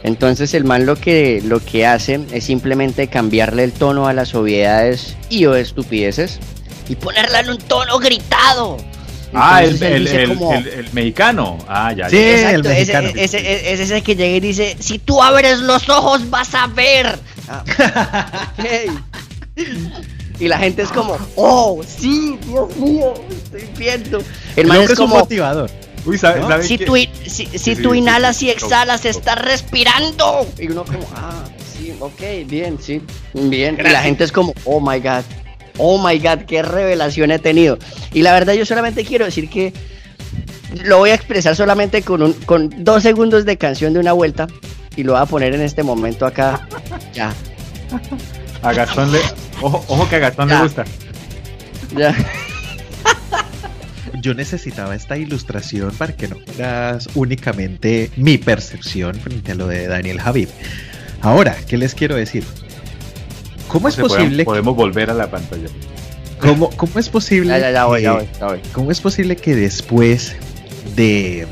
Entonces 0.04 0.54
el 0.54 0.64
man 0.64 0.86
lo 0.86 0.96
que, 0.96 1.42
lo 1.44 1.64
que 1.64 1.86
hace 1.86 2.22
es 2.32 2.46
simplemente 2.46 3.08
cambiarle 3.08 3.64
el 3.64 3.74
tono 3.74 4.08
a 4.08 4.14
las 4.14 4.34
obviedades 4.34 5.18
y 5.30 5.46
o 5.46 5.56
estupideces 5.56 6.40
y 6.88 6.96
ponerla 6.96 7.42
en 7.42 7.50
un 7.50 7.58
tono 7.58 8.00
gritado. 8.00 8.78
Ah, 9.34 9.64
el, 9.64 9.78
mexicano. 10.92 11.58
Ah, 11.68 11.94
ya. 11.94 12.10
Sí, 12.10 12.18
el 12.18 12.64
mexicano. 12.64 13.10
Ese, 13.16 13.74
es 13.74 13.80
ese 13.80 14.02
que 14.02 14.16
llega 14.16 14.38
y 14.38 14.40
dice, 14.40 14.76
si 14.80 14.98
tú 14.98 15.22
abres 15.22 15.60
los 15.60 15.88
ojos 15.90 16.30
vas 16.30 16.56
a 16.56 16.66
ver. 16.68 17.20
Ah, 17.48 17.64
y 20.40 20.48
la 20.48 20.58
gente 20.58 20.82
es 20.82 20.90
como, 20.90 21.18
oh, 21.36 21.82
sí, 21.86 22.38
Dios 22.46 22.76
mío, 22.78 23.14
estoy 23.30 23.70
viendo. 23.78 24.22
El 24.56 24.68
man 24.68 24.82
es 24.82 24.96
como 24.96 25.18
motivador. 25.18 25.70
Uy, 26.06 26.18
¿sabe, 26.18 26.64
si, 26.64 26.78
tú, 26.78 26.96
si, 27.28 27.46
si 27.46 27.76
tú 27.76 27.94
inhalas 27.94 28.42
y 28.42 28.50
exhalas, 28.50 29.04
estás 29.06 29.38
respirando. 29.42 30.48
Y 30.58 30.68
uno 30.68 30.86
como, 30.86 31.06
ah, 31.16 31.44
sí, 31.78 31.94
ok, 32.00 32.48
bien, 32.48 32.78
sí, 32.82 33.02
bien. 33.34 33.78
Y 33.80 33.90
la 33.90 34.02
gente 34.02 34.24
es 34.24 34.32
como, 34.32 34.54
oh 34.64 34.80
my 34.80 35.00
god, 35.00 35.24
oh 35.78 36.02
my 36.02 36.18
god, 36.20 36.46
qué 36.48 36.62
revelación 36.62 37.32
he 37.32 37.40
tenido. 37.40 37.78
Y 38.14 38.22
la 38.22 38.32
verdad 38.32 38.54
yo 38.54 38.66
solamente 38.66 39.04
quiero 39.04 39.26
decir 39.26 39.50
que 39.50 39.74
lo 40.84 41.00
voy 41.00 41.10
a 41.10 41.16
expresar 41.16 41.56
solamente 41.56 42.02
con, 42.02 42.22
un, 42.22 42.34
con 42.34 42.84
dos 42.84 43.04
segundos 43.04 43.44
de 43.46 43.58
canción 43.58 43.94
de 43.94 44.00
una 44.00 44.14
vuelta 44.14 44.48
y 44.96 45.04
lo 45.04 45.14
voy 45.14 45.22
a 45.22 45.26
poner 45.26 45.54
en 45.54 45.62
este 45.62 45.84
momento 45.84 46.26
acá. 46.26 46.68
Ya. 47.14 47.34
A 48.62 48.74
Gastón 48.74 49.12
le... 49.12 49.20
Ojo, 49.62 49.84
ojo 49.88 50.10
que 50.10 50.18
a 50.18 50.20
Gastón 50.20 50.50
le 50.50 50.62
gusta. 50.62 50.86
Ya. 51.96 52.16
Yo 54.22 54.34
necesitaba 54.34 54.96
esta 54.96 55.18
ilustración 55.18 55.92
para 55.92 56.16
que 56.16 56.28
no 56.28 56.38
fueras 56.46 57.10
únicamente 57.16 58.12
mi 58.18 58.38
percepción 58.38 59.16
frente 59.16 59.54
a 59.54 59.56
lo 59.56 59.68
de 59.68 59.88
Daniel 59.88 60.20
Javid. 60.20 60.50
Ahora, 61.22 61.56
¿qué 61.68 61.78
les 61.78 61.96
quiero 61.96 62.16
decir? 62.16 62.44
¿Cómo 63.68 63.88
es 63.88 63.96
posible? 63.96 64.46
Podemos, 64.46 64.76
volver 64.76 65.10
a 65.10 65.14
la 65.14 65.30
pantalla. 65.30 65.68
¿Cómo, 66.40 66.70
cómo 66.72 67.00
es 67.00 67.10
posible? 67.10 67.54
¿Cómo 68.74 68.92
es 68.92 69.02
posible 69.02 69.36
que 69.36 69.56
después 69.56 70.36
de, 70.96 71.46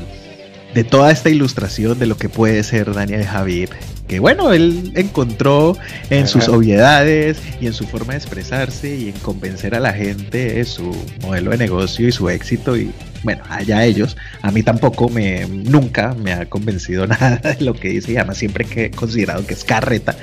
de 0.74 0.84
toda 0.84 1.12
esta 1.12 1.30
ilustración 1.30 1.98
de 1.98 2.06
lo 2.06 2.16
que 2.16 2.28
puede 2.28 2.62
ser 2.64 2.92
Daniel 2.92 3.24
Javid, 3.24 3.70
que 4.08 4.18
bueno, 4.18 4.52
él 4.52 4.92
encontró 4.96 5.76
en 6.08 6.26
sus 6.26 6.48
obviedades 6.48 7.38
y 7.60 7.66
en 7.66 7.74
su 7.74 7.86
forma 7.86 8.14
de 8.14 8.18
expresarse 8.18 8.96
y 8.96 9.10
en 9.10 9.18
convencer 9.18 9.74
a 9.74 9.80
la 9.80 9.92
gente 9.92 10.54
de 10.54 10.64
su 10.64 10.96
modelo 11.22 11.50
de 11.50 11.58
negocio 11.58 12.08
y 12.08 12.12
su 12.12 12.28
éxito 12.30 12.76
y 12.76 12.90
bueno, 13.22 13.42
allá 13.50 13.84
ellos, 13.84 14.16
a 14.42 14.50
mí 14.50 14.62
tampoco 14.62 15.08
me 15.08 15.46
nunca 15.46 16.14
me 16.14 16.32
ha 16.32 16.46
convencido 16.46 17.06
nada 17.06 17.36
de 17.36 17.64
lo 17.64 17.74
que 17.74 17.88
dice 17.90 18.12
y 18.12 18.16
además 18.16 18.38
siempre 18.38 18.64
que 18.64 18.86
he 18.86 18.90
considerado 18.90 19.46
que 19.46 19.54
es 19.54 19.64
carreta. 19.64 20.16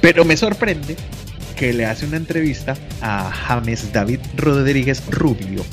Pero 0.00 0.24
me 0.24 0.36
sorprende 0.36 0.96
que 1.56 1.72
le 1.72 1.86
hace 1.86 2.06
una 2.06 2.16
entrevista 2.16 2.74
a 3.00 3.30
James 3.30 3.92
David 3.92 4.20
Rodríguez 4.36 5.02
Rubio, 5.10 5.64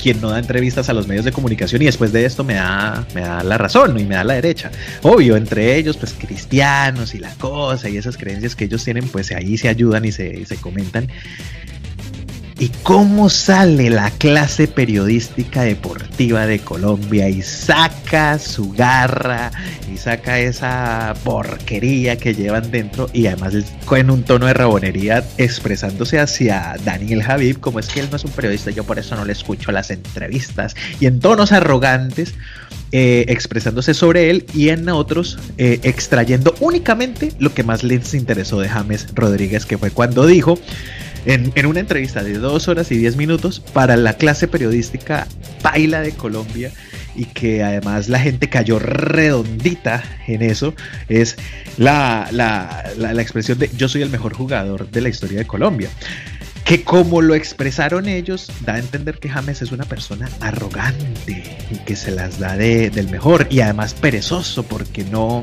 quien 0.00 0.20
no 0.20 0.30
da 0.30 0.38
entrevistas 0.38 0.88
a 0.88 0.92
los 0.92 1.06
medios 1.06 1.24
de 1.24 1.32
comunicación 1.32 1.82
y 1.82 1.86
después 1.86 2.12
de 2.12 2.24
esto 2.24 2.44
me 2.44 2.54
da, 2.54 3.06
me 3.14 3.20
da 3.20 3.42
la 3.42 3.58
razón 3.58 3.98
y 3.98 4.04
me 4.04 4.14
da 4.14 4.24
la 4.24 4.34
derecha. 4.34 4.70
Obvio, 5.02 5.36
entre 5.36 5.76
ellos, 5.76 5.96
pues 5.96 6.14
cristianos 6.14 7.14
y 7.14 7.18
la 7.18 7.34
cosa 7.34 7.88
y 7.88 7.96
esas 7.96 8.16
creencias 8.16 8.56
que 8.56 8.64
ellos 8.64 8.84
tienen, 8.84 9.08
pues 9.08 9.30
ahí 9.32 9.58
se 9.58 9.68
ayudan 9.68 10.04
y 10.04 10.12
se, 10.12 10.44
se 10.46 10.56
comentan 10.56 11.08
y 12.60 12.68
cómo 12.82 13.30
sale 13.30 13.88
la 13.88 14.10
clase 14.10 14.68
periodística 14.68 15.62
deportiva 15.62 16.44
de 16.44 16.58
Colombia 16.58 17.26
y 17.30 17.40
saca 17.40 18.38
su 18.38 18.72
garra 18.72 19.50
y 19.90 19.96
saca 19.96 20.38
esa 20.38 21.14
porquería 21.24 22.16
que 22.16 22.34
llevan 22.34 22.70
dentro 22.70 23.08
y 23.14 23.28
además 23.28 23.54
con 23.86 24.10
un 24.10 24.24
tono 24.24 24.44
de 24.44 24.52
rabonería 24.52 25.24
expresándose 25.38 26.18
hacia 26.18 26.76
Daniel 26.84 27.22
Javib 27.22 27.60
como 27.60 27.78
es 27.78 27.88
que 27.88 28.00
él 28.00 28.08
no 28.10 28.16
es 28.16 28.24
un 28.24 28.32
periodista, 28.32 28.70
yo 28.70 28.84
por 28.84 28.98
eso 28.98 29.16
no 29.16 29.24
le 29.24 29.32
escucho 29.32 29.72
las 29.72 29.90
entrevistas. 29.90 30.76
Y 31.00 31.06
en 31.06 31.18
tonos 31.18 31.52
arrogantes 31.52 32.34
eh, 32.92 33.24
expresándose 33.28 33.94
sobre 33.94 34.28
él 34.28 34.44
y 34.52 34.68
en 34.68 34.86
otros 34.90 35.38
eh, 35.56 35.80
extrayendo 35.82 36.54
únicamente 36.60 37.32
lo 37.38 37.54
que 37.54 37.62
más 37.62 37.84
les 37.84 38.12
interesó 38.12 38.60
de 38.60 38.68
James 38.68 39.06
Rodríguez 39.14 39.64
que 39.64 39.78
fue 39.78 39.90
cuando 39.90 40.26
dijo 40.26 40.58
en, 41.24 41.66
una 41.66 41.80
entrevista 41.80 42.22
de 42.22 42.34
dos 42.34 42.68
horas 42.68 42.90
y 42.92 42.96
diez 42.96 43.16
minutos 43.16 43.60
para 43.60 43.96
la 43.96 44.14
clase 44.14 44.48
periodística 44.48 45.26
Paila 45.62 46.00
de 46.00 46.12
Colombia 46.12 46.72
y 47.14 47.26
que 47.26 47.62
además 47.62 48.08
la 48.08 48.20
gente 48.20 48.48
cayó 48.48 48.78
redondita 48.78 50.02
en 50.26 50.42
eso, 50.42 50.74
es 51.08 51.36
la, 51.76 52.28
la 52.32 53.22
expresión 53.22 53.58
de 53.58 53.70
yo 53.76 53.88
soy 53.88 54.02
el 54.02 54.10
mejor 54.10 54.34
jugador 54.34 54.90
de 54.90 55.00
la 55.00 55.08
historia 55.08 55.38
de 55.38 55.46
Colombia 55.46 55.90
que 56.64 56.84
como 56.84 57.20
lo 57.20 57.34
expresaron 57.34 58.08
ellos, 58.08 58.50
da 58.64 58.74
a 58.74 58.78
entender 58.78 59.18
que 59.18 59.28
James 59.28 59.62
es 59.62 59.72
una 59.72 59.84
persona 59.84 60.28
arrogante 60.40 61.42
y 61.70 61.78
que 61.78 61.96
se 61.96 62.10
las 62.10 62.38
da 62.38 62.56
de, 62.56 62.90
del 62.90 63.08
mejor 63.08 63.46
y 63.50 63.60
además 63.60 63.94
perezoso 63.94 64.62
porque 64.62 65.04
no, 65.04 65.42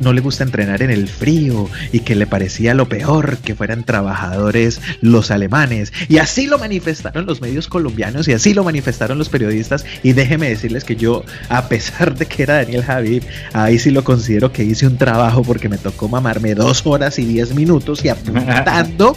no 0.00 0.12
le 0.12 0.20
gusta 0.20 0.44
entrenar 0.44 0.82
en 0.82 0.90
el 0.90 1.08
frío 1.08 1.68
y 1.92 2.00
que 2.00 2.14
le 2.14 2.26
parecía 2.26 2.74
lo 2.74 2.88
peor 2.88 3.38
que 3.38 3.54
fueran 3.54 3.84
trabajadores 3.84 4.80
los 5.00 5.30
alemanes. 5.30 5.92
Y 6.08 6.18
así 6.18 6.46
lo 6.46 6.58
manifestaron 6.58 7.26
los 7.26 7.40
medios 7.40 7.68
colombianos 7.68 8.28
y 8.28 8.32
así 8.32 8.54
lo 8.54 8.64
manifestaron 8.64 9.18
los 9.18 9.28
periodistas. 9.28 9.84
Y 10.02 10.12
déjeme 10.12 10.48
decirles 10.48 10.84
que 10.84 10.96
yo, 10.96 11.24
a 11.48 11.68
pesar 11.68 12.14
de 12.14 12.26
que 12.26 12.42
era 12.42 12.56
Daniel 12.56 12.84
Javid, 12.84 13.22
ahí 13.52 13.78
sí 13.78 13.90
lo 13.90 14.04
considero 14.04 14.52
que 14.52 14.64
hice 14.64 14.86
un 14.86 14.98
trabajo 14.98 15.42
porque 15.42 15.68
me 15.68 15.78
tocó 15.78 16.08
mamarme 16.08 16.54
dos 16.54 16.82
horas 16.86 17.18
y 17.18 17.24
diez 17.24 17.54
minutos 17.54 18.04
y 18.04 18.08
apuntando 18.10 19.16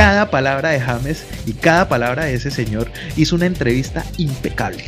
cada 0.00 0.30
palabra 0.30 0.70
de 0.70 0.80
James 0.80 1.26
y 1.44 1.52
cada 1.52 1.86
palabra 1.86 2.24
de 2.24 2.32
ese 2.32 2.50
señor 2.50 2.90
hizo 3.18 3.36
una 3.36 3.44
entrevista 3.44 4.02
impecable. 4.16 4.82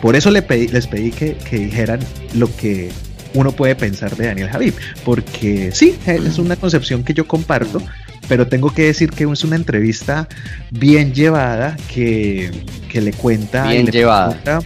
Por 0.00 0.14
eso 0.14 0.30
les 0.30 0.44
pedí 0.44 1.10
que, 1.10 1.36
dijeran 1.50 1.98
lo 2.32 2.54
que 2.54 2.92
uno 3.34 3.50
puede 3.50 3.74
pensar 3.74 4.14
de 4.14 4.28
Daniel 4.28 4.48
Javib, 4.48 4.74
porque 5.04 5.72
sí, 5.72 5.98
es 6.06 6.38
una 6.38 6.54
concepción 6.54 7.02
que 7.02 7.12
yo 7.12 7.26
comparto, 7.26 7.82
pero 8.28 8.46
tengo 8.46 8.72
que 8.72 8.84
decir 8.84 9.10
que 9.10 9.24
es 9.24 9.42
una 9.42 9.56
entrevista 9.56 10.28
bien 10.70 11.12
llevada, 11.12 11.76
que, 11.92 12.52
le 12.92 13.12
cuenta... 13.14 13.66
Bien 13.66 13.86
llevada. 13.88 14.60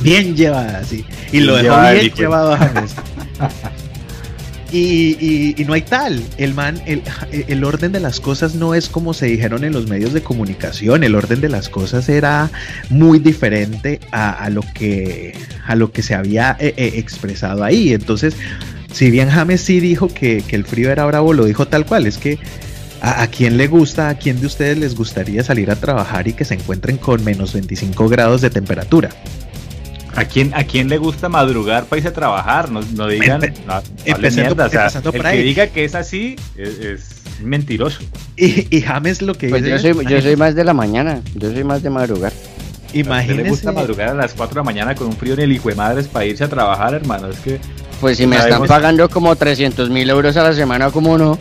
bien 0.00 0.34
llevada, 0.34 0.82
sí. 0.82 1.04
Y 1.30 1.38
lo 1.40 1.54
dejó 1.54 1.80
bien 1.92 2.12
llevado 2.12 2.54
a 2.54 2.58
James. 2.58 2.96
Y, 4.72 5.54
no 5.66 5.72
hay 5.72 5.82
tal. 5.82 6.22
El 6.38 6.54
man, 6.54 6.80
el, 6.86 7.64
orden 7.64 7.92
de 7.92 8.00
las 8.00 8.20
cosas 8.20 8.54
no 8.54 8.74
es 8.74 8.88
como 8.88 9.14
se 9.14 9.26
dijeron 9.26 9.64
en 9.64 9.72
los 9.72 9.88
medios 9.88 10.12
de 10.12 10.22
comunicación. 10.22 11.04
El 11.04 11.14
orden 11.14 11.40
de 11.40 11.48
las 11.48 11.68
cosas 11.68 12.08
era 12.08 12.50
muy 12.90 13.18
diferente 13.18 14.00
a, 14.10 14.48
lo, 14.50 14.62
que, 14.74 15.34
a 15.66 15.74
lo 15.76 15.92
que 15.92 16.02
se 16.02 16.14
había 16.14 16.56
eh, 16.58 16.74
eh, 16.76 16.92
expresado 16.96 17.64
ahí. 17.64 17.92
Entonces, 17.92 18.34
si 18.92 19.10
bien 19.10 19.30
James 19.30 19.60
sí 19.60 19.80
dijo 19.80 20.08
que, 20.08 20.42
el 20.50 20.64
frío 20.64 20.90
era 20.90 21.04
bravo, 21.04 21.32
lo 21.32 21.44
dijo 21.44 21.66
tal 21.66 21.86
cual. 21.86 22.06
Es 22.06 22.18
que 22.18 22.38
¿A, 23.02 23.22
¿A, 23.22 23.26
quién 23.26 23.58
le 23.58 23.68
gusta, 23.68 24.08
a 24.08 24.14
quién 24.16 24.40
de 24.40 24.46
ustedes 24.46 24.78
les 24.78 24.96
gustaría 24.96 25.44
salir 25.44 25.70
a 25.70 25.76
trabajar 25.76 26.26
y 26.28 26.32
que 26.32 26.46
se 26.46 26.54
encuentren 26.54 26.96
con 26.96 27.22
menos 27.22 27.52
25 27.52 28.08
grados 28.08 28.40
de 28.40 28.48
temperatura? 28.48 29.10
¿A 30.16 30.24
quién, 30.24 30.52
¿A 30.54 30.64
quién 30.64 30.88
le 30.88 30.96
gusta 30.96 31.28
madrugar 31.28 31.84
para 31.84 31.98
irse 31.98 32.08
a 32.08 32.12
trabajar? 32.12 32.70
No, 32.70 32.80
no 32.94 33.06
digan. 33.06 33.40
no, 33.66 33.82
mierda. 34.18 34.66
O 34.66 34.70
sea, 34.70 34.86
el 35.12 35.22
que 35.22 35.42
diga 35.42 35.66
que 35.66 35.84
es 35.84 35.94
así 35.94 36.36
es, 36.56 37.22
mentiroso. 37.42 38.00
Y, 38.34 38.74
y, 38.74 38.80
James 38.80 39.20
lo 39.20 39.34
que 39.34 39.50
pues 39.50 39.62
dice. 39.62 39.82
Yo 39.82 39.94
soy, 39.94 40.06
yo 40.06 40.20
soy 40.22 40.36
más 40.36 40.54
de 40.54 40.64
la 40.64 40.72
mañana. 40.72 41.20
Yo 41.34 41.52
soy 41.52 41.64
más 41.64 41.82
de 41.82 41.90
madrugar. 41.90 42.32
Imagínese. 42.94 43.42
le 43.42 43.48
gusta 43.50 43.72
madrugar 43.72 44.08
a 44.08 44.14
las 44.14 44.32
4 44.32 44.54
de 44.54 44.60
la 44.60 44.64
mañana 44.64 44.94
con 44.94 45.08
un 45.08 45.12
frío 45.12 45.34
en 45.34 45.40
el 45.40 45.52
hijo 45.52 45.68
de 45.68 45.74
madres 45.74 46.08
para 46.08 46.24
irse 46.24 46.44
a 46.44 46.48
trabajar, 46.48 46.94
hermano? 46.94 47.28
Es 47.28 47.38
que. 47.40 47.60
Pues 48.00 48.16
si 48.16 48.26
me 48.26 48.36
están 48.36 48.66
pagando 48.66 49.08
como 49.08 49.36
300 49.36 49.90
mil 49.90 50.08
euros 50.08 50.36
a 50.36 50.42
la 50.42 50.52
semana, 50.52 50.90
¿cómo 50.90 51.16
no? 51.18 51.38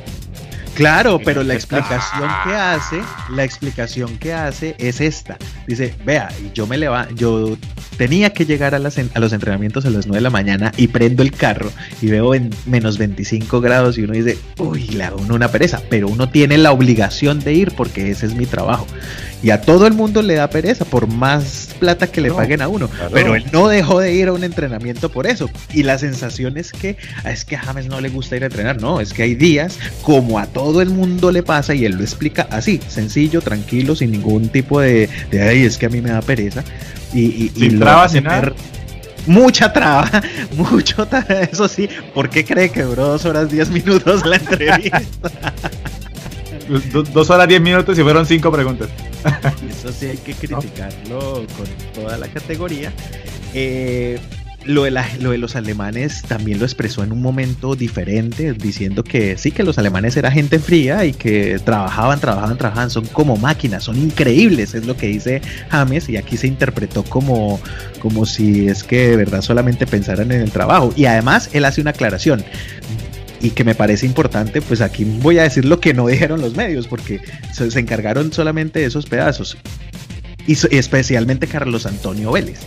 Claro, 0.75 1.19
pero 1.23 1.43
la 1.43 1.53
explicación 1.53 2.29
que 2.43 2.53
hace, 2.53 3.01
la 3.29 3.43
explicación 3.43 4.17
que 4.17 4.33
hace 4.33 4.75
es 4.77 5.01
esta. 5.01 5.37
Dice, 5.67 5.95
vea, 6.05 6.29
yo 6.53 6.67
me 6.67 6.77
levanto, 6.77 7.15
yo 7.15 7.57
tenía 7.97 8.33
que 8.33 8.45
llegar 8.45 8.75
a, 8.75 8.79
las, 8.79 8.97
a 8.97 9.19
los 9.19 9.31
entrenamientos 9.31 9.85
a 9.85 9.89
las 9.89 10.05
9 10.05 10.17
de 10.17 10.21
la 10.21 10.29
mañana 10.29 10.71
y 10.75 10.87
prendo 10.87 11.23
el 11.23 11.31
carro 11.31 11.71
y 12.01 12.07
veo 12.07 12.35
en 12.35 12.49
menos 12.65 12.97
25 12.97 13.61
grados 13.61 13.97
y 13.97 14.03
uno 14.03 14.13
dice, 14.13 14.37
uy, 14.57 14.87
le 14.89 15.05
hago 15.05 15.17
una 15.17 15.47
pereza, 15.49 15.81
pero 15.89 16.09
uno 16.09 16.29
tiene 16.29 16.57
la 16.57 16.71
obligación 16.71 17.39
de 17.39 17.53
ir 17.53 17.71
porque 17.71 18.11
ese 18.11 18.25
es 18.25 18.35
mi 18.35 18.45
trabajo. 18.45 18.85
Y 19.43 19.51
a 19.51 19.61
todo 19.61 19.85
el 19.85 19.93
mundo 19.93 20.21
le 20.21 20.35
da 20.35 20.49
pereza 20.49 20.85
por 20.85 21.07
más 21.07 21.75
plata 21.79 22.07
que 22.07 22.21
le 22.21 22.31
paguen 22.31 22.61
a 22.61 22.67
uno. 22.67 22.89
Pero 23.11 23.35
él 23.35 23.45
no 23.51 23.67
dejó 23.67 23.99
de 23.99 24.13
ir 24.13 24.29
a 24.29 24.33
un 24.33 24.43
entrenamiento 24.43 25.11
por 25.11 25.27
eso. 25.27 25.49
Y 25.73 25.83
la 25.83 25.97
sensación 25.97 26.57
es 26.57 26.71
que 26.71 26.97
ah, 27.23 27.31
es 27.31 27.45
que 27.45 27.55
a 27.55 27.59
James 27.59 27.87
no 27.87 28.01
le 28.01 28.09
gusta 28.09 28.35
ir 28.35 28.43
a 28.43 28.47
entrenar. 28.47 28.81
No, 28.81 28.99
es 29.01 29.13
que 29.13 29.23
hay 29.23 29.35
días 29.35 29.77
como 30.01 30.39
a 30.39 30.47
todo 30.47 30.81
el 30.81 30.89
mundo 30.89 31.31
le 31.31 31.43
pasa 31.43 31.75
y 31.75 31.85
él 31.85 31.93
lo 31.93 32.03
explica 32.03 32.47
así, 32.49 32.79
sencillo, 32.87 33.41
tranquilo, 33.41 33.95
sin 33.95 34.11
ningún 34.11 34.49
tipo 34.49 34.79
de, 34.79 35.09
de 35.29 35.41
ay, 35.41 35.63
es 35.63 35.77
que 35.77 35.85
a 35.85 35.89
mí 35.89 36.01
me 36.01 36.09
da 36.09 36.21
pereza. 36.21 36.63
Y, 37.13 37.51
y, 37.55 37.69
lo 37.69 37.85
tener 38.07 38.53
mucha 39.25 39.71
traba, 39.71 40.09
mucho, 40.57 41.07
eso 41.51 41.67
sí, 41.67 41.89
¿por 42.13 42.29
qué 42.29 42.43
cree 42.43 42.69
que 42.69 42.83
duró 42.83 43.07
dos 43.07 43.25
horas 43.25 43.49
diez 43.49 43.69
minutos 43.69 44.25
la 44.25 44.35
entrevista? 44.37 45.01
dos 47.13 47.29
horas 47.29 47.47
diez 47.47 47.61
minutos 47.61 47.97
y 47.97 48.03
fueron 48.03 48.25
cinco 48.25 48.51
preguntas. 48.51 48.89
Eso 49.69 49.91
sí 49.91 50.07
hay 50.07 50.17
que 50.17 50.33
criticarlo 50.33 51.45
con 51.57 51.67
toda 51.93 52.17
la 52.17 52.27
categoría. 52.27 52.91
Eh, 53.53 54.19
lo 54.65 54.83
de, 54.83 54.91
lo 55.19 55.29
de, 55.29 55.37
los 55.37 55.55
alemanes 55.55 56.23
también 56.23 56.57
lo 56.57 56.65
expresó 56.65 57.03
en 57.03 57.11
un 57.11 57.21
momento 57.21 57.75
diferente, 57.75 58.53
diciendo 58.53 59.03
que 59.03 59.37
sí, 59.37 59.51
que 59.51 59.63
los 59.63 59.77
alemanes 59.77 60.17
era 60.17 60.31
gente 60.31 60.57
fría 60.57 61.05
y 61.05 61.13
que 61.13 61.59
trabajaban, 61.63 62.19
trabajaban, 62.19 62.57
trabajaban, 62.57 62.89
son 62.89 63.05
como 63.07 63.37
máquinas, 63.37 63.83
son 63.83 63.97
increíbles, 63.97 64.73
es 64.73 64.87
lo 64.87 64.97
que 64.97 65.07
dice 65.07 65.41
James, 65.69 66.09
y 66.09 66.17
aquí 66.17 66.35
se 66.35 66.47
interpretó 66.47 67.03
como, 67.03 67.59
como 67.99 68.25
si 68.25 68.67
es 68.67 68.83
que 68.83 69.09
de 69.09 69.17
verdad 69.17 69.41
solamente 69.41 69.85
pensaran 69.85 70.31
en 70.31 70.41
el 70.41 70.51
trabajo. 70.51 70.91
Y 70.95 71.05
además 71.05 71.51
él 71.53 71.65
hace 71.65 71.81
una 71.81 71.91
aclaración, 71.91 72.43
y 73.45 73.51
que 73.51 73.63
me 73.63 73.75
parece 73.75 74.07
importante, 74.07 74.59
pues 74.59 74.81
aquí 74.81 75.03
voy 75.03 75.37
a 75.37 75.43
decir 75.43 75.65
lo 75.65 75.79
que 75.79 75.93
no 75.93 76.07
dijeron 76.07 76.41
los 76.41 76.55
medios, 76.55 76.87
porque 76.87 77.21
se, 77.53 77.79
encargaron 77.79 78.33
solamente 78.33 78.79
de 78.79 78.85
esos 78.85 79.05
pedazos. 79.05 79.55
Y, 80.47 80.53
especialmente 80.75 81.45
Carlos 81.45 81.85
Antonio 81.85 82.31
Vélez. 82.31 82.57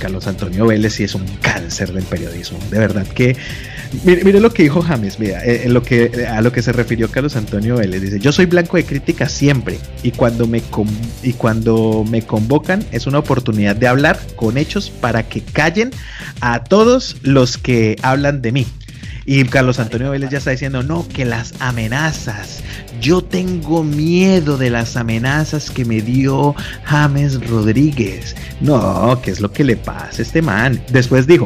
Carlos 0.00 0.26
Antonio 0.26 0.66
Vélez 0.66 0.94
sí 0.94 1.04
es 1.04 1.14
un 1.14 1.24
cáncer 1.40 1.92
del 1.92 2.02
periodismo. 2.02 2.58
De 2.68 2.80
verdad 2.80 3.06
que. 3.06 3.36
Mire, 4.04 4.40
lo 4.40 4.52
que 4.52 4.64
dijo 4.64 4.82
James, 4.82 5.20
mira, 5.20 5.42
eh, 5.44 5.68
lo 5.68 5.82
que, 5.82 6.26
a 6.28 6.42
lo 6.42 6.52
que 6.52 6.62
se 6.62 6.72
refirió 6.72 7.08
Carlos 7.10 7.36
Antonio 7.36 7.76
Vélez. 7.76 8.02
Dice: 8.02 8.18
Yo 8.18 8.32
soy 8.32 8.46
blanco 8.46 8.76
de 8.76 8.84
crítica 8.84 9.28
siempre. 9.28 9.78
Y 10.02 10.10
cuando, 10.10 10.48
me 10.48 10.62
y 11.22 11.32
cuando 11.34 12.04
me 12.10 12.22
convocan 12.22 12.84
es 12.90 13.06
una 13.06 13.20
oportunidad 13.20 13.76
de 13.76 13.86
hablar 13.86 14.18
con 14.34 14.58
hechos 14.58 14.90
para 14.90 15.22
que 15.28 15.42
callen 15.42 15.90
a 16.40 16.64
todos 16.64 17.16
los 17.22 17.56
que 17.56 17.96
hablan 18.02 18.42
de 18.42 18.52
mí. 18.52 18.66
Y 19.30 19.44
Carlos 19.44 19.78
Antonio 19.78 20.10
Vélez 20.10 20.30
ya 20.30 20.38
está 20.38 20.52
diciendo, 20.52 20.82
no, 20.82 21.06
que 21.06 21.26
las 21.26 21.52
amenazas. 21.60 22.62
Yo 22.98 23.20
tengo 23.20 23.84
miedo 23.84 24.56
de 24.56 24.70
las 24.70 24.96
amenazas 24.96 25.70
que 25.70 25.84
me 25.84 26.00
dio 26.00 26.54
James 26.84 27.46
Rodríguez. 27.46 28.34
No, 28.62 29.20
¿qué 29.22 29.30
es 29.30 29.40
lo 29.40 29.52
que 29.52 29.64
le 29.64 29.76
pasa 29.76 30.20
a 30.20 30.22
este 30.22 30.40
man? 30.40 30.80
Después 30.90 31.26
dijo, 31.26 31.44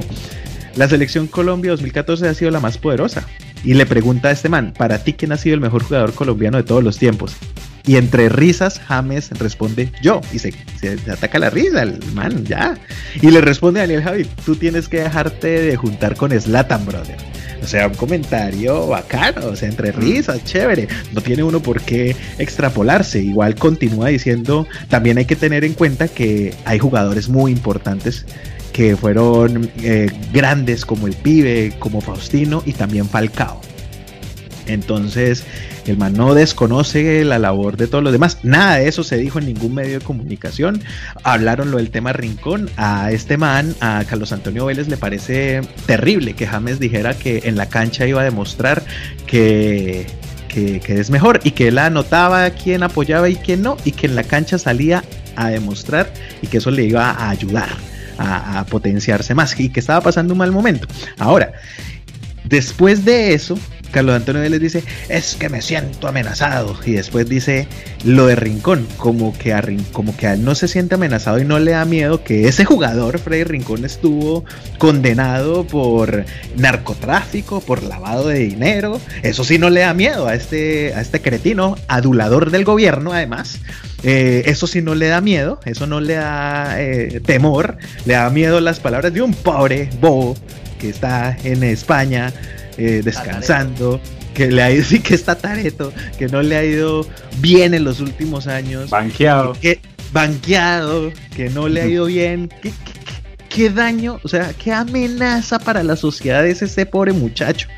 la 0.76 0.88
selección 0.88 1.26
Colombia 1.26 1.72
2014 1.72 2.28
ha 2.28 2.34
sido 2.34 2.52
la 2.52 2.60
más 2.60 2.78
poderosa. 2.78 3.26
Y 3.64 3.74
le 3.74 3.84
pregunta 3.84 4.28
a 4.28 4.30
este 4.30 4.48
man, 4.48 4.72
para 4.78 5.02
ti, 5.02 5.14
¿quién 5.14 5.32
ha 5.32 5.36
sido 5.36 5.56
el 5.56 5.60
mejor 5.60 5.82
jugador 5.82 6.12
colombiano 6.14 6.58
de 6.58 6.62
todos 6.62 6.84
los 6.84 6.98
tiempos? 6.98 7.34
Y 7.84 7.96
entre 7.96 8.28
risas, 8.28 8.78
James 8.78 9.30
responde 9.40 9.90
yo. 10.00 10.20
Y 10.32 10.38
se, 10.38 10.54
ataca 11.10 11.40
la 11.40 11.50
risa, 11.50 11.82
el 11.82 11.98
man, 12.14 12.44
ya. 12.44 12.78
Y 13.20 13.32
le 13.32 13.40
responde 13.40 13.80
a 13.80 13.82
Daniel 13.82 14.04
Javi, 14.04 14.24
tú 14.46 14.54
tienes 14.54 14.88
que 14.88 15.00
dejarte 15.00 15.62
de 15.62 15.76
juntar 15.76 16.14
con 16.14 16.30
Slatan, 16.30 16.86
brother. 16.86 17.41
O 17.62 17.66
sea, 17.66 17.86
un 17.86 17.94
comentario 17.94 18.88
bacano, 18.88 19.46
o 19.46 19.56
sea, 19.56 19.68
entre 19.68 19.92
mm. 19.92 19.96
risas, 19.96 20.44
chévere. 20.44 20.88
No 21.12 21.20
tiene 21.20 21.42
uno 21.42 21.60
por 21.60 21.80
qué 21.80 22.16
extrapolarse. 22.38 23.20
Igual 23.20 23.54
continúa 23.54 24.08
diciendo, 24.08 24.66
también 24.88 25.18
hay 25.18 25.24
que 25.24 25.36
tener 25.36 25.64
en 25.64 25.74
cuenta 25.74 26.08
que 26.08 26.54
hay 26.64 26.78
jugadores 26.78 27.28
muy 27.28 27.52
importantes 27.52 28.26
que 28.72 28.96
fueron 28.96 29.70
eh, 29.82 30.10
grandes 30.32 30.84
como 30.84 31.06
el 31.06 31.14
pibe, 31.14 31.74
como 31.78 32.00
Faustino 32.00 32.62
y 32.64 32.72
también 32.72 33.06
Falcao. 33.06 33.60
Entonces, 34.66 35.44
el 35.86 35.96
man 35.96 36.14
no 36.14 36.34
desconoce 36.34 37.24
la 37.24 37.38
labor 37.38 37.76
de 37.76 37.86
todos 37.86 38.04
los 38.04 38.12
demás. 38.12 38.38
Nada 38.42 38.76
de 38.76 38.88
eso 38.88 39.02
se 39.04 39.16
dijo 39.16 39.38
en 39.38 39.46
ningún 39.46 39.74
medio 39.74 39.98
de 39.98 40.04
comunicación. 40.04 40.82
Hablaron 41.24 41.70
lo 41.70 41.78
del 41.78 41.90
tema 41.90 42.12
Rincón. 42.12 42.70
A 42.76 43.10
este 43.12 43.36
man, 43.36 43.74
a 43.80 44.04
Carlos 44.08 44.32
Antonio 44.32 44.66
Vélez, 44.66 44.88
le 44.88 44.96
parece 44.96 45.62
terrible 45.86 46.34
que 46.34 46.46
James 46.46 46.78
dijera 46.78 47.14
que 47.14 47.42
en 47.44 47.56
la 47.56 47.68
cancha 47.68 48.06
iba 48.06 48.20
a 48.20 48.24
demostrar 48.24 48.82
que, 49.26 50.06
que, 50.48 50.80
es 50.86 51.10
mejor 51.10 51.40
y 51.42 51.52
que 51.52 51.68
él 51.68 51.78
anotaba 51.78 52.50
quién 52.50 52.82
apoyaba 52.82 53.28
y 53.28 53.36
quién 53.36 53.62
no 53.62 53.76
y 53.84 53.92
que 53.92 54.06
en 54.06 54.14
la 54.14 54.24
cancha 54.24 54.58
salía 54.58 55.02
a 55.34 55.48
demostrar 55.48 56.12
y 56.42 56.46
que 56.46 56.58
eso 56.58 56.70
le 56.70 56.84
iba 56.84 57.10
a 57.10 57.30
ayudar 57.30 57.70
a, 58.18 58.60
a 58.60 58.66
potenciarse 58.66 59.34
más 59.34 59.58
y 59.58 59.70
que 59.70 59.80
estaba 59.80 60.00
pasando 60.00 60.34
un 60.34 60.38
mal 60.38 60.52
momento. 60.52 60.86
Ahora, 61.18 61.52
después 62.44 63.04
de 63.04 63.34
eso, 63.34 63.58
Carlos 63.92 64.16
Antonio 64.16 64.42
Vélez 64.42 64.60
dice, 64.60 64.84
es 65.08 65.36
que 65.36 65.48
me 65.48 65.62
siento 65.62 66.08
amenazado. 66.08 66.76
Y 66.84 66.92
después 66.92 67.28
dice 67.28 67.68
lo 68.04 68.26
de 68.26 68.34
Rincón, 68.34 68.86
como 68.96 69.36
que, 69.36 69.52
a, 69.52 69.62
como 69.92 70.16
que 70.16 70.26
él 70.26 70.44
no 70.44 70.54
se 70.54 70.66
siente 70.66 70.96
amenazado 70.96 71.38
y 71.38 71.44
no 71.44 71.58
le 71.58 71.72
da 71.72 71.84
miedo 71.84 72.24
que 72.24 72.48
ese 72.48 72.64
jugador, 72.64 73.18
Freddy 73.18 73.44
Rincón, 73.44 73.84
estuvo 73.84 74.44
condenado 74.78 75.64
por 75.66 76.24
narcotráfico, 76.56 77.60
por 77.60 77.82
lavado 77.82 78.28
de 78.28 78.40
dinero. 78.40 79.00
Eso 79.22 79.44
sí 79.44 79.58
no 79.58 79.70
le 79.70 79.80
da 79.80 79.94
miedo 79.94 80.26
a 80.26 80.34
este, 80.34 80.94
a 80.94 81.00
este 81.00 81.20
cretino, 81.20 81.76
adulador 81.86 82.50
del 82.50 82.64
gobierno 82.64 83.12
además. 83.12 83.60
Eh, 84.02 84.42
eso 84.46 84.66
sí 84.66 84.82
no 84.82 84.94
le 84.94 85.06
da 85.06 85.20
miedo, 85.20 85.60
eso 85.64 85.86
no 85.86 86.00
le 86.00 86.14
da 86.14 86.80
eh, 86.80 87.20
temor, 87.24 87.76
le 88.04 88.14
da 88.14 88.28
miedo 88.30 88.60
las 88.60 88.80
palabras 88.80 89.12
de 89.12 89.22
un 89.22 89.32
pobre 89.32 89.90
bobo 90.00 90.34
que 90.80 90.88
está 90.88 91.36
en 91.44 91.62
España 91.62 92.32
eh, 92.76 93.02
descansando, 93.04 94.00
que 94.34 94.50
le 94.50 94.62
ha 94.62 94.70
ido, 94.70 94.84
sí 94.88 95.00
que 95.00 95.14
está 95.14 95.36
tareto, 95.36 95.92
que 96.18 96.28
no 96.28 96.42
le 96.42 96.56
ha 96.56 96.64
ido 96.64 97.06
bien 97.38 97.74
en 97.74 97.84
los 97.84 98.00
últimos 98.00 98.46
años. 98.46 98.90
Banqueado. 98.90 99.54
Que, 99.60 99.80
banqueado, 100.12 101.12
que 101.34 101.50
no 101.50 101.68
le 101.68 101.82
ha 101.82 101.86
ido 101.86 102.06
bien. 102.06 102.50
¿Qué, 102.62 102.72
qué, 103.48 103.70
daño, 103.70 104.20
o 104.22 104.28
sea, 104.28 104.52
qué 104.52 104.72
amenaza 104.72 105.58
para 105.58 105.82
la 105.82 105.96
sociedad 105.96 106.46
es 106.46 106.62
ese 106.62 106.86
pobre 106.86 107.12
muchacho? 107.12 107.68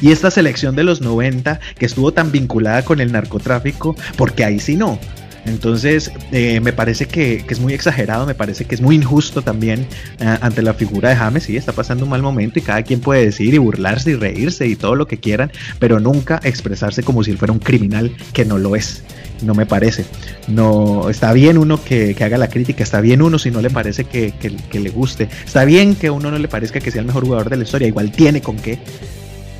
Y 0.00 0.12
esta 0.12 0.30
selección 0.30 0.76
de 0.76 0.84
los 0.84 1.00
90 1.00 1.58
que 1.76 1.86
estuvo 1.86 2.12
tan 2.12 2.30
vinculada 2.30 2.84
con 2.84 3.00
el 3.00 3.10
narcotráfico, 3.10 3.96
porque 4.16 4.44
ahí 4.44 4.60
sí 4.60 4.76
no. 4.76 4.98
Entonces, 5.46 6.12
eh, 6.32 6.60
me 6.60 6.72
parece 6.72 7.06
que, 7.06 7.44
es 7.48 7.60
muy 7.60 7.72
exagerado, 7.72 8.26
me 8.26 8.34
parece 8.34 8.64
que 8.64 8.74
es 8.74 8.80
muy 8.80 8.96
injusto 8.96 9.42
también 9.42 9.86
eh, 10.20 10.38
ante 10.40 10.62
la 10.62 10.74
figura 10.74 11.10
de 11.10 11.16
James. 11.16 11.44
Sí, 11.44 11.56
está 11.56 11.72
pasando 11.72 12.04
un 12.04 12.10
mal 12.10 12.22
momento 12.22 12.58
y 12.58 12.62
cada 12.62 12.82
quien 12.82 13.00
puede 13.00 13.24
decir 13.24 13.54
y 13.54 13.58
burlarse 13.58 14.10
y 14.10 14.14
reírse 14.14 14.66
y 14.66 14.76
todo 14.76 14.94
lo 14.94 15.06
que 15.06 15.18
quieran, 15.18 15.50
pero 15.78 16.00
nunca 16.00 16.40
expresarse 16.44 17.02
como 17.02 17.24
si 17.24 17.30
él 17.30 17.38
fuera 17.38 17.52
un 17.52 17.60
criminal 17.60 18.14
que 18.32 18.44
no 18.44 18.58
lo 18.58 18.76
es. 18.76 19.02
No 19.42 19.54
me 19.54 19.66
parece. 19.66 20.04
No 20.48 21.08
está 21.08 21.32
bien 21.32 21.58
uno 21.58 21.82
que, 21.82 22.16
haga 22.20 22.38
la 22.38 22.48
crítica, 22.48 22.82
está 22.82 23.00
bien 23.00 23.22
uno 23.22 23.38
si 23.38 23.50
no 23.50 23.60
le 23.60 23.70
parece 23.70 24.04
que, 24.04 24.32
que 24.32 24.80
le 24.80 24.90
guste, 24.90 25.28
está 25.46 25.64
bien 25.64 25.94
que 25.94 26.10
uno 26.10 26.30
no 26.30 26.38
le 26.38 26.48
parezca 26.48 26.80
que 26.80 26.90
sea 26.90 27.00
el 27.00 27.06
mejor 27.06 27.24
jugador 27.24 27.48
de 27.48 27.56
la 27.56 27.62
historia, 27.62 27.86
igual 27.86 28.10
tiene 28.10 28.40
con 28.40 28.56
qué 28.56 28.78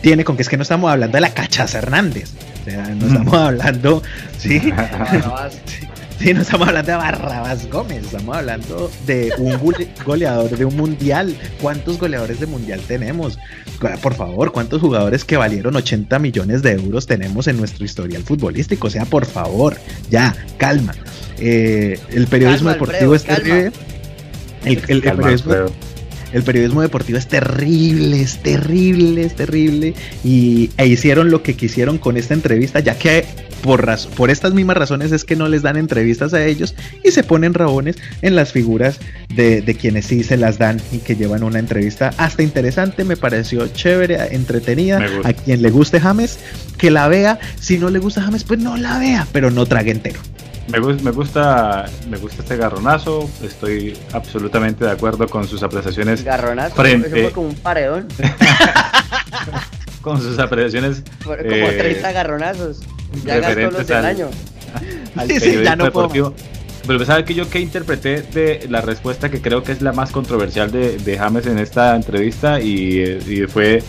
tiene 0.00 0.24
con 0.24 0.36
que 0.36 0.42
es 0.42 0.48
que 0.48 0.56
no 0.56 0.62
estamos 0.62 0.90
hablando 0.90 1.16
de 1.16 1.20
la 1.20 1.34
Cachaza 1.34 1.78
Hernández. 1.78 2.30
O 2.68 2.70
sea, 2.70 2.94
no 2.94 3.06
estamos 3.06 3.34
hablando, 3.34 4.02
¿sí? 4.36 4.60
sí, 6.18 6.34
no 6.34 6.42
estamos 6.42 6.68
hablando 6.68 6.92
de 6.92 6.98
Barrabás 6.98 7.70
Gómez, 7.70 8.04
estamos 8.04 8.36
hablando 8.36 8.90
de 9.06 9.32
un 9.38 9.58
goleador 10.04 10.50
de 10.50 10.64
un 10.64 10.76
mundial. 10.76 11.34
¿Cuántos 11.62 11.98
goleadores 11.98 12.40
de 12.40 12.46
mundial 12.46 12.80
tenemos? 12.86 13.38
Por 14.02 14.14
favor, 14.14 14.52
¿cuántos 14.52 14.82
jugadores 14.82 15.24
que 15.24 15.36
valieron 15.36 15.76
80 15.76 16.18
millones 16.18 16.62
de 16.62 16.72
euros 16.72 17.06
tenemos 17.06 17.46
en 17.46 17.56
nuestro 17.56 17.84
historial 17.84 18.22
futbolístico? 18.22 18.88
O 18.88 18.90
sea, 18.90 19.06
por 19.06 19.24
favor, 19.24 19.76
ya, 20.10 20.34
calma. 20.58 20.94
Eh, 21.38 21.98
el 22.10 22.26
periodismo 22.26 22.70
deportivo 22.70 23.14
es 23.14 23.24
terrible. 23.24 23.72
El, 24.64 24.78
el, 24.88 24.90
el 24.90 25.00
periodismo 25.00 25.54
deportivo 26.32 27.18
es 27.18 27.28
terrible, 27.28 28.20
es 28.20 28.38
terrible, 28.42 29.24
es 29.24 29.34
terrible. 29.34 29.94
Y 30.24 30.70
e 30.76 30.86
hicieron 30.86 31.30
lo 31.30 31.42
que 31.42 31.54
quisieron 31.54 31.98
con 31.98 32.16
esta 32.16 32.34
entrevista, 32.34 32.80
ya 32.80 32.98
que 32.98 33.24
por, 33.62 33.88
por 34.16 34.30
estas 34.30 34.54
mismas 34.54 34.76
razones 34.76 35.12
es 35.12 35.24
que 35.24 35.36
no 35.36 35.48
les 35.48 35.62
dan 35.62 35.76
entrevistas 35.76 36.34
a 36.34 36.44
ellos 36.44 36.74
y 37.04 37.10
se 37.10 37.22
ponen 37.22 37.54
rabones 37.54 37.96
en 38.22 38.36
las 38.36 38.52
figuras 38.52 38.98
de, 39.34 39.62
quienes 39.78 40.06
sí 40.06 40.24
se 40.24 40.36
las 40.36 40.58
dan 40.58 40.80
y 40.92 40.98
que 40.98 41.14
llevan 41.14 41.42
una 41.42 41.58
entrevista 41.58 42.12
hasta 42.16 42.42
interesante, 42.42 43.04
me 43.04 43.16
pareció 43.16 43.66
chévere, 43.68 44.34
entretenida. 44.34 45.00
A 45.24 45.32
quien 45.32 45.62
le 45.62 45.70
guste 45.70 46.00
James, 46.00 46.38
que 46.76 46.90
la 46.90 47.08
vea. 47.08 47.38
Si 47.60 47.78
no 47.78 47.90
le 47.90 47.98
gusta 47.98 48.22
James, 48.22 48.44
pues 48.44 48.60
no 48.60 48.76
la 48.76 48.98
vea, 48.98 49.26
pero 49.32 49.50
no 49.50 49.66
trague 49.66 49.90
entero. 49.90 50.20
Me, 50.70 50.80
me, 50.80 51.10
gusta 51.12 51.86
me 52.10 52.18
gusta 52.18 52.42
este 52.42 52.56
garronazo, 52.56 53.28
estoy 53.42 53.96
absolutamente 54.12 54.84
de 54.84 54.90
acuerdo 54.90 55.26
con 55.26 55.46
sus 55.48 55.62
apreciaciones. 55.62 56.22
Garronazo, 56.22 56.74
frente... 56.76 57.08
eso 57.08 57.16
fue 57.16 57.30
como 57.32 57.48
un 57.48 57.54
paredón. 57.54 58.08
con 60.02 60.20
sus 60.20 60.38
apreciaciones. 60.38 61.02
como 61.24 61.36
30 61.36 62.10
eh, 62.10 62.12
garronazos. 62.12 62.80
Ya 63.24 63.38
gastó 63.38 63.70
los 63.70 63.86
del 63.86 64.04
año. 64.04 64.30
sí, 65.26 65.40
sí, 65.40 65.62
ya 65.62 65.74
no 65.74 65.84
deportivo. 65.84 66.34
Pero 66.86 67.04
sabes 67.04 67.24
que 67.24 67.34
yo 67.34 67.48
que 67.48 67.60
interpreté 67.60 68.22
de 68.22 68.66
la 68.68 68.80
respuesta 68.80 69.30
que 69.30 69.40
creo 69.40 69.62
que 69.62 69.72
es 69.72 69.82
la 69.82 69.92
más 69.92 70.10
controversial 70.10 70.70
de, 70.70 70.98
de 70.98 71.18
James 71.18 71.46
en 71.46 71.58
esta 71.58 71.94
entrevista 71.94 72.60
y, 72.60 73.02
y 73.26 73.46
fue 73.46 73.82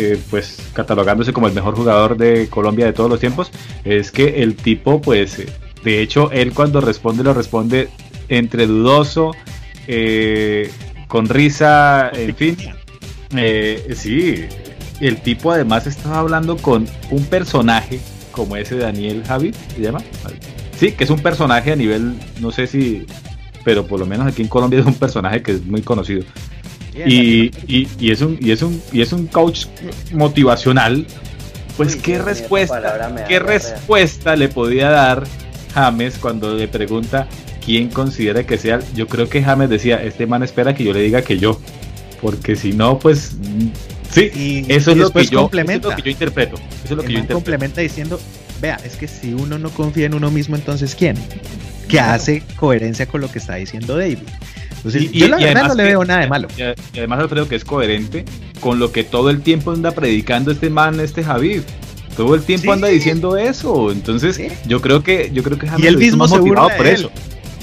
eh, 0.00 0.16
pues 0.30 0.58
catalogándose 0.74 1.32
como 1.32 1.48
el 1.48 1.54
mejor 1.54 1.74
jugador 1.74 2.16
de 2.16 2.48
Colombia 2.48 2.86
de 2.86 2.92
todos 2.92 3.10
los 3.10 3.18
tiempos, 3.18 3.50
es 3.84 4.12
que 4.12 4.42
el 4.42 4.54
tipo 4.54 5.00
pues 5.00 5.42
de 5.84 6.02
hecho, 6.02 6.30
él 6.32 6.52
cuando 6.52 6.80
responde 6.80 7.22
lo 7.22 7.34
responde 7.34 7.88
entre 8.28 8.66
dudoso, 8.66 9.32
eh, 9.86 10.70
con 11.06 11.28
risa, 11.28 12.10
en 12.14 12.34
fin. 12.34 12.56
Eh, 13.36 13.94
sí, 13.94 14.46
el 15.00 15.20
tipo 15.20 15.52
además 15.52 15.86
estaba 15.86 16.20
hablando 16.20 16.56
con 16.56 16.86
un 17.10 17.24
personaje 17.26 18.00
como 18.32 18.56
ese 18.56 18.76
Daniel 18.76 19.22
Javi, 19.26 19.52
¿se 19.74 19.80
llama? 19.80 20.00
Sí, 20.78 20.92
que 20.92 21.04
es 21.04 21.10
un 21.10 21.20
personaje 21.20 21.72
a 21.72 21.76
nivel, 21.76 22.14
no 22.40 22.52
sé 22.52 22.66
si, 22.66 23.04
pero 23.64 23.86
por 23.86 23.98
lo 23.98 24.06
menos 24.06 24.26
aquí 24.26 24.42
en 24.42 24.48
Colombia 24.48 24.80
es 24.80 24.86
un 24.86 24.94
personaje 24.94 25.42
que 25.42 25.52
es 25.52 25.66
muy 25.66 25.82
conocido. 25.82 26.24
Y, 26.94 27.50
y, 27.68 28.10
es 28.10 28.22
un 28.22 28.38
y 28.40 28.50
es 28.50 28.62
un 28.62 28.82
y 28.92 29.02
es 29.02 29.12
un 29.12 29.28
coach 29.28 29.66
motivacional 30.12 31.06
pues 31.76 31.94
qué 31.94 32.18
respuesta 32.18 33.24
qué 33.28 33.38
respuesta 33.38 34.34
le 34.34 34.48
podía 34.48 34.90
dar 34.90 35.22
James 35.84 36.18
cuando 36.18 36.54
le 36.54 36.68
pregunta 36.68 37.28
quién 37.64 37.88
considera 37.88 38.44
que 38.44 38.58
sea, 38.58 38.80
yo 38.94 39.06
creo 39.06 39.28
que 39.28 39.42
James 39.42 39.68
decía, 39.68 40.02
este 40.02 40.26
man 40.26 40.42
espera 40.42 40.74
que 40.74 40.84
yo 40.84 40.92
le 40.92 41.00
diga 41.00 41.22
que 41.22 41.38
yo, 41.38 41.60
porque 42.20 42.56
si 42.56 42.72
no, 42.72 42.98
pues 42.98 43.36
sí, 44.10 44.64
eso, 44.68 44.92
es 44.92 44.96
lo 44.96 45.10
que 45.10 45.26
yo, 45.26 45.42
complementa. 45.42 45.88
lo 45.88 45.96
que 45.96 46.02
yo 46.02 46.10
interpreto. 46.10 46.56
Eso 46.84 46.94
es 46.94 46.96
lo 46.96 47.02
que 47.02 47.12
yo 47.12 47.26
complementa 47.26 47.80
diciendo, 47.80 48.20
vea, 48.60 48.78
es 48.84 48.96
que 48.96 49.06
si 49.06 49.34
uno 49.34 49.58
no 49.58 49.70
confía 49.70 50.06
en 50.06 50.14
uno 50.14 50.30
mismo, 50.30 50.56
entonces 50.56 50.94
¿quién? 50.94 51.16
Que 51.88 52.00
hace 52.00 52.42
coherencia 52.56 53.06
con 53.06 53.20
lo 53.20 53.30
que 53.30 53.38
está 53.38 53.56
diciendo 53.56 53.96
David. 53.96 54.18
Entonces, 54.76 55.10
yo 55.10 55.28
la 55.28 55.38
verdad 55.38 55.68
no 55.68 55.74
le 55.74 55.82
veo 55.82 56.04
nada 56.04 56.20
de 56.20 56.28
malo. 56.28 56.48
Y 56.56 56.98
además 56.98 57.26
creo 57.28 57.48
que 57.48 57.56
es 57.56 57.64
coherente 57.64 58.24
con 58.60 58.78
lo 58.78 58.92
que 58.92 59.04
todo 59.04 59.30
el 59.30 59.42
tiempo 59.42 59.72
anda 59.72 59.90
predicando 59.90 60.52
este 60.52 60.70
man, 60.70 61.00
este 61.00 61.24
Javid 61.24 61.62
todo 62.18 62.34
el 62.34 62.42
tiempo 62.42 62.72
anda 62.72 62.88
diciendo 62.88 63.36
eso. 63.36 63.92
Entonces, 63.92 64.40
yo 64.66 64.80
creo 64.80 65.04
que 65.04 65.30
yo 65.32 65.44
creo 65.44 65.56
que 65.56 65.68
y 65.78 65.86
él 65.86 65.98
mismo 65.98 66.26
se 66.26 66.38
burla 66.40 66.76
por 66.76 66.86
eso. 66.86 67.12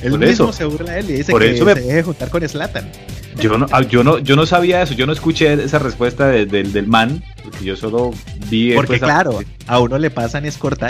Él 0.02 0.18
mismo 0.18 0.54
se 0.54 0.64
burla 0.64 0.94
de 0.94 1.00
él 1.02 1.10
y 1.10 1.14
dice 1.14 1.32
por 1.34 1.42
que 1.42 1.52
eso 1.52 1.66
se 1.66 1.76
debe 1.82 2.04
juntar 2.04 2.30
con 2.30 2.48
Slatan. 2.48 2.90
Yo 3.38 3.58
no, 3.58 3.66
ah, 3.72 3.82
yo 3.82 4.02
no, 4.06 4.20
yo 4.20 4.38
no 4.38 4.46
sabía 4.46 4.82
eso, 4.82 4.94
yo 4.94 5.06
no 5.06 5.12
escuché 5.12 5.52
esa 5.62 5.80
respuesta 5.80 6.30
del 6.30 6.88
man, 6.88 7.22
porque 7.44 7.66
yo 7.66 7.76
solo 7.76 8.12
vi. 8.50 8.74
Porque 8.74 8.98
claro, 8.98 9.42
a 9.68 9.80
uno 9.80 9.98
le 9.98 10.10
pasan 10.10 10.46
es 10.46 10.58
cortar. 10.58 10.90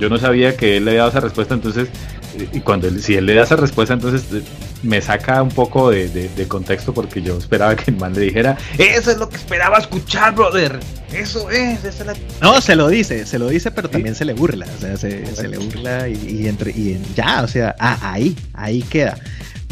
yo 0.00 0.08
no 0.08 0.18
sabía 0.18 0.56
que 0.56 0.78
él 0.78 0.84
le 0.84 0.92
había 0.92 1.02
dado 1.02 1.10
esa 1.10 1.20
respuesta, 1.20 1.54
entonces 1.54 1.88
y 2.52 2.58
cuando 2.58 2.88
él, 2.88 3.00
si 3.00 3.14
él 3.14 3.26
le 3.26 3.34
da 3.34 3.44
esa 3.44 3.54
respuesta, 3.54 3.94
entonces 3.94 4.24
me 4.84 5.00
saca 5.00 5.42
un 5.42 5.48
poco 5.48 5.90
de, 5.90 6.46
contexto 6.48 6.92
porque 6.92 7.22
yo 7.22 7.38
esperaba 7.38 7.74
que 7.74 7.90
el 7.90 7.96
man 7.96 8.12
le 8.12 8.20
dijera, 8.20 8.56
eso 8.78 9.10
es 9.10 9.18
lo 9.18 9.28
que 9.28 9.36
esperaba 9.36 9.78
escuchar, 9.78 10.34
brother. 10.34 10.78
Eso 11.12 11.48
es, 11.48 11.78
No, 12.40 12.60
se 12.60 12.74
lo 12.74 12.88
dice, 12.88 13.24
se 13.24 13.38
lo 13.38 13.48
dice, 13.48 13.70
pero 13.70 13.88
también 13.88 14.14
se 14.14 14.24
le 14.24 14.32
burla, 14.32 14.66
o 14.76 14.80
sea, 14.80 14.96
se, 14.96 15.48
le 15.48 15.58
burla 15.58 16.08
y, 16.08 16.48
entre, 16.48 16.72
y 16.72 17.00
ya, 17.14 17.42
o 17.42 17.48
sea, 17.48 17.74
ah, 17.78 17.98
ahí, 18.02 18.36
ahí 18.52 18.82
queda. 18.82 19.16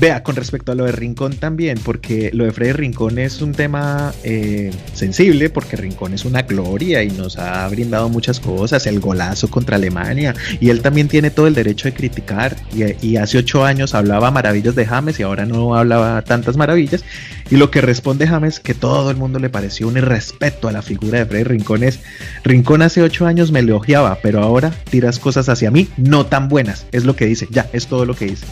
Vea, 0.02 0.24
con 0.24 0.34
respecto 0.34 0.72
a 0.72 0.74
lo 0.74 0.84
de 0.84 0.90
Rincón 0.90 1.36
también, 1.36 1.78
porque 1.78 2.32
lo 2.32 2.42
de 2.44 2.50
Freddy 2.50 2.72
Rincón 2.72 3.20
es 3.20 3.40
un 3.40 3.52
tema 3.52 4.12
eh, 4.24 4.72
sensible, 4.94 5.48
porque 5.48 5.76
Rincón 5.76 6.12
es 6.12 6.24
una 6.24 6.42
gloria 6.42 7.04
y 7.04 7.10
nos 7.12 7.38
ha 7.38 7.68
brindado 7.68 8.08
muchas 8.08 8.40
cosas, 8.40 8.84
el 8.88 8.98
golazo 8.98 9.48
contra 9.48 9.76
Alemania, 9.76 10.34
y 10.58 10.70
él 10.70 10.82
también 10.82 11.06
tiene 11.06 11.30
todo 11.30 11.46
el 11.46 11.54
derecho 11.54 11.86
de 11.86 11.94
criticar, 11.94 12.56
y, 12.74 13.14
hace 13.14 13.38
ocho 13.38 13.64
años 13.64 13.94
hablaba 13.94 14.32
maravillas 14.32 14.74
de 14.74 14.86
James 14.86 15.20
y 15.20 15.22
ahora 15.22 15.46
no 15.46 15.76
hablaba 15.76 16.20
tantas 16.22 16.56
maravillas, 16.56 17.04
y 17.48 17.54
lo 17.54 17.70
que 17.70 17.80
responde 17.80 18.26
James, 18.26 18.58
que 18.58 18.74
todo 18.74 19.08
el 19.08 19.16
mundo 19.16 19.38
le 19.38 19.50
pareció 19.50 19.86
un 19.86 19.98
irrespeto 19.98 20.66
a 20.66 20.72
la 20.72 20.82
figura 20.82 21.20
de 21.20 21.26
Freddy 21.26 21.44
Rincón 21.44 21.84
es, 21.84 22.00
Rincón 22.42 22.82
hace 22.82 23.02
ocho 23.02 23.24
años 23.24 23.52
me 23.52 23.60
elogiaba, 23.60 24.18
pero 24.20 24.42
ahora 24.42 24.72
tiras 24.90 25.20
cosas 25.20 25.48
hacia 25.48 25.70
mí 25.70 25.86
no 25.96 26.26
tan 26.26 26.48
buenas, 26.48 26.86
es 26.90 27.04
lo 27.04 27.14
que 27.14 27.26
dice, 27.26 27.46
ya, 27.52 27.70
es 27.72 27.86
todo 27.86 28.04
lo 28.04 28.16
que 28.16 28.24
dice. 28.24 28.46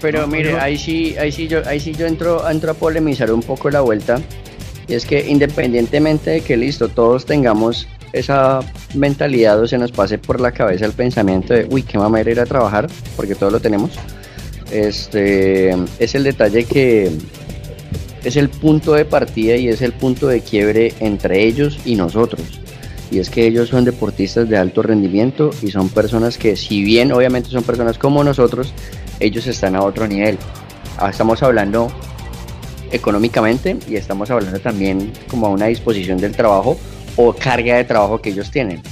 Pero 0.00 0.26
mire, 0.26 0.58
ahí 0.58 0.78
sí, 0.78 1.16
ahí 1.18 1.32
sí 1.32 1.48
yo, 1.48 1.60
ahí 1.66 1.80
sí 1.80 1.92
yo 1.92 2.06
entro, 2.06 2.48
entro 2.48 2.70
a 2.70 2.74
polemizar 2.74 3.32
un 3.32 3.42
poco 3.42 3.70
la 3.70 3.80
vuelta. 3.80 4.20
Y 4.86 4.94
es 4.94 5.04
que 5.04 5.28
independientemente 5.28 6.30
de 6.30 6.40
que 6.40 6.56
listo, 6.56 6.88
todos 6.88 7.26
tengamos 7.26 7.88
esa 8.12 8.60
mentalidad 8.94 9.60
o 9.60 9.66
se 9.66 9.76
nos 9.76 9.92
pase 9.92 10.18
por 10.18 10.40
la 10.40 10.52
cabeza 10.52 10.86
el 10.86 10.92
pensamiento 10.92 11.52
de 11.52 11.66
uy, 11.70 11.82
qué 11.82 11.98
mamera 11.98 12.30
ir 12.30 12.40
a 12.40 12.46
trabajar, 12.46 12.86
porque 13.16 13.34
todos 13.34 13.52
lo 13.52 13.60
tenemos. 13.60 13.90
Este 14.70 15.74
es 15.98 16.14
el 16.14 16.24
detalle 16.24 16.64
que 16.64 17.10
es 18.24 18.36
el 18.36 18.48
punto 18.48 18.92
de 18.94 19.04
partida 19.04 19.56
y 19.56 19.68
es 19.68 19.82
el 19.82 19.92
punto 19.92 20.28
de 20.28 20.40
quiebre 20.40 20.94
entre 21.00 21.44
ellos 21.44 21.78
y 21.84 21.96
nosotros. 21.96 22.60
Y 23.10 23.20
es 23.20 23.30
que 23.30 23.46
ellos 23.46 23.70
son 23.70 23.84
deportistas 23.84 24.48
de 24.48 24.58
alto 24.58 24.82
rendimiento 24.82 25.50
y 25.62 25.70
son 25.70 25.88
personas 25.88 26.36
que, 26.36 26.56
si 26.56 26.82
bien 26.82 27.10
obviamente 27.12 27.48
son 27.48 27.62
personas 27.62 27.96
como 27.96 28.22
nosotros, 28.22 28.74
ellos 29.20 29.46
están 29.46 29.76
a 29.76 29.82
otro 29.82 30.06
nivel. 30.06 30.38
Ah, 30.98 31.10
estamos 31.10 31.42
hablando 31.42 31.92
económicamente 32.90 33.76
y 33.88 33.96
estamos 33.96 34.30
hablando 34.30 34.58
también 34.60 35.12
como 35.28 35.46
a 35.46 35.50
una 35.50 35.66
disposición 35.66 36.18
del 36.18 36.32
trabajo 36.32 36.78
o 37.16 37.32
carga 37.32 37.76
de 37.76 37.84
trabajo 37.84 38.20
que 38.20 38.30
ellos 38.30 38.50
tienen. 38.50 38.82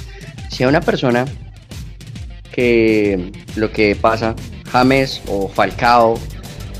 Si 0.51 0.65
a 0.65 0.69
una 0.69 0.81
persona 0.81 1.25
que 2.53 3.33
lo 3.57 3.71
que 3.71 3.97
pasa, 3.97 4.35
James 4.71 5.21
o 5.29 5.49
Falcao, 5.49 6.19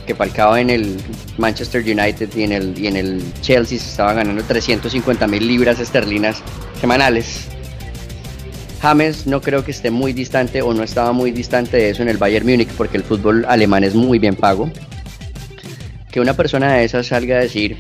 que 0.07 0.15
Falcao 0.15 0.57
en 0.57 0.71
el 0.71 0.97
Manchester 1.39 1.83
United 1.83 2.35
y 2.35 2.45
en 2.45 2.53
el, 2.53 2.79
y 2.79 2.87
en 2.87 2.97
el 2.97 3.23
Chelsea 3.41 3.79
se 3.79 3.91
estaba 3.91 4.15
ganando 4.15 4.43
350 4.43 5.27
mil 5.27 5.47
libras 5.47 5.79
esterlinas 5.81 6.43
semanales, 6.81 7.49
James 8.87 9.27
no 9.27 9.41
creo 9.41 9.65
que 9.65 9.73
esté 9.73 9.91
muy 9.91 10.13
distante 10.13 10.63
o 10.63 10.73
no 10.73 10.85
estaba 10.85 11.11
muy 11.11 11.33
distante 11.33 11.77
de 11.77 11.91
eso 11.91 12.03
en 12.03 12.09
el 12.09 12.19
Bayern 12.19 12.47
Múnich 12.47 12.69
porque 12.69 12.97
el 12.97 13.03
fútbol 13.03 13.45
alemán 13.49 13.83
es 13.83 13.97
muy 13.97 14.21
bien 14.21 14.37
pago. 14.37 14.71
Que 16.13 16.21
una 16.21 16.35
persona 16.35 16.75
de 16.75 16.85
esas 16.85 17.09
salga 17.09 17.37
a 17.37 17.41
decir, 17.41 17.79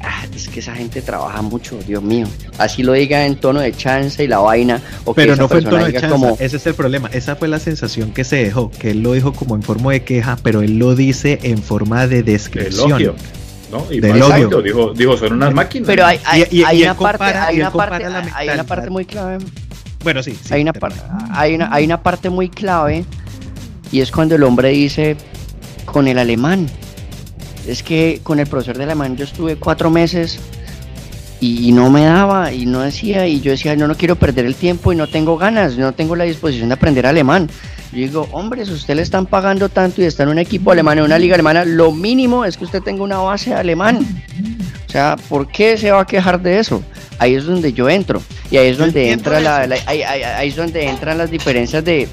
ah, 0.00 0.24
es 0.34 0.48
que 0.48 0.58
esa 0.58 0.74
gente 0.74 1.00
trabaja 1.00 1.42
mucho, 1.42 1.78
Dios 1.86 2.02
mío. 2.02 2.26
Así 2.58 2.82
lo 2.82 2.92
diga 2.92 3.24
en 3.24 3.36
tono 3.36 3.60
de 3.60 3.72
chance 3.72 4.24
y 4.24 4.26
la 4.26 4.38
vaina. 4.38 4.82
O 5.04 5.14
Pero 5.14 5.36
no 5.36 5.46
fue 5.46 5.58
en 5.58 5.64
tono 5.64 5.84
de 5.84 5.92
chance, 5.92 6.08
como... 6.08 6.36
ese 6.40 6.56
es 6.56 6.66
el 6.66 6.74
problema. 6.74 7.08
Esa 7.12 7.36
fue 7.36 7.46
la 7.46 7.60
sensación 7.60 8.12
que 8.12 8.24
se 8.24 8.42
dejó, 8.42 8.72
que 8.72 8.90
él 8.90 9.00
lo 9.00 9.12
dijo 9.12 9.32
como 9.32 9.54
en 9.54 9.62
forma 9.62 9.92
de 9.92 10.02
queja, 10.02 10.36
pero 10.42 10.62
él 10.62 10.76
lo 10.76 10.96
dice 10.96 11.38
en 11.44 11.62
forma 11.62 12.08
de 12.08 12.24
descripción. 12.24 13.14
¿no? 13.70 13.86
Y 13.92 14.00
de 14.00 14.12
dijo, 14.12 14.92
dijo, 14.92 15.16
son 15.16 15.34
unas 15.34 15.54
máquinas. 15.54 15.86
Pero 15.86 16.04
hay, 16.04 16.18
una, 16.18 16.94
parte, 16.94 17.24
hay, 17.24 17.60
una, 17.60 17.70
parte, 17.70 18.04
hay 18.34 18.48
una 18.48 18.64
parte 18.64 18.90
muy 18.90 19.04
clave 19.04 19.38
bueno, 20.02 20.22
sí. 20.22 20.38
hay, 20.50 20.62
una 20.62 20.72
hay, 21.30 21.54
una, 21.54 21.72
hay 21.72 21.84
una 21.84 22.02
parte 22.02 22.30
muy 22.30 22.48
clave 22.48 23.04
y 23.90 24.00
es 24.00 24.10
cuando 24.10 24.34
el 24.34 24.42
hombre 24.42 24.70
dice 24.70 25.16
con 25.84 26.08
el 26.08 26.18
alemán. 26.18 26.68
Es 27.66 27.82
que 27.82 28.20
con 28.22 28.40
el 28.40 28.46
profesor 28.46 28.76
de 28.76 28.84
alemán 28.84 29.16
yo 29.16 29.24
estuve 29.24 29.56
cuatro 29.56 29.90
meses 29.90 30.40
y, 31.38 31.72
no 31.72 31.90
me 31.90 32.04
daba 32.04 32.52
y 32.52 32.66
no 32.66 32.80
decía 32.80 33.26
y 33.26 33.40
yo 33.40 33.50
decía 33.50 33.74
no 33.74 33.88
no 33.88 33.96
quiero 33.96 34.14
perder 34.14 34.46
el 34.46 34.54
tiempo 34.54 34.92
y 34.92 34.96
no 34.96 35.08
tengo 35.08 35.36
ganas 35.36 35.76
no 35.76 35.92
tengo 35.92 36.14
la 36.14 36.22
disposición 36.22 36.68
de 36.68 36.74
aprender 36.74 37.04
alemán 37.04 37.48
yo 37.90 37.98
digo 37.98 38.28
hombre 38.30 38.64
si 38.64 38.72
usted 38.72 38.94
le 38.94 39.02
están 39.02 39.26
pagando 39.26 39.68
tanto 39.68 40.00
y 40.02 40.04
está 40.04 40.22
en 40.22 40.28
un 40.28 40.38
equipo 40.38 40.70
alemán 40.70 40.98
en 40.98 41.04
una 41.04 41.18
liga 41.18 41.34
alemana 41.34 41.64
lo 41.64 41.90
mínimo 41.90 42.44
es 42.44 42.56
que 42.56 42.64
usted 42.64 42.80
tenga 42.80 43.02
una 43.02 43.18
base 43.18 43.50
de 43.50 43.56
alemán 43.56 44.06
o 44.92 44.96
sea 44.98 45.16
¿por 45.30 45.48
qué 45.48 45.78
se 45.78 45.90
va 45.90 46.02
a 46.02 46.06
quejar 46.06 46.38
de 46.42 46.58
eso? 46.58 46.82
ahí 47.18 47.34
es 47.34 47.46
donde 47.46 47.72
yo 47.72 47.88
entro 47.88 48.20
y 48.50 48.58
ahí 48.58 48.68
es 48.68 48.76
donde 48.76 49.10
entra 49.10 49.40
la, 49.40 49.60
ahí, 49.86 50.02
es 50.42 50.56
donde 50.56 50.86
entran 50.86 51.16
las 51.16 51.30
diferencias 51.30 51.82
de, 51.82 52.08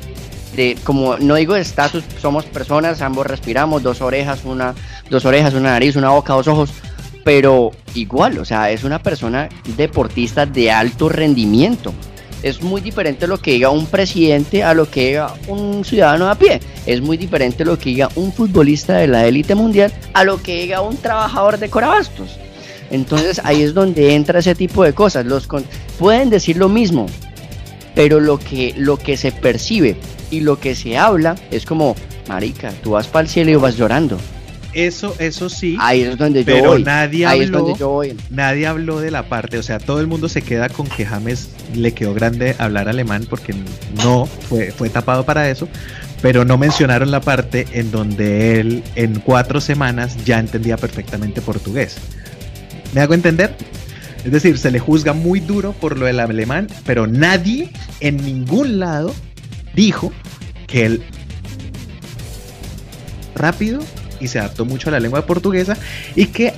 de, 0.55 0.77
como 0.85 1.17
no 1.17 1.35
digo 1.35 1.55
estatus, 1.55 2.03
somos 2.21 2.45
personas, 2.45 3.01
ambos 3.01 3.27
respiramos, 3.27 3.83
dos 3.83 4.01
orejas, 4.01 4.45
una, 4.45 4.73
dos 5.09 5.25
orejas, 5.25 5.53
una 5.55 5.71
nariz, 5.71 5.97
una 5.97 6.11
boca, 6.11 6.33
dos 6.33 6.47
ojos, 6.47 6.69
pero 7.25 7.71
igual, 7.95 8.37
o 8.37 8.45
sea, 8.45 8.71
es 8.71 8.85
una 8.85 8.99
persona 8.99 9.49
deportista 9.75 10.45
de 10.45 10.71
alto 10.71 11.09
rendimiento. 11.09 11.93
Es 12.41 12.61
muy 12.61 12.79
diferente 12.79 13.27
lo 13.27 13.37
que 13.37 13.51
diga 13.51 13.69
un 13.69 13.87
presidente 13.87 14.63
a 14.63 14.73
lo 14.73 14.89
que 14.89 15.07
diga 15.07 15.33
un 15.47 15.83
ciudadano 15.83 16.29
a 16.29 16.35
pie. 16.35 16.61
Es 16.85 17.01
muy 17.01 17.17
diferente 17.17 17.65
lo 17.65 17.77
que 17.77 17.89
diga 17.89 18.09
un 18.15 18.31
futbolista 18.31 18.95
de 18.95 19.07
la 19.07 19.25
élite 19.25 19.55
mundial 19.55 19.91
a 20.13 20.23
lo 20.23 20.41
que 20.41 20.61
diga 20.61 20.79
un 20.79 20.95
trabajador 20.95 21.57
de 21.57 21.69
Corabastos. 21.69 22.39
Entonces 22.91 23.41
ahí 23.43 23.61
es 23.61 23.73
donde 23.73 24.15
entra 24.15 24.39
ese 24.39 24.55
tipo 24.55 24.83
de 24.83 24.93
cosas. 24.93 25.25
Los 25.25 25.47
pueden 25.97 26.29
decir 26.29 26.57
lo 26.57 26.69
mismo, 26.69 27.07
pero 27.95 28.19
lo 28.19 28.37
que, 28.37 28.73
lo 28.77 28.97
que 28.97 29.17
se 29.17 29.31
percibe 29.31 29.97
y 30.31 30.41
lo 30.41 30.59
que 30.59 30.75
se 30.75 30.97
habla 30.97 31.35
es 31.51 31.65
como, 31.65 31.95
marica, 32.27 32.71
tú 32.83 32.91
vas 32.91 33.07
para 33.07 33.23
el 33.23 33.29
cielo 33.29 33.51
y 33.51 33.55
vas 33.55 33.77
llorando. 33.77 34.17
Eso, 34.73 35.15
eso 35.17 35.49
sí. 35.49 35.77
Ahí 35.79 36.01
es 36.01 36.17
donde 36.17 36.43
yo 36.43 36.53
pero 36.53 36.77
nadie 36.77 37.25
habló, 37.25 37.75
nadie 38.29 38.67
habló 38.67 38.99
de 38.99 39.09
la 39.09 39.23
parte, 39.27 39.57
o 39.57 39.63
sea, 39.63 39.79
todo 39.79 39.99
el 39.99 40.05
mundo 40.05 40.29
se 40.29 40.43
queda 40.43 40.69
con 40.69 40.87
que 40.87 41.05
James 41.05 41.49
le 41.73 41.93
quedó 41.93 42.13
grande 42.13 42.55
hablar 42.59 42.87
alemán 42.87 43.25
porque 43.27 43.55
no 44.03 44.27
fue, 44.27 44.71
fue 44.71 44.89
tapado 44.89 45.25
para 45.25 45.49
eso, 45.49 45.67
pero 46.21 46.45
no 46.45 46.59
mencionaron 46.59 47.09
la 47.09 47.19
parte 47.19 47.65
en 47.71 47.89
donde 47.89 48.59
él 48.59 48.83
en 48.95 49.19
cuatro 49.21 49.59
semanas 49.59 50.23
ya 50.23 50.37
entendía 50.37 50.77
perfectamente 50.77 51.41
portugués. 51.41 51.97
¿Me 52.93 53.01
hago 53.01 53.13
entender? 53.13 53.55
Es 54.25 54.31
decir, 54.31 54.57
se 54.57 54.71
le 54.71 54.79
juzga 54.79 55.13
muy 55.13 55.39
duro 55.39 55.73
por 55.73 55.97
lo 55.97 56.05
del 56.05 56.19
alemán, 56.19 56.67
pero 56.85 57.07
nadie 57.07 57.71
en 57.99 58.17
ningún 58.17 58.79
lado 58.79 59.13
dijo 59.73 60.11
que 60.67 60.85
él 60.85 61.03
rápido 63.35 63.79
y 64.19 64.27
se 64.27 64.39
adaptó 64.39 64.65
mucho 64.65 64.89
a 64.89 64.91
la 64.91 64.99
lengua 64.99 65.25
portuguesa 65.25 65.77
y 66.15 66.27
que 66.27 66.53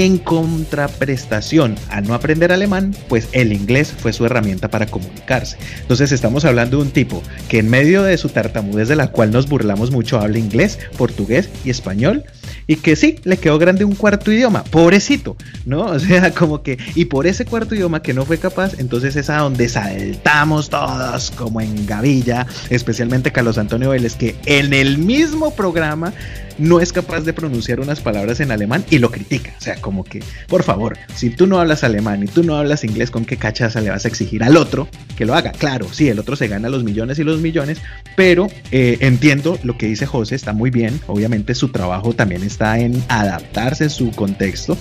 en 0.00 0.18
contraprestación 0.18 1.76
a 1.90 2.00
no 2.00 2.14
aprender 2.14 2.50
alemán, 2.50 2.94
pues 3.08 3.28
el 3.32 3.52
inglés 3.52 3.92
fue 3.96 4.12
su 4.12 4.24
herramienta 4.24 4.68
para 4.68 4.86
comunicarse. 4.86 5.58
Entonces 5.80 6.12
estamos 6.12 6.44
hablando 6.44 6.78
de 6.78 6.84
un 6.84 6.90
tipo 6.90 7.22
que 7.48 7.58
en 7.58 7.68
medio 7.68 8.02
de 8.02 8.16
su 8.16 8.30
tartamudez 8.30 8.88
de 8.88 8.96
la 8.96 9.08
cual 9.08 9.32
nos 9.32 9.48
burlamos 9.48 9.90
mucho 9.90 10.18
habla 10.18 10.38
inglés, 10.38 10.78
portugués 10.96 11.50
y 11.64 11.70
español 11.70 12.24
y 12.66 12.76
que 12.76 12.96
sí, 12.96 13.16
le 13.24 13.36
quedó 13.36 13.58
grande 13.58 13.84
un 13.84 13.94
cuarto 13.94 14.32
idioma, 14.32 14.64
pobrecito, 14.64 15.36
¿no? 15.66 15.82
O 15.86 15.98
sea, 15.98 16.32
como 16.32 16.62
que, 16.62 16.78
y 16.94 17.06
por 17.06 17.26
ese 17.26 17.44
cuarto 17.44 17.74
idioma 17.74 18.02
que 18.02 18.14
no 18.14 18.24
fue 18.24 18.38
capaz, 18.38 18.78
entonces 18.78 19.16
es 19.16 19.28
a 19.30 19.38
donde 19.38 19.68
saltamos 19.68 20.70
todos 20.70 21.30
como 21.32 21.60
en 21.60 21.86
gavilla, 21.86 22.46
especialmente 22.70 23.32
Carlos 23.32 23.58
Antonio 23.58 23.90
Vélez, 23.90 24.16
que 24.16 24.36
en 24.46 24.72
el 24.72 24.98
mismo 24.98 25.54
programa 25.54 26.12
no 26.58 26.80
es 26.80 26.92
capaz 26.92 27.20
de 27.20 27.32
pronunciar 27.32 27.80
unas 27.80 28.00
palabras 28.00 28.40
en 28.40 28.50
alemán 28.50 28.84
y 28.90 28.98
lo 28.98 29.10
critica. 29.10 29.54
O 29.58 29.60
sea, 29.60 29.80
como 29.80 30.04
que, 30.04 30.22
por 30.48 30.62
favor, 30.62 30.98
si 31.14 31.30
tú 31.30 31.46
no 31.46 31.60
hablas 31.60 31.84
alemán 31.84 32.22
y 32.22 32.26
tú 32.26 32.42
no 32.42 32.56
hablas 32.56 32.84
inglés, 32.84 33.10
¿con 33.10 33.24
qué 33.24 33.36
cachaza 33.36 33.80
le 33.80 33.90
vas 33.90 34.04
a 34.04 34.08
exigir 34.08 34.42
al 34.44 34.56
otro 34.56 34.88
que 35.16 35.26
lo 35.26 35.34
haga? 35.34 35.52
Claro, 35.52 35.86
sí, 35.92 36.08
el 36.08 36.18
otro 36.18 36.36
se 36.36 36.48
gana 36.48 36.68
los 36.68 36.84
millones 36.84 37.18
y 37.18 37.24
los 37.24 37.40
millones, 37.40 37.78
pero 38.16 38.48
eh, 38.70 38.98
entiendo 39.00 39.58
lo 39.62 39.76
que 39.76 39.86
dice 39.86 40.06
José, 40.06 40.34
está 40.34 40.52
muy 40.52 40.70
bien. 40.70 41.00
Obviamente 41.06 41.54
su 41.54 41.68
trabajo 41.68 42.12
también 42.12 42.42
está 42.42 42.78
en 42.78 43.02
adaptarse 43.08 43.84
en 43.84 43.90
su 43.90 44.10
contexto 44.12 44.76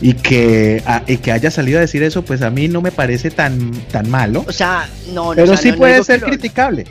y 0.00 0.14
que, 0.14 0.82
que 1.22 1.32
haya 1.32 1.50
salido 1.50 1.78
a 1.78 1.82
decir 1.82 2.02
eso, 2.02 2.22
pues 2.22 2.42
a 2.42 2.50
mí 2.50 2.68
no 2.68 2.80
me 2.80 2.92
parece 2.92 3.30
tan, 3.30 3.70
tan 3.92 4.08
malo. 4.10 4.44
O 4.46 4.52
sea, 4.52 4.88
no, 5.12 5.32
pero 5.34 5.56
sí 5.56 5.72
puede 5.72 6.02
ser 6.02 6.22
criticable 6.22 6.86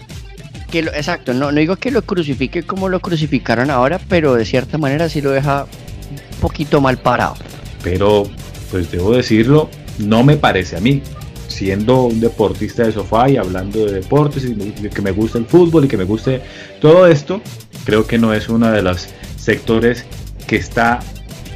que 0.70 0.80
exacto, 0.80 1.34
no, 1.34 1.52
no 1.52 1.60
digo 1.60 1.76
que 1.76 1.92
lo 1.92 2.02
crucifique 2.02 2.64
como 2.64 2.90
lo 2.90 3.00
crucificaron 3.00 3.70
ahora, 3.70 4.00
pero 4.08 4.36
de 4.36 4.46
cierta 4.46 4.78
manera 4.78 5.10
sí 5.10 5.22
lo 5.22 5.32
deja 5.32 5.64
un 5.64 6.40
poquito 6.42 6.82
mal 6.82 6.98
parado. 6.98 7.36
Pero, 7.84 8.24
pues 8.72 8.92
debo 8.92 9.14
decirlo, 9.14 9.70
no 9.98 10.24
me 10.24 10.38
parece 10.38 10.78
a 10.78 10.80
mí. 10.80 11.02
Siendo 11.48 12.04
un 12.04 12.20
deportista 12.20 12.84
de 12.84 12.92
sofá 12.92 13.30
y 13.30 13.38
hablando 13.38 13.86
de 13.86 13.94
deportes 13.94 14.46
y 14.46 14.90
que 14.90 15.02
me 15.02 15.12
gusta 15.12 15.40
el 15.40 15.46
fútbol 15.46 15.86
y 15.86 15.88
que 15.88 15.98
me 15.98 16.04
guste 16.06 16.42
todo 16.80 17.08
esto, 17.08 17.42
creo 17.86 18.06
que 18.08 18.18
no 18.18 18.34
es 18.34 18.48
uno 18.50 18.72
de 18.72 18.82
los 18.82 19.10
sectores 19.36 20.06
que 20.48 20.56
está 20.56 21.00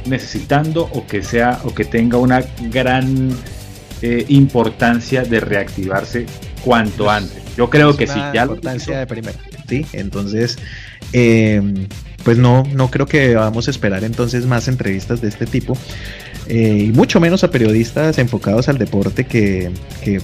necesitando 0.04 0.90
o 0.92 1.06
que 1.06 1.22
sea 1.22 1.60
o 1.64 1.74
que 1.74 1.84
tenga 1.84 2.18
una 2.18 2.44
gran 2.70 3.30
eh, 4.02 4.24
importancia 4.28 5.22
de 5.22 5.40
reactivarse 5.40 6.26
cuanto 6.62 7.08
antes. 7.08 7.43
Yo 7.56 7.70
creo 7.70 7.96
que 7.96 8.06
sí, 8.06 8.18
ya 8.32 8.42
importancia 8.42 8.98
de 8.98 9.06
primera. 9.06 9.38
Sí, 9.68 9.86
entonces, 9.92 10.58
eh, 11.12 11.86
pues 12.24 12.38
no, 12.38 12.64
no 12.72 12.90
creo 12.90 13.06
que 13.06 13.34
vamos 13.34 13.68
a 13.68 13.70
esperar 13.70 14.04
entonces 14.04 14.46
más 14.46 14.68
entrevistas 14.68 15.20
de 15.20 15.28
este 15.28 15.46
tipo. 15.46 15.76
Eh, 16.46 16.88
y 16.88 16.92
mucho 16.92 17.20
menos 17.20 17.42
a 17.42 17.50
periodistas 17.50 18.18
enfocados 18.18 18.68
al 18.68 18.76
deporte 18.76 19.24
que, 19.24 19.72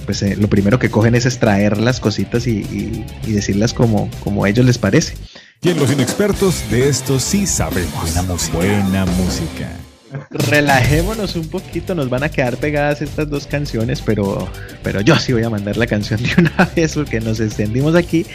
pues 0.05 0.21
eh, 0.21 0.35
lo 0.35 0.47
primero 0.47 0.77
que 0.77 0.91
cogen 0.91 1.15
es 1.15 1.25
extraer 1.25 1.77
las 1.77 1.99
cositas 1.99 2.45
y, 2.45 3.05
decirlas 3.25 3.73
como, 3.73 4.09
como 4.23 4.43
a 4.43 4.49
ellos 4.49 4.65
les 4.65 4.77
parece. 4.77 5.15
Y 5.63 5.69
en 5.69 5.79
los 5.79 5.91
inexpertos 5.91 6.63
de 6.69 6.89
esto 6.89 7.19
sí 7.19 7.47
sabemos. 7.47 7.93
Buena 8.01 8.23
música. 8.23 8.57
Buena 8.57 9.05
música 9.05 9.80
relajémonos 10.29 11.35
un 11.35 11.47
poquito, 11.47 11.95
nos 11.95 12.09
van 12.09 12.23
a 12.23 12.29
quedar 12.29 12.57
pegadas 12.57 13.01
estas 13.01 13.29
dos 13.29 13.47
canciones, 13.47 14.01
pero, 14.01 14.47
pero 14.83 15.01
yo 15.01 15.17
sí 15.17 15.33
voy 15.33 15.43
a 15.43 15.49
mandar 15.49 15.77
la 15.77 15.87
canción 15.87 16.21
de 16.21 16.29
una 16.37 16.69
vez 16.75 16.93
porque 16.93 17.19
nos 17.19 17.39
extendimos 17.39 17.95
aquí 17.95 18.25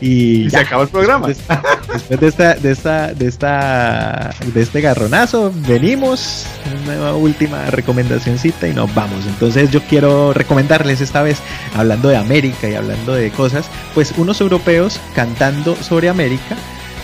y, 0.00 0.50
se 0.50 0.58
acabó 0.58 0.82
el 0.82 0.88
programa. 0.88 1.28
Después, 1.28 2.20
de, 2.20 2.26
esta, 2.26 2.54
de 2.54 2.70
esta, 2.72 3.14
de 3.14 3.26
esta, 3.28 4.34
de 4.52 4.62
este 4.62 4.80
garronazo, 4.80 5.52
venimos, 5.68 6.44
una 6.84 7.14
última 7.14 7.70
recomendacióncita 7.70 8.66
y 8.68 8.74
nos 8.74 8.92
vamos. 8.94 9.24
Entonces 9.26 9.70
yo 9.70 9.80
quiero 9.82 10.32
recomendarles 10.32 11.00
esta 11.00 11.22
vez, 11.22 11.38
hablando 11.74 12.08
de 12.08 12.16
América 12.16 12.68
y 12.68 12.74
hablando 12.74 13.14
de 13.14 13.30
cosas, 13.30 13.66
pues 13.94 14.12
unos 14.16 14.40
europeos 14.40 15.00
cantando 15.14 15.76
sobre 15.76 16.08
América. 16.08 16.56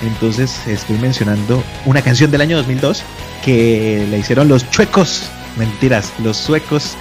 Entonces 0.03 0.67
estoy 0.67 0.99
mencionando 0.99 1.63
una 1.87 2.03
canción 2.03 2.31
del 2.31 2.41
año 2.41 2.57
2002 2.59 3.03
que 3.45 4.07
le 4.11 4.19
hicieron 4.19 4.49
los 4.49 4.69
chuecos, 4.71 5.29
mentiras, 5.57 6.13
los 6.23 6.37
suecos 6.37 6.97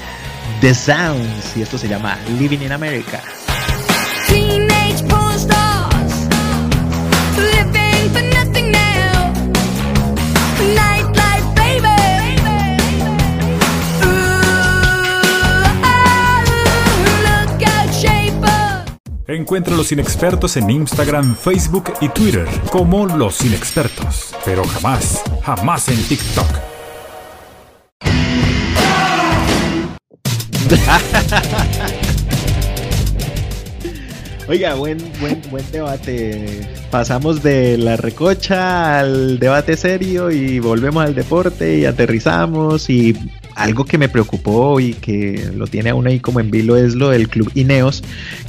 The 0.62 0.74
Sounds, 0.74 1.56
y 1.56 1.62
esto 1.62 1.78
se 1.78 1.88
llama 1.88 2.18
Living 2.40 2.62
in 2.62 2.72
America. 2.72 3.22
Encuentra 19.30 19.76
los 19.76 19.92
inexpertos 19.92 20.56
en 20.56 20.70
Instagram, 20.70 21.36
Facebook 21.36 21.92
y 22.00 22.08
Twitter 22.08 22.48
como 22.72 23.06
los 23.06 23.44
inexpertos, 23.44 24.34
pero 24.46 24.64
jamás, 24.64 25.22
jamás 25.44 25.90
en 25.90 26.02
TikTok. 26.02 26.48
Oiga, 34.48 34.76
buen, 34.76 34.98
buen, 35.20 35.42
buen 35.52 35.72
debate. 35.74 36.62
Pasamos 36.90 37.44
de 37.44 37.78
la 37.78 37.98
recocha 37.98 39.00
al 39.00 39.40
debate 39.40 39.76
serio 39.76 40.32
y 40.32 40.60
volvemos 40.60 41.04
al 41.04 41.14
deporte 41.16 41.80
y 41.80 41.84
aterrizamos 41.84 42.90
y 42.90 43.14
algo 43.58 43.86
que 43.86 43.98
me 43.98 44.08
preocupó 44.08 44.80
y 44.80 44.94
que 44.94 45.50
lo 45.56 45.68
tiene 45.68 45.90
aún 45.90 46.08
ahí 46.08 46.20
como 46.20 46.40
en 46.40 46.52
vilo 46.52 46.78
es 46.78 46.96
lo 46.96 47.10
del 47.10 47.28
club 47.28 47.52
Ineos 47.56 48.04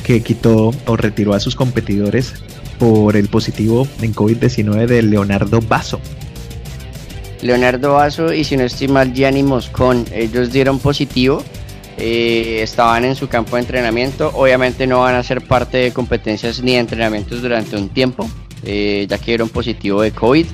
que 0.05 0.23
quitó 0.23 0.73
o 0.87 0.97
retiró 0.97 1.33
a 1.35 1.41
sus 1.41 1.57
competidores 1.57 2.35
por 2.79 3.17
el 3.17 3.29
positivo 3.29 3.89
en 4.03 4.15
COVID-19 4.15 4.87
de 4.87 5.03
Leonardo 5.03 5.61
Basso. 5.61 6.01
Leonardo 7.41 7.95
Basso 7.95 8.33
y 8.33 8.45
si 8.45 8.57
no 8.57 8.65
estoy 8.65 8.89
mal 8.89 9.13
Gianni 9.13 9.43
Moscón, 9.43 10.05
ellos 10.13 10.53
dieron 10.53 10.79
positivo, 10.79 11.43
eh, 11.97 12.61
estaban 12.63 13.05
en 13.05 13.17
su 13.17 13.29
campo 13.29 13.57
de 13.57 13.63
entrenamiento, 13.63 14.31
obviamente 14.35 14.87
no 14.87 15.01
van 15.01 15.15
a 15.15 15.23
ser 15.23 15.41
parte 15.41 15.79
de 15.79 15.93
competencias 15.93 16.63
ni 16.63 16.73
de 16.73 16.79
entrenamientos 16.79 17.41
durante 17.41 17.77
un 17.77 17.89
tiempo, 17.89 18.29
eh, 18.63 19.07
ya 19.09 19.19
que 19.19 19.27
dieron 19.27 19.49
positivo 19.49 20.03
de 20.03 20.11
COVID. 20.11 20.47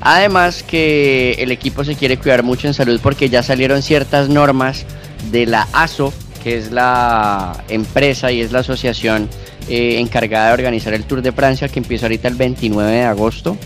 Además 0.00 0.62
que 0.62 1.32
el 1.38 1.50
equipo 1.50 1.84
se 1.84 1.94
quiere 1.94 2.16
cuidar 2.18 2.42
mucho 2.42 2.66
en 2.66 2.74
salud 2.74 3.00
porque 3.02 3.28
ya 3.28 3.42
salieron 3.42 3.82
ciertas 3.82 4.28
normas 4.28 4.84
de 5.30 5.46
la 5.46 5.66
ASO, 5.72 6.12
que 6.42 6.58
es 6.58 6.70
la 6.70 7.64
empresa 7.68 8.30
y 8.30 8.40
es 8.40 8.52
la 8.52 8.60
asociación 8.60 9.28
eh, 9.68 9.98
encargada 9.98 10.48
de 10.48 10.52
organizar 10.54 10.94
el 10.94 11.04
Tour 11.04 11.22
de 11.22 11.32
Francia 11.32 11.68
que 11.68 11.80
empieza 11.80 12.06
ahorita 12.06 12.28
el 12.28 12.34
29 12.34 12.92
de 12.92 13.02
agosto, 13.02 13.56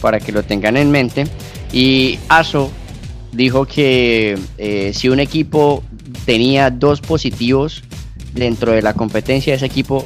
para 0.00 0.18
que 0.18 0.32
lo 0.32 0.42
tengan 0.42 0.76
en 0.76 0.90
mente. 0.90 1.26
Y 1.72 2.18
ASO 2.28 2.70
dijo 3.32 3.66
que 3.66 4.38
eh, 4.58 4.92
si 4.94 5.08
un 5.08 5.20
equipo 5.20 5.82
tenía 6.24 6.70
dos 6.70 7.00
positivos 7.00 7.82
dentro 8.34 8.72
de 8.72 8.82
la 8.82 8.94
competencia, 8.94 9.54
ese 9.54 9.66
equipo 9.66 10.04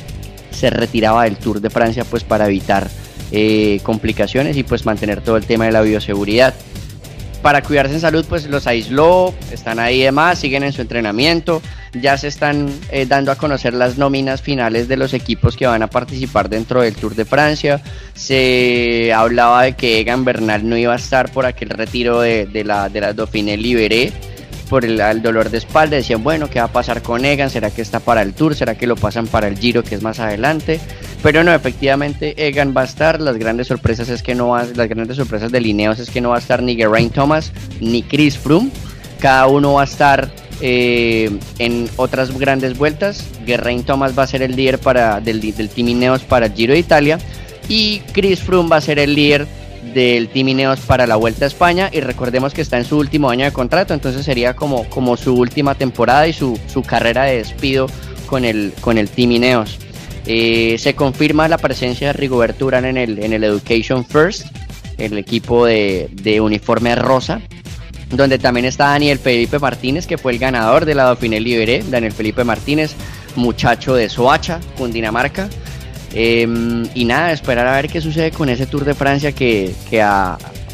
se 0.50 0.70
retiraba 0.70 1.24
del 1.24 1.36
Tour 1.36 1.60
de 1.60 1.70
Francia 1.70 2.04
pues 2.04 2.24
para 2.24 2.46
evitar 2.46 2.88
eh, 3.32 3.80
complicaciones 3.82 4.56
y 4.56 4.62
pues 4.62 4.86
mantener 4.86 5.20
todo 5.20 5.36
el 5.36 5.46
tema 5.46 5.66
de 5.66 5.72
la 5.72 5.82
bioseguridad. 5.82 6.54
Para 7.42 7.62
cuidarse 7.62 7.94
en 7.94 8.00
salud 8.00 8.24
pues 8.28 8.46
los 8.46 8.66
aisló, 8.66 9.32
están 9.52 9.78
ahí 9.78 10.02
demás, 10.02 10.38
siguen 10.38 10.64
en 10.64 10.72
su 10.72 10.82
entrenamiento, 10.82 11.62
ya 11.92 12.18
se 12.18 12.28
están 12.28 12.68
eh, 12.90 13.06
dando 13.06 13.30
a 13.30 13.36
conocer 13.36 13.72
las 13.74 13.98
nóminas 13.98 14.42
finales 14.42 14.88
de 14.88 14.96
los 14.96 15.14
equipos 15.14 15.56
que 15.56 15.66
van 15.66 15.82
a 15.82 15.86
participar 15.86 16.48
dentro 16.48 16.82
del 16.82 16.96
Tour 16.96 17.14
de 17.14 17.24
Francia. 17.24 17.80
Se 18.14 19.12
hablaba 19.12 19.62
de 19.62 19.74
que 19.74 20.00
Egan 20.00 20.24
Bernal 20.24 20.68
no 20.68 20.76
iba 20.76 20.92
a 20.92 20.96
estar 20.96 21.30
por 21.30 21.46
aquel 21.46 21.70
retiro 21.70 22.20
de, 22.20 22.48
la, 22.64 22.88
de 22.88 23.00
la 23.00 23.12
Libéré 23.12 24.12
por 24.68 24.84
el, 24.84 25.22
dolor 25.22 25.50
de 25.50 25.58
espalda. 25.58 25.96
Decían, 25.96 26.22
bueno, 26.22 26.50
¿qué 26.50 26.58
va 26.58 26.66
a 26.66 26.72
pasar 26.72 27.02
con 27.02 27.24
Egan? 27.24 27.50
¿Será 27.50 27.70
que 27.70 27.82
está 27.82 28.00
para 28.00 28.22
el 28.22 28.34
Tour? 28.34 28.54
¿Será 28.54 28.76
que 28.76 28.86
lo 28.86 28.96
pasan 28.96 29.26
para 29.26 29.48
el 29.48 29.58
Giro, 29.58 29.82
que 29.82 29.94
es 29.94 30.02
más 30.02 30.18
adelante? 30.20 30.80
Pero 31.22 31.42
no, 31.44 31.52
efectivamente 31.54 32.34
Egan 32.46 32.74
va 32.76 32.82
a 32.82 32.84
estar. 32.84 33.20
Las 33.20 33.36
grandes 33.36 33.68
sorpresas 33.68 34.08
es 34.08 34.22
que 34.22 34.34
no 34.34 34.56
las 34.56 34.88
grandes 34.88 35.16
sorpresas 35.16 35.50
de 35.50 35.60
Lineos 35.60 35.98
es 35.98 36.10
que 36.10 36.20
no 36.20 36.30
va 36.30 36.36
a 36.36 36.40
estar 36.40 36.62
ni 36.62 36.76
Geraint 36.76 37.12
Thomas 37.12 37.52
ni 37.80 38.02
Chris 38.02 38.38
Froome. 38.38 38.70
Cada 39.20 39.46
uno 39.46 39.74
va 39.74 39.82
a 39.82 39.84
estar 39.84 40.30
eh, 40.60 41.30
en 41.58 41.88
otras 41.96 42.36
grandes 42.38 42.76
vueltas. 42.76 43.24
Geraint 43.44 43.86
Thomas 43.86 44.18
va 44.18 44.24
a 44.24 44.26
ser 44.26 44.42
el 44.42 44.54
líder 44.54 44.78
para, 44.78 45.20
del, 45.20 45.40
del 45.40 45.68
Team 45.68 45.88
Ineos 45.88 46.22
para 46.22 46.46
el 46.46 46.52
Giro 46.52 46.74
de 46.74 46.78
Italia. 46.78 47.18
Y 47.68 48.00
Chris 48.12 48.40
Froome 48.40 48.68
va 48.68 48.76
a 48.76 48.80
ser 48.80 48.98
el 48.98 49.14
líder 49.14 49.46
del 49.96 50.28
Team 50.28 50.48
Ineos 50.48 50.80
para 50.80 51.06
la 51.06 51.16
Vuelta 51.16 51.46
a 51.46 51.48
España 51.48 51.88
y 51.90 52.00
recordemos 52.00 52.52
que 52.52 52.60
está 52.60 52.76
en 52.76 52.84
su 52.84 52.98
último 52.98 53.30
año 53.30 53.46
de 53.46 53.52
contrato, 53.52 53.94
entonces 53.94 54.26
sería 54.26 54.54
como, 54.54 54.84
como 54.90 55.16
su 55.16 55.34
última 55.34 55.74
temporada 55.74 56.28
y 56.28 56.34
su, 56.34 56.60
carrera 56.86 57.24
de 57.24 57.38
despido 57.38 57.86
con 58.26 58.44
el, 58.44 58.74
con 58.82 58.98
el 58.98 59.08
Team 59.08 59.32
Ineos. 59.32 59.78
Eh, 60.26 60.76
se 60.78 60.94
confirma 60.94 61.48
la 61.48 61.56
presencia 61.56 62.08
de 62.08 62.12
Rigoberto 62.12 62.66
Urán 62.66 62.84
en 62.84 62.98
el, 62.98 63.18
en 63.20 63.32
el 63.32 63.42
Education 63.42 64.04
First, 64.04 64.48
el 64.98 65.16
equipo 65.16 65.64
de, 65.64 66.10
de 66.12 66.42
uniforme 66.42 66.94
rosa, 66.94 67.40
donde 68.10 68.38
también 68.38 68.66
está 68.66 68.88
Daniel 68.88 69.18
Felipe 69.18 69.58
Martínez, 69.58 70.06
que 70.06 70.18
fue 70.18 70.32
el 70.32 70.38
ganador 70.38 70.84
de 70.84 70.94
la 70.94 71.04
Dauphiné 71.04 71.40
Libéré, 71.40 71.82
Daniel 71.88 72.12
Felipe 72.12 72.44
Martínez, 72.44 72.94
muchacho 73.34 73.94
de 73.94 74.10
Soacha, 74.10 74.60
Cundinamarca. 74.76 75.48
Em, 76.14 76.86
y 76.94 77.04
nada, 77.04 77.32
esperar 77.32 77.66
a 77.66 77.76
ver 77.76 77.88
qué 77.88 78.00
sucede 78.00 78.30
con 78.30 78.48
ese 78.48 78.66
Tour 78.66 78.84
de 78.84 78.94
Francia 78.94 79.32
que, 79.32 79.74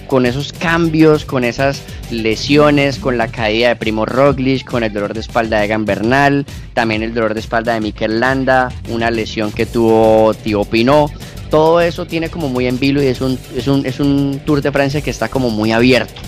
con 0.07 0.27
esos 0.27 0.53
cambios, 0.53 1.25
con 1.25 1.43
esas 1.43 1.83
lesiones, 2.11 2.99
con 2.99 3.17
la 3.17 3.29
caída 3.29 3.69
de 3.69 3.77
Primo 3.77 4.05
Roglic, 4.05 4.65
con 4.65 4.85
el 4.85 4.93
dolor 4.93 5.15
de 5.15 5.21
espalda 5.21 5.59
de 5.59 5.65
Egan 5.65 5.85
Bernal, 5.85 6.45
también 6.75 7.03
el 7.03 7.15
dolor 7.15 7.35
de 7.35 7.41
espalda 7.41 7.75
de 7.75 7.81
Mikel 7.81 8.21
Landa, 8.21 8.71
una 8.89 9.11
lesión 9.11 9.53
que 9.53 9.67
tuvo 9.67 10.35
Tío 10.35 10.65
Pinot. 10.65 11.11
Todo 11.51 11.81
eso 11.81 12.07
tiene 12.07 12.31
como 12.31 12.49
muy 12.49 12.67
en 12.67 12.79
vilo 12.79 13.03
y 13.03 13.07
es 13.07 13.21
un, 13.21 13.39
es 13.57 13.69
un, 13.69 13.85
es 13.85 14.01
un 14.01 14.41
Tour 14.45 14.63
de 14.63 14.73
Francia 14.73 15.01
que 15.01 15.11
está 15.11 15.29
como 15.29 15.51
muy 15.51 15.73
abierto. 15.73 16.21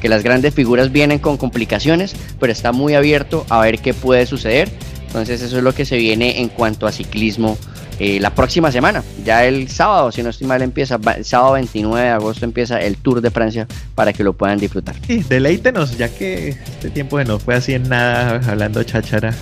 Que 0.00 0.08
las 0.08 0.22
grandes 0.22 0.54
figuras 0.54 0.92
vienen 0.92 1.18
con 1.18 1.36
complicaciones, 1.36 2.14
pero 2.38 2.52
está 2.52 2.72
muy 2.72 2.94
abierto 2.94 3.46
a 3.48 3.60
ver 3.60 3.78
qué 3.78 3.94
puede 3.94 4.26
suceder. 4.26 4.70
Entonces 5.06 5.40
eso 5.40 5.58
es 5.58 5.62
lo 5.62 5.74
que 5.74 5.84
se 5.86 5.96
viene 5.96 6.40
en 6.40 6.48
cuanto 6.48 6.86
a 6.86 6.92
ciclismo 6.92 7.56
eh, 7.98 8.18
la 8.20 8.30
próxima 8.30 8.70
semana. 8.70 9.02
Ya 9.24 9.44
el 9.44 9.68
sábado, 9.68 10.12
si 10.12 10.22
no 10.22 10.30
estoy 10.30 10.46
mal, 10.46 10.62
empieza, 10.62 10.98
el 11.16 11.24
sábado 11.24 11.54
29 11.54 12.04
de 12.06 12.10
agosto 12.12 12.44
empieza 12.44 12.80
el 12.80 12.96
Tour 12.96 13.20
de 13.20 13.30
Francia 13.30 13.66
para 13.94 14.12
que 14.12 14.22
lo 14.22 14.32
puedan 14.32 14.58
disfrutar. 14.58 14.96
Sí, 15.06 15.24
deleítenos, 15.28 15.96
ya 15.96 16.08
que 16.08 16.50
este 16.50 16.90
tiempo 16.90 17.22
no 17.24 17.38
fue 17.38 17.54
así 17.54 17.74
en 17.74 17.88
nada 17.88 18.40
hablando 18.48 18.82
cháchara. 18.82 19.32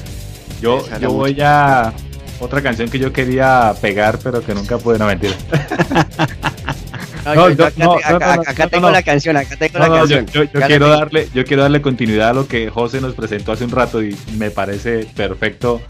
Yo, 0.60 0.84
yo 1.00 1.12
voy 1.12 1.36
a 1.40 1.92
otra 2.40 2.62
canción 2.62 2.88
que 2.88 2.98
yo 2.98 3.12
quería 3.12 3.74
pegar, 3.80 4.18
pero 4.22 4.44
que 4.44 4.54
nunca 4.54 4.78
pude, 4.78 4.98
no 4.98 5.06
mentir. 5.06 5.34
acá, 7.24 8.68
tengo 8.68 8.90
la 8.90 9.02
canción, 9.02 9.36
acá 9.36 9.56
tengo 9.56 9.78
la 9.78 9.88
canción. 9.88 10.26
Yo, 10.26 10.46
quiero 10.66 10.88
darle, 10.88 11.28
yo 11.34 11.44
quiero 11.44 11.62
darle 11.62 11.82
continuidad 11.82 12.30
a 12.30 12.32
lo 12.34 12.46
que 12.46 12.70
José 12.70 13.00
nos 13.00 13.14
presentó 13.14 13.52
hace 13.52 13.64
un 13.64 13.70
rato 13.70 14.02
y 14.02 14.16
me 14.36 14.50
parece 14.50 15.06
perfecto 15.16 15.80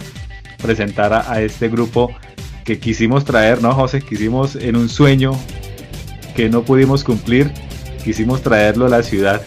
presentar 0.62 1.12
a 1.12 1.40
este 1.40 1.68
grupo 1.68 2.10
que 2.64 2.78
quisimos 2.78 3.24
traer, 3.24 3.62
¿no, 3.62 3.72
José? 3.74 4.00
Quisimos 4.00 4.56
en 4.56 4.76
un 4.76 4.88
sueño 4.88 5.32
que 6.34 6.48
no 6.48 6.62
pudimos 6.62 7.04
cumplir, 7.04 7.52
quisimos 8.02 8.42
traerlo 8.42 8.86
a 8.86 8.88
la 8.88 9.02
ciudad, 9.02 9.42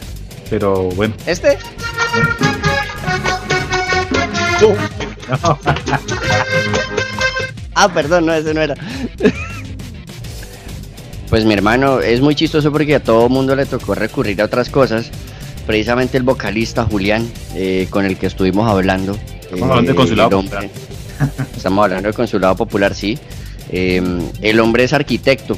pero 0.49 0.83
bueno. 0.91 1.15
¿Este? 1.25 1.57
ah, 7.75 7.89
perdón, 7.93 8.27
no, 8.27 8.33
ese 8.33 8.53
no 8.53 8.61
era. 8.61 8.75
pues 11.29 11.43
mi 11.43 11.53
hermano, 11.53 11.99
es 11.99 12.21
muy 12.21 12.35
chistoso 12.35 12.71
porque 12.71 12.95
a 12.95 13.03
todo 13.03 13.27
mundo 13.29 13.55
le 13.55 13.65
tocó 13.65 13.95
recurrir 13.95 14.41
a 14.41 14.45
otras 14.45 14.69
cosas. 14.69 15.09
Precisamente 15.65 16.17
el 16.17 16.23
vocalista 16.23 16.85
Julián, 16.85 17.29
eh, 17.53 17.87
con 17.89 18.05
el 18.05 18.17
que 18.17 18.27
estuvimos 18.27 18.69
hablando. 18.69 19.17
Estamos 19.41 19.63
hablando 19.63 19.91
de 19.91 19.91
eh, 19.91 19.95
consulado. 19.95 20.43
Estamos 21.55 21.83
hablando 21.83 22.07
del 22.07 22.15
consulado 22.15 22.55
popular, 22.55 22.93
sí. 22.93 23.17
Em, 23.71 24.21
el 24.41 24.59
hombre 24.59 24.83
es 24.83 24.93
arquitecto. 24.93 25.57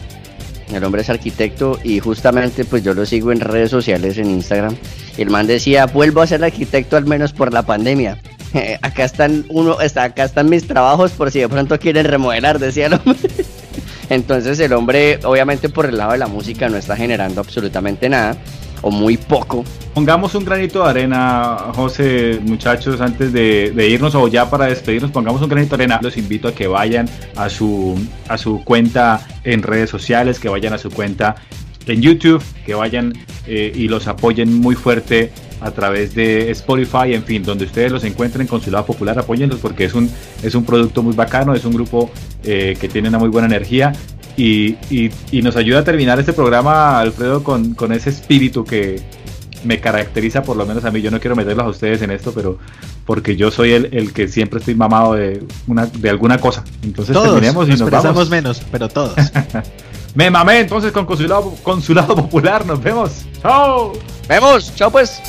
El 0.74 0.84
hombre 0.84 1.02
es 1.02 1.10
arquitecto 1.10 1.80
y 1.84 2.00
justamente 2.00 2.64
pues 2.64 2.84
yo 2.84 2.94
lo 2.94 3.06
sigo 3.06 3.32
en 3.32 3.40
redes 3.40 3.72
sociales, 3.72 4.18
en 4.18 4.30
Instagram. 4.30 4.76
El 5.18 5.30
man 5.30 5.48
decía, 5.48 5.88
vuelvo 5.88 6.22
a 6.22 6.28
ser 6.28 6.44
arquitecto 6.44 6.96
al 6.96 7.06
menos 7.06 7.34
por 7.34 7.52
la 7.52 7.64
pandemia. 7.64 8.18
acá 8.82 9.06
están 9.06 9.46
uno, 9.50 9.82
está, 9.82 10.04
acá 10.04 10.26
están 10.26 10.50
mis 10.50 10.68
trabajos 10.68 11.12
por 11.12 11.32
si 11.32 11.40
de 11.40 11.50
pronto 11.50 11.80
quieren 11.80 12.06
remodelar, 12.06 12.60
decía 12.60 12.88
el 12.88 12.94
hombre. 12.94 13.18
Entonces 14.10 14.60
el 14.60 14.74
hombre, 14.74 15.20
obviamente 15.24 15.70
por 15.70 15.86
el 15.86 15.98
lado 15.98 16.14
de 16.14 16.18
la 16.18 16.28
música, 16.28 16.70
no 16.70 16.78
está 16.78 16.96
generando 16.96 17.42
absolutamente 17.42 18.10
nada 18.10 18.36
o 18.82 18.92
muy 18.92 19.18
poco. 19.18 19.64
Pongamos 19.94 20.36
un 20.36 20.46
granito 20.46 20.84
de 20.84 20.90
arena, 20.90 21.58
José, 21.74 22.40
muchachos, 22.44 23.02
antes 23.02 23.34
de, 23.34 23.88
irnos 23.90 24.16
o 24.16 24.28
ya 24.28 24.50
para 24.50 24.66
despedirnos, 24.66 25.12
pongamos 25.12 25.42
un 25.42 25.50
granito 25.50 25.76
de 25.76 25.84
arena. 25.84 26.00
Los 26.02 26.18
invito 26.18 26.48
a 26.48 26.54
que 26.54 26.68
vayan 26.68 27.10
a 27.36 27.50
su, 27.50 27.98
a 28.28 28.38
su 28.38 28.64
cuenta 28.64 29.26
en 29.44 29.64
redes 29.64 29.90
sociales, 29.90 30.40
que 30.40 30.50
vayan 30.50 30.74
a 30.74 30.78
su 30.78 30.90
cuenta 30.90 31.36
en 31.88 32.02
YouTube, 32.02 32.44
que 32.66 32.76
vayan 32.76 33.14
eh, 33.48 33.72
y 33.74 33.88
los 33.88 34.08
apoyen 34.08 34.54
muy 34.54 34.76
fuerte 34.76 35.32
a 35.62 35.72
través 35.72 36.16
de 36.16 36.52
Spotify, 36.52 37.14
en 37.14 37.24
fin, 37.24 37.44
donde 37.44 37.66
ustedes 37.66 37.92
los 37.92 38.04
encuentren 38.04 38.48
con 38.48 38.62
su 38.62 38.72
lado 38.72 38.86
popular, 38.86 39.18
apóyenlos 39.20 39.60
porque 39.60 39.86
es 39.86 39.94
un, 39.94 40.10
es 40.42 40.56
un 40.56 40.64
producto 40.64 41.04
muy 41.04 41.14
bacano, 41.14 41.54
es 41.54 41.66
un 41.66 41.74
grupo 41.74 42.10
eh, 42.44 42.78
que 42.80 42.88
tiene 42.88 43.10
una 43.10 43.20
muy 43.20 43.30
buena 43.30 43.48
energía 43.48 43.92
y, 44.40 45.42
nos 45.42 45.56
ayuda 45.56 45.80
a 45.80 45.84
terminar 45.84 46.20
este 46.20 46.34
programa, 46.34 47.00
Alfredo, 47.00 47.44
con, 47.44 47.76
ese 47.92 48.10
espíritu 48.10 48.64
que 48.64 49.02
me 49.64 49.80
caracteriza, 49.82 50.44
por 50.44 50.56
lo 50.56 50.66
menos 50.66 50.86
a 50.86 50.92
mí. 50.92 51.02
Yo 51.02 51.12
no 51.12 51.20
quiero 51.20 51.36
meterlos 51.36 51.66
a 51.66 51.70
ustedes 51.70 52.02
en 52.02 52.12
esto, 52.12 52.32
pero 52.34 52.58
porque 53.06 53.36
yo 53.36 53.52
soy 53.52 53.72
el, 53.72 54.14
que 54.14 54.28
siempre 54.28 54.60
estoy 54.60 54.76
mamado 54.76 55.16
de, 55.16 55.44
una, 55.68 55.86
de 55.86 56.10
alguna 56.10 56.38
cosa. 56.38 56.64
Entonces 56.84 57.18
terminemos 57.22 57.68
y 57.68 57.72
nos 57.72 57.90
vamos. 57.90 58.30
menos, 58.30 58.62
pero 58.72 58.88
todos. 58.88 59.16
me 60.16 60.32
mamé 60.32 60.60
entonces 60.60 60.92
con 60.92 61.06
Consulado, 61.06 61.54
Consulado 61.64 62.16
Popular. 62.16 62.66
Nos 62.66 62.82
vemos. 62.82 63.26
¡Chao! 63.42 63.94
¡Vemos! 64.28 64.74
¡Chao 64.76 64.92
pues! 64.92 65.22